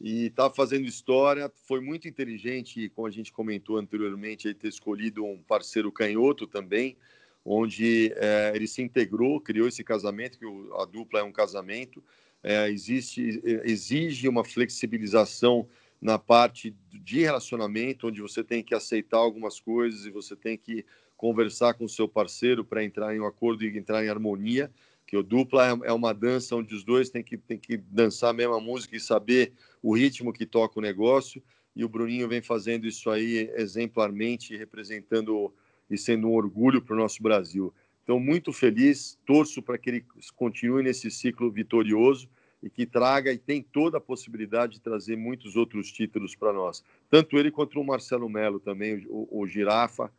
E 0.00 0.26
está 0.26 0.50
fazendo 0.50 0.86
história. 0.86 1.50
Foi 1.66 1.80
muito 1.80 2.08
inteligente, 2.08 2.88
como 2.90 3.06
a 3.06 3.10
gente 3.10 3.32
comentou 3.32 3.78
anteriormente, 3.78 4.48
ele 4.48 4.54
ter 4.54 4.68
escolhido 4.68 5.24
um 5.24 5.42
parceiro 5.42 5.90
canhoto 5.92 6.46
também, 6.46 6.96
onde 7.44 8.12
é, 8.16 8.52
ele 8.54 8.66
se 8.66 8.82
integrou, 8.82 9.40
criou 9.40 9.68
esse 9.68 9.84
casamento, 9.84 10.38
que 10.38 10.46
a 10.78 10.84
dupla 10.84 11.20
é 11.20 11.22
um 11.22 11.32
casamento 11.32 12.02
é, 12.44 12.68
existe, 12.68 13.40
exige 13.64 14.28
uma 14.28 14.44
flexibilização 14.44 15.66
na 16.00 16.18
parte 16.18 16.76
de 16.92 17.20
relacionamento, 17.20 18.08
onde 18.08 18.20
você 18.20 18.44
tem 18.44 18.62
que 18.62 18.74
aceitar 18.74 19.16
algumas 19.16 19.58
coisas 19.58 20.04
e 20.04 20.10
você 20.10 20.36
tem 20.36 20.58
que 20.58 20.84
conversar 21.16 21.72
com 21.72 21.86
o 21.86 21.88
seu 21.88 22.06
parceiro 22.06 22.62
para 22.62 22.84
entrar 22.84 23.16
em 23.16 23.20
um 23.20 23.26
acordo 23.26 23.64
e 23.64 23.78
entrar 23.78 24.04
em 24.04 24.10
harmonia. 24.10 24.70
Que 25.14 25.18
o 25.18 25.22
dupla 25.22 25.68
é, 25.68 25.90
é 25.90 25.92
uma 25.92 26.12
dança 26.12 26.56
onde 26.56 26.74
os 26.74 26.82
dois 26.82 27.08
têm 27.08 27.22
que, 27.22 27.38
têm 27.38 27.56
que 27.56 27.76
dançar 27.76 28.30
a 28.30 28.32
mesma 28.32 28.58
música 28.58 28.96
e 28.96 29.00
saber 29.00 29.52
o 29.80 29.96
ritmo 29.96 30.32
que 30.32 30.44
toca 30.44 30.80
o 30.80 30.82
negócio. 30.82 31.40
E 31.76 31.84
o 31.84 31.88
Bruninho 31.88 32.26
vem 32.26 32.42
fazendo 32.42 32.84
isso 32.84 33.08
aí 33.08 33.48
exemplarmente, 33.54 34.56
representando 34.56 35.54
e 35.88 35.96
sendo 35.96 36.26
um 36.26 36.34
orgulho 36.34 36.82
para 36.82 36.96
o 36.96 36.98
nosso 36.98 37.22
Brasil. 37.22 37.72
Então, 38.02 38.18
muito 38.18 38.52
feliz, 38.52 39.16
torço 39.24 39.62
para 39.62 39.78
que 39.78 39.88
ele 39.88 40.04
continue 40.34 40.82
nesse 40.82 41.08
ciclo 41.12 41.48
vitorioso 41.48 42.28
e 42.60 42.68
que 42.68 42.84
traga 42.84 43.32
e 43.32 43.38
tem 43.38 43.62
toda 43.62 43.98
a 43.98 44.00
possibilidade 44.00 44.72
de 44.72 44.80
trazer 44.80 45.16
muitos 45.16 45.54
outros 45.54 45.92
títulos 45.92 46.34
para 46.34 46.52
nós. 46.52 46.82
Tanto 47.08 47.38
ele 47.38 47.52
quanto 47.52 47.78
o 47.78 47.86
Marcelo 47.86 48.28
Melo 48.28 48.58
também, 48.58 49.06
o, 49.08 49.28
o 49.30 49.46
Girafa, 49.46 50.10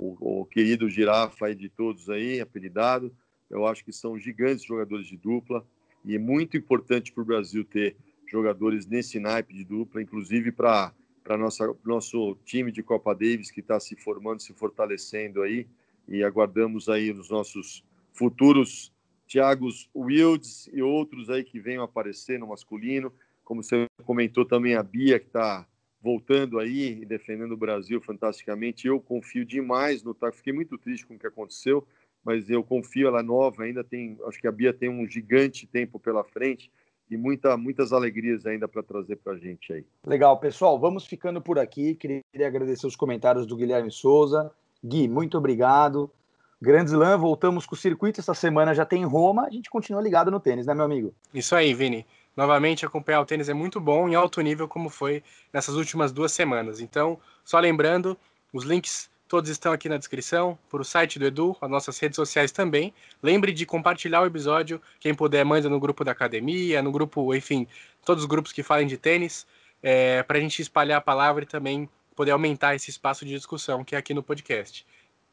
o, 0.00 0.42
o, 0.42 0.44
querido 0.44 0.88
Girafa 0.88 1.46
aí 1.46 1.56
de 1.56 1.68
todos 1.68 2.08
aí, 2.08 2.40
apelidado. 2.40 3.12
Eu 3.50 3.66
acho 3.66 3.84
que 3.84 3.92
são 3.92 4.18
gigantes 4.18 4.64
jogadores 4.64 5.06
de 5.06 5.16
dupla 5.16 5.64
e 6.04 6.14
é 6.14 6.18
muito 6.18 6.56
importante 6.56 7.12
para 7.12 7.22
o 7.22 7.26
Brasil 7.26 7.64
ter 7.64 7.96
jogadores 8.26 8.86
nesse 8.86 9.18
naipe 9.18 9.54
de 9.54 9.64
dupla, 9.64 10.02
inclusive 10.02 10.50
para 10.52 10.92
para 11.22 11.38
nosso 11.38 12.36
time 12.44 12.70
de 12.70 12.82
Copa 12.82 13.14
Davis 13.14 13.50
que 13.50 13.60
está 13.60 13.80
se 13.80 13.96
formando, 13.96 14.42
se 14.42 14.52
fortalecendo 14.52 15.40
aí 15.40 15.66
e 16.06 16.22
aguardamos 16.22 16.90
aí 16.90 17.10
os 17.10 17.30
nossos 17.30 17.82
futuros 18.12 18.92
Thiagos 19.26 19.88
Wilds 19.94 20.68
e 20.72 20.82
outros 20.82 21.30
aí 21.30 21.42
que 21.42 21.58
venham 21.58 21.82
aparecer 21.82 22.38
no 22.38 22.48
masculino. 22.48 23.12
Como 23.42 23.62
você 23.62 23.86
comentou 24.04 24.44
também, 24.44 24.74
a 24.74 24.82
Bia, 24.82 25.18
que 25.18 25.26
está 25.26 25.66
voltando 26.00 26.58
aí 26.58 27.00
e 27.00 27.06
defendendo 27.06 27.52
o 27.52 27.56
Brasil 27.56 28.00
fantasticamente. 28.00 28.86
Eu 28.86 29.00
confio 29.00 29.44
demais 29.44 30.02
no 30.02 30.12
TAC. 30.12 30.36
Fiquei 30.36 30.52
muito 30.52 30.76
triste 30.76 31.06
com 31.06 31.14
o 31.14 31.18
que 31.18 31.26
aconteceu, 31.26 31.86
mas 32.24 32.48
eu 32.48 32.62
confio, 32.62 33.08
ela 33.08 33.20
é 33.20 33.22
nova, 33.22 33.64
ainda 33.64 33.84
tem. 33.84 34.18
Acho 34.26 34.40
que 34.40 34.48
a 34.48 34.52
Bia 34.52 34.72
tem 34.72 34.88
um 34.88 35.06
gigante 35.06 35.66
tempo 35.66 35.98
pela 35.98 36.24
frente 36.24 36.70
e 37.10 37.16
muita, 37.16 37.56
muitas 37.56 37.92
alegrias 37.92 38.46
ainda 38.46 38.66
para 38.66 38.82
trazer 38.82 39.16
para 39.16 39.34
a 39.34 39.38
gente 39.38 39.72
aí. 39.72 39.84
Legal, 40.06 40.38
pessoal. 40.38 40.78
Vamos 40.78 41.06
ficando 41.06 41.40
por 41.40 41.58
aqui. 41.58 41.94
Queria 41.94 42.22
agradecer 42.46 42.86
os 42.86 42.96
comentários 42.96 43.46
do 43.46 43.56
Guilherme 43.56 43.90
Souza. 43.90 44.50
Gui, 44.82 45.06
muito 45.06 45.36
obrigado. 45.36 46.10
Grande 46.60 46.90
Slam, 46.92 47.18
voltamos 47.18 47.66
com 47.66 47.74
o 47.74 47.78
circuito. 47.78 48.20
Essa 48.20 48.32
semana 48.32 48.74
já 48.74 48.86
tem 48.86 49.02
em 49.02 49.06
Roma. 49.06 49.46
A 49.46 49.50
gente 49.50 49.68
continua 49.68 50.00
ligado 50.00 50.30
no 50.30 50.40
tênis, 50.40 50.66
né, 50.66 50.74
meu 50.74 50.84
amigo? 50.84 51.14
Isso 51.32 51.54
aí, 51.54 51.74
Vini. 51.74 52.06
Novamente, 52.36 52.86
acompanhar 52.86 53.20
o 53.20 53.26
tênis 53.26 53.48
é 53.48 53.54
muito 53.54 53.78
bom 53.78 54.08
em 54.08 54.14
alto 54.14 54.40
nível, 54.40 54.66
como 54.66 54.88
foi 54.88 55.22
nessas 55.52 55.76
últimas 55.76 56.10
duas 56.10 56.32
semanas. 56.32 56.80
Então, 56.80 57.18
só 57.44 57.60
lembrando, 57.60 58.16
os 58.52 58.64
links 58.64 59.10
todos 59.34 59.50
estão 59.50 59.72
aqui 59.72 59.88
na 59.88 59.96
descrição, 59.96 60.56
para 60.70 60.80
o 60.80 60.84
site 60.84 61.18
do 61.18 61.26
Edu, 61.26 61.56
as 61.60 61.68
nossas 61.68 61.98
redes 61.98 62.14
sociais 62.14 62.52
também. 62.52 62.94
Lembre 63.20 63.52
de 63.52 63.66
compartilhar 63.66 64.22
o 64.22 64.26
episódio. 64.26 64.80
Quem 65.00 65.12
puder, 65.12 65.44
manda 65.44 65.68
no 65.68 65.80
grupo 65.80 66.04
da 66.04 66.12
academia, 66.12 66.80
no 66.80 66.92
grupo, 66.92 67.34
enfim, 67.34 67.66
todos 68.04 68.22
os 68.22 68.28
grupos 68.28 68.52
que 68.52 68.62
falem 68.62 68.86
de 68.86 68.96
tênis, 68.96 69.44
é, 69.82 70.22
para 70.22 70.38
a 70.38 70.40
gente 70.40 70.62
espalhar 70.62 70.98
a 70.98 71.00
palavra 71.00 71.42
e 71.42 71.46
também 71.48 71.88
poder 72.14 72.30
aumentar 72.30 72.76
esse 72.76 72.90
espaço 72.90 73.24
de 73.24 73.34
discussão 73.34 73.82
que 73.82 73.96
é 73.96 73.98
aqui 73.98 74.14
no 74.14 74.22
podcast. 74.22 74.86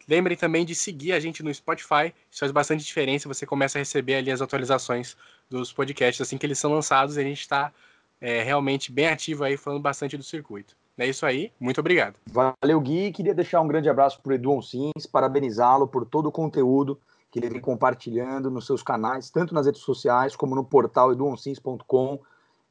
Lembrem 0.09 0.35
também 0.35 0.65
de 0.65 0.73
seguir 0.73 1.11
a 1.13 1.19
gente 1.19 1.43
no 1.43 1.53
Spotify, 1.53 2.11
isso 2.31 2.39
faz 2.39 2.51
bastante 2.51 2.83
diferença, 2.83 3.27
você 3.27 3.45
começa 3.45 3.77
a 3.77 3.81
receber 3.81 4.15
ali 4.15 4.31
as 4.31 4.41
atualizações 4.41 5.15
dos 5.47 5.71
podcasts 5.71 6.21
assim 6.21 6.39
que 6.39 6.45
eles 6.47 6.57
são 6.57 6.73
lançados 6.73 7.17
e 7.17 7.19
a 7.19 7.23
gente 7.23 7.41
está 7.41 7.71
é, 8.19 8.41
realmente 8.41 8.91
bem 8.91 9.09
ativo 9.09 9.43
aí, 9.43 9.57
falando 9.57 9.79
bastante 9.79 10.17
do 10.17 10.23
circuito. 10.23 10.75
É 10.97 11.07
isso 11.07 11.25
aí, 11.25 11.51
muito 11.59 11.79
obrigado. 11.79 12.15
Valeu, 12.27 12.79
Gui. 12.79 13.11
Queria 13.11 13.33
deixar 13.33 13.61
um 13.61 13.67
grande 13.67 13.89
abraço 13.89 14.21
para 14.21 14.31
o 14.31 14.33
Edu 14.33 14.51
Onsins, 14.51 15.05
parabenizá-lo 15.11 15.87
por 15.87 16.05
todo 16.05 16.27
o 16.27 16.31
conteúdo 16.31 16.99
que 17.31 17.39
ele 17.39 17.49
vem 17.49 17.61
compartilhando 17.61 18.51
nos 18.51 18.65
seus 18.65 18.83
canais, 18.83 19.29
tanto 19.29 19.53
nas 19.53 19.65
redes 19.65 19.81
sociais 19.81 20.35
como 20.35 20.53
no 20.53 20.65
portal 20.65 21.13
eduonsins.com. 21.13 22.19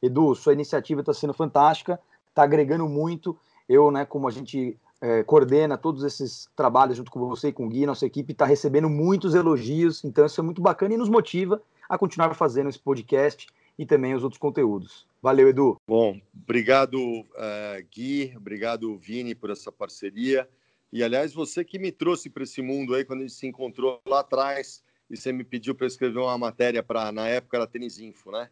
Edu, 0.03 0.35
sua 0.35 0.53
iniciativa 0.53 1.01
está 1.01 1.15
sendo 1.15 1.33
fantástica, 1.33 1.99
está 2.29 2.43
agregando 2.43 2.87
muito 2.87 3.37
eu, 3.71 3.89
né, 3.93 4.05
como 4.05 4.27
a 4.27 4.33
gente 4.33 4.77
é, 5.01 5.23
coordena 5.23 5.79
todos 5.79 6.03
esses 6.03 6.49
trabalhos 6.57 6.97
junto 6.97 7.09
com 7.09 7.21
você 7.21 7.49
e 7.49 7.53
com 7.53 7.67
o 7.67 7.69
Gui, 7.69 7.87
nossa 7.87 8.05
equipe 8.05 8.33
está 8.33 8.45
recebendo 8.45 8.91
muitos 8.91 9.33
elogios, 9.33 10.05
então 10.05 10.27
isso 10.27 10.41
é 10.41 10.43
muito 10.43 10.61
bacana 10.61 10.93
e 10.93 10.97
nos 10.97 11.09
motiva 11.09 11.63
a 11.89 11.97
continuar 11.97 12.35
fazendo 12.35 12.69
esse 12.69 12.81
podcast 12.81 13.47
e 13.81 13.87
também 13.87 14.15
os 14.15 14.23
outros 14.23 14.39
conteúdos. 14.39 15.07
Valeu, 15.23 15.49
Edu. 15.49 15.81
Bom, 15.89 16.21
obrigado, 16.35 17.01
uh, 17.01 17.83
Gui, 17.91 18.31
obrigado, 18.37 18.95
Vini, 18.99 19.35
por 19.35 19.49
essa 19.49 19.73
parceria. 19.73 20.47
E, 20.93 21.03
aliás, 21.03 21.33
você 21.33 21.65
que 21.65 21.79
me 21.79 21.91
trouxe 21.91 22.29
para 22.29 22.43
esse 22.43 22.61
mundo 22.61 22.95
aí, 22.95 23.07
quando 23.07 23.21
a 23.21 23.23
gente 23.23 23.33
se 23.33 23.47
encontrou 23.47 23.99
lá 24.07 24.21
atrás, 24.21 24.85
e 25.09 25.17
você 25.17 25.33
me 25.33 25.43
pediu 25.43 25.75
para 25.75 25.87
escrever 25.87 26.19
uma 26.19 26.37
matéria 26.37 26.83
para, 26.83 27.11
na 27.11 27.27
época, 27.27 27.57
era 27.57 27.67
Tênis 27.67 27.99
Info, 27.99 28.31
né? 28.31 28.51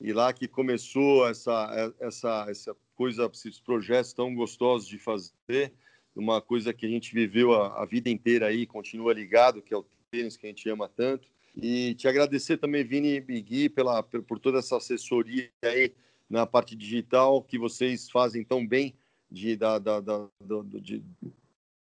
E 0.00 0.14
lá 0.14 0.32
que 0.32 0.48
começou 0.48 1.28
essa, 1.28 1.94
essa, 2.00 2.46
essa 2.48 2.76
coisa, 2.96 3.30
esses 3.34 3.60
projetos 3.60 4.14
tão 4.14 4.34
gostosos 4.34 4.88
de 4.88 4.98
fazer, 4.98 5.74
uma 6.16 6.40
coisa 6.40 6.72
que 6.72 6.86
a 6.86 6.88
gente 6.88 7.12
viveu 7.12 7.52
a, 7.52 7.82
a 7.82 7.84
vida 7.84 8.08
inteira 8.08 8.46
aí, 8.46 8.64
continua 8.64 9.12
ligado, 9.12 9.60
que 9.60 9.74
é 9.74 9.76
o 9.76 9.84
tênis 10.10 10.38
que 10.38 10.46
a 10.46 10.48
gente 10.48 10.66
ama 10.70 10.88
tanto. 10.88 11.28
E 11.56 11.94
te 11.94 12.06
agradecer 12.06 12.56
também, 12.58 12.84
Vini 12.84 13.24
e 13.28 13.40
Gui, 13.40 13.68
pela, 13.68 14.02
por 14.02 14.38
toda 14.38 14.58
essa 14.58 14.76
assessoria 14.76 15.50
aí 15.62 15.92
na 16.28 16.46
parte 16.46 16.76
digital 16.76 17.42
que 17.42 17.58
vocês 17.58 18.08
fazem 18.08 18.44
tão 18.44 18.66
bem 18.66 18.94
de, 19.30 19.56
da, 19.56 19.78
da, 19.78 20.00
da, 20.00 20.28
de 20.80 21.02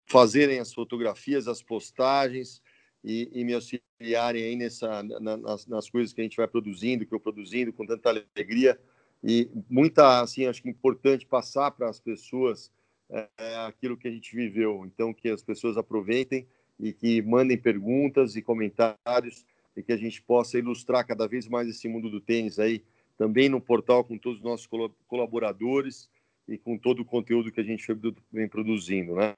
fazerem 0.05 0.59
as 0.59 0.73
fotografias, 0.73 1.47
as 1.47 1.63
postagens 1.63 2.61
e, 3.03 3.29
e 3.33 3.43
me 3.43 3.53
auxiliarem 3.53 4.43
aí 4.43 4.55
nessa, 4.55 5.01
na, 5.03 5.37
nas, 5.37 5.65
nas 5.65 5.89
coisas 5.89 6.13
que 6.13 6.21
a 6.21 6.23
gente 6.23 6.37
vai 6.37 6.47
produzindo, 6.47 7.05
que 7.05 7.13
eu 7.13 7.19
produzindo 7.19 7.73
com 7.73 7.85
tanta 7.85 8.09
alegria 8.09 8.79
e 9.23 9.49
muita, 9.67 10.21
assim, 10.21 10.45
acho 10.45 10.61
que 10.61 10.67
é 10.67 10.71
importante 10.71 11.25
passar 11.25 11.71
para 11.71 11.89
as 11.89 11.99
pessoas 11.99 12.71
é, 13.09 13.27
aquilo 13.67 13.97
que 13.97 14.07
a 14.07 14.11
gente 14.11 14.35
viveu. 14.35 14.85
Então, 14.85 15.11
que 15.11 15.29
as 15.29 15.41
pessoas 15.41 15.77
aproveitem 15.77 16.47
e 16.79 16.93
que 16.93 17.23
mandem 17.23 17.57
perguntas 17.57 18.35
e 18.35 18.41
comentários 18.41 19.45
e 19.75 19.83
que 19.83 19.91
a 19.91 19.97
gente 19.97 20.21
possa 20.21 20.57
ilustrar 20.57 21.05
cada 21.05 21.27
vez 21.27 21.47
mais 21.47 21.67
esse 21.67 21.87
mundo 21.87 22.09
do 22.09 22.21
tênis 22.21 22.59
aí, 22.59 22.83
também 23.17 23.49
no 23.49 23.61
portal 23.61 24.03
com 24.03 24.17
todos 24.17 24.39
os 24.39 24.43
nossos 24.43 24.67
colaboradores 25.07 26.09
e 26.47 26.57
com 26.57 26.77
todo 26.77 27.01
o 27.01 27.05
conteúdo 27.05 27.51
que 27.51 27.59
a 27.59 27.63
gente 27.63 27.85
vem 28.31 28.47
produzindo, 28.47 29.15
né? 29.15 29.33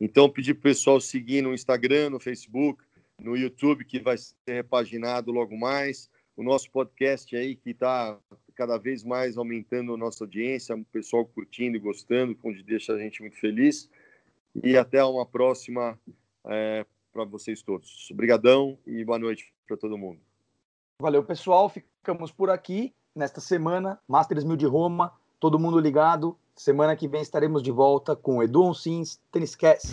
Então, 0.00 0.28
pedir 0.28 0.54
para 0.54 0.60
o 0.60 0.62
pessoal 0.74 1.00
seguir 1.00 1.42
no 1.42 1.54
Instagram, 1.54 2.10
no 2.10 2.20
Facebook, 2.20 2.82
no 3.18 3.36
YouTube, 3.36 3.84
que 3.84 3.98
vai 3.98 4.16
ser 4.18 4.34
repaginado 4.46 5.32
logo 5.32 5.56
mais. 5.56 6.10
O 6.36 6.42
nosso 6.42 6.70
podcast 6.70 7.34
aí, 7.34 7.56
que 7.56 7.70
está 7.70 8.18
cada 8.54 8.76
vez 8.78 9.02
mais 9.04 9.36
aumentando 9.38 9.94
a 9.94 9.96
nossa 9.96 10.24
audiência, 10.24 10.74
o 10.74 10.84
pessoal 10.84 11.24
curtindo 11.24 11.76
e 11.76 11.80
gostando, 11.80 12.36
onde 12.42 12.62
deixa 12.62 12.92
a 12.92 12.98
gente 12.98 13.20
muito 13.22 13.38
feliz. 13.38 13.88
E 14.62 14.76
até 14.76 15.02
uma 15.04 15.26
próxima 15.26 15.98
é, 16.46 16.84
para 17.16 17.24
vocês 17.24 17.62
todos. 17.62 18.10
Obrigadão 18.10 18.78
e 18.86 19.02
boa 19.02 19.18
noite 19.18 19.50
para 19.66 19.76
todo 19.76 19.96
mundo. 19.96 20.20
Valeu, 21.00 21.24
pessoal. 21.24 21.68
Ficamos 21.68 22.30
por 22.30 22.50
aqui 22.50 22.94
nesta 23.14 23.40
semana. 23.40 23.98
Masters 24.06 24.44
1000 24.44 24.56
de 24.56 24.66
Roma. 24.66 25.12
Todo 25.40 25.58
mundo 25.58 25.80
ligado. 25.80 26.36
Semana 26.54 26.94
que 26.94 27.08
vem 27.08 27.22
estaremos 27.22 27.62
de 27.62 27.70
volta 27.70 28.14
com 28.14 28.42
Edu 28.42 28.62
Onsins, 28.62 29.20
Tênis 29.32 29.54
Cast. 29.54 29.88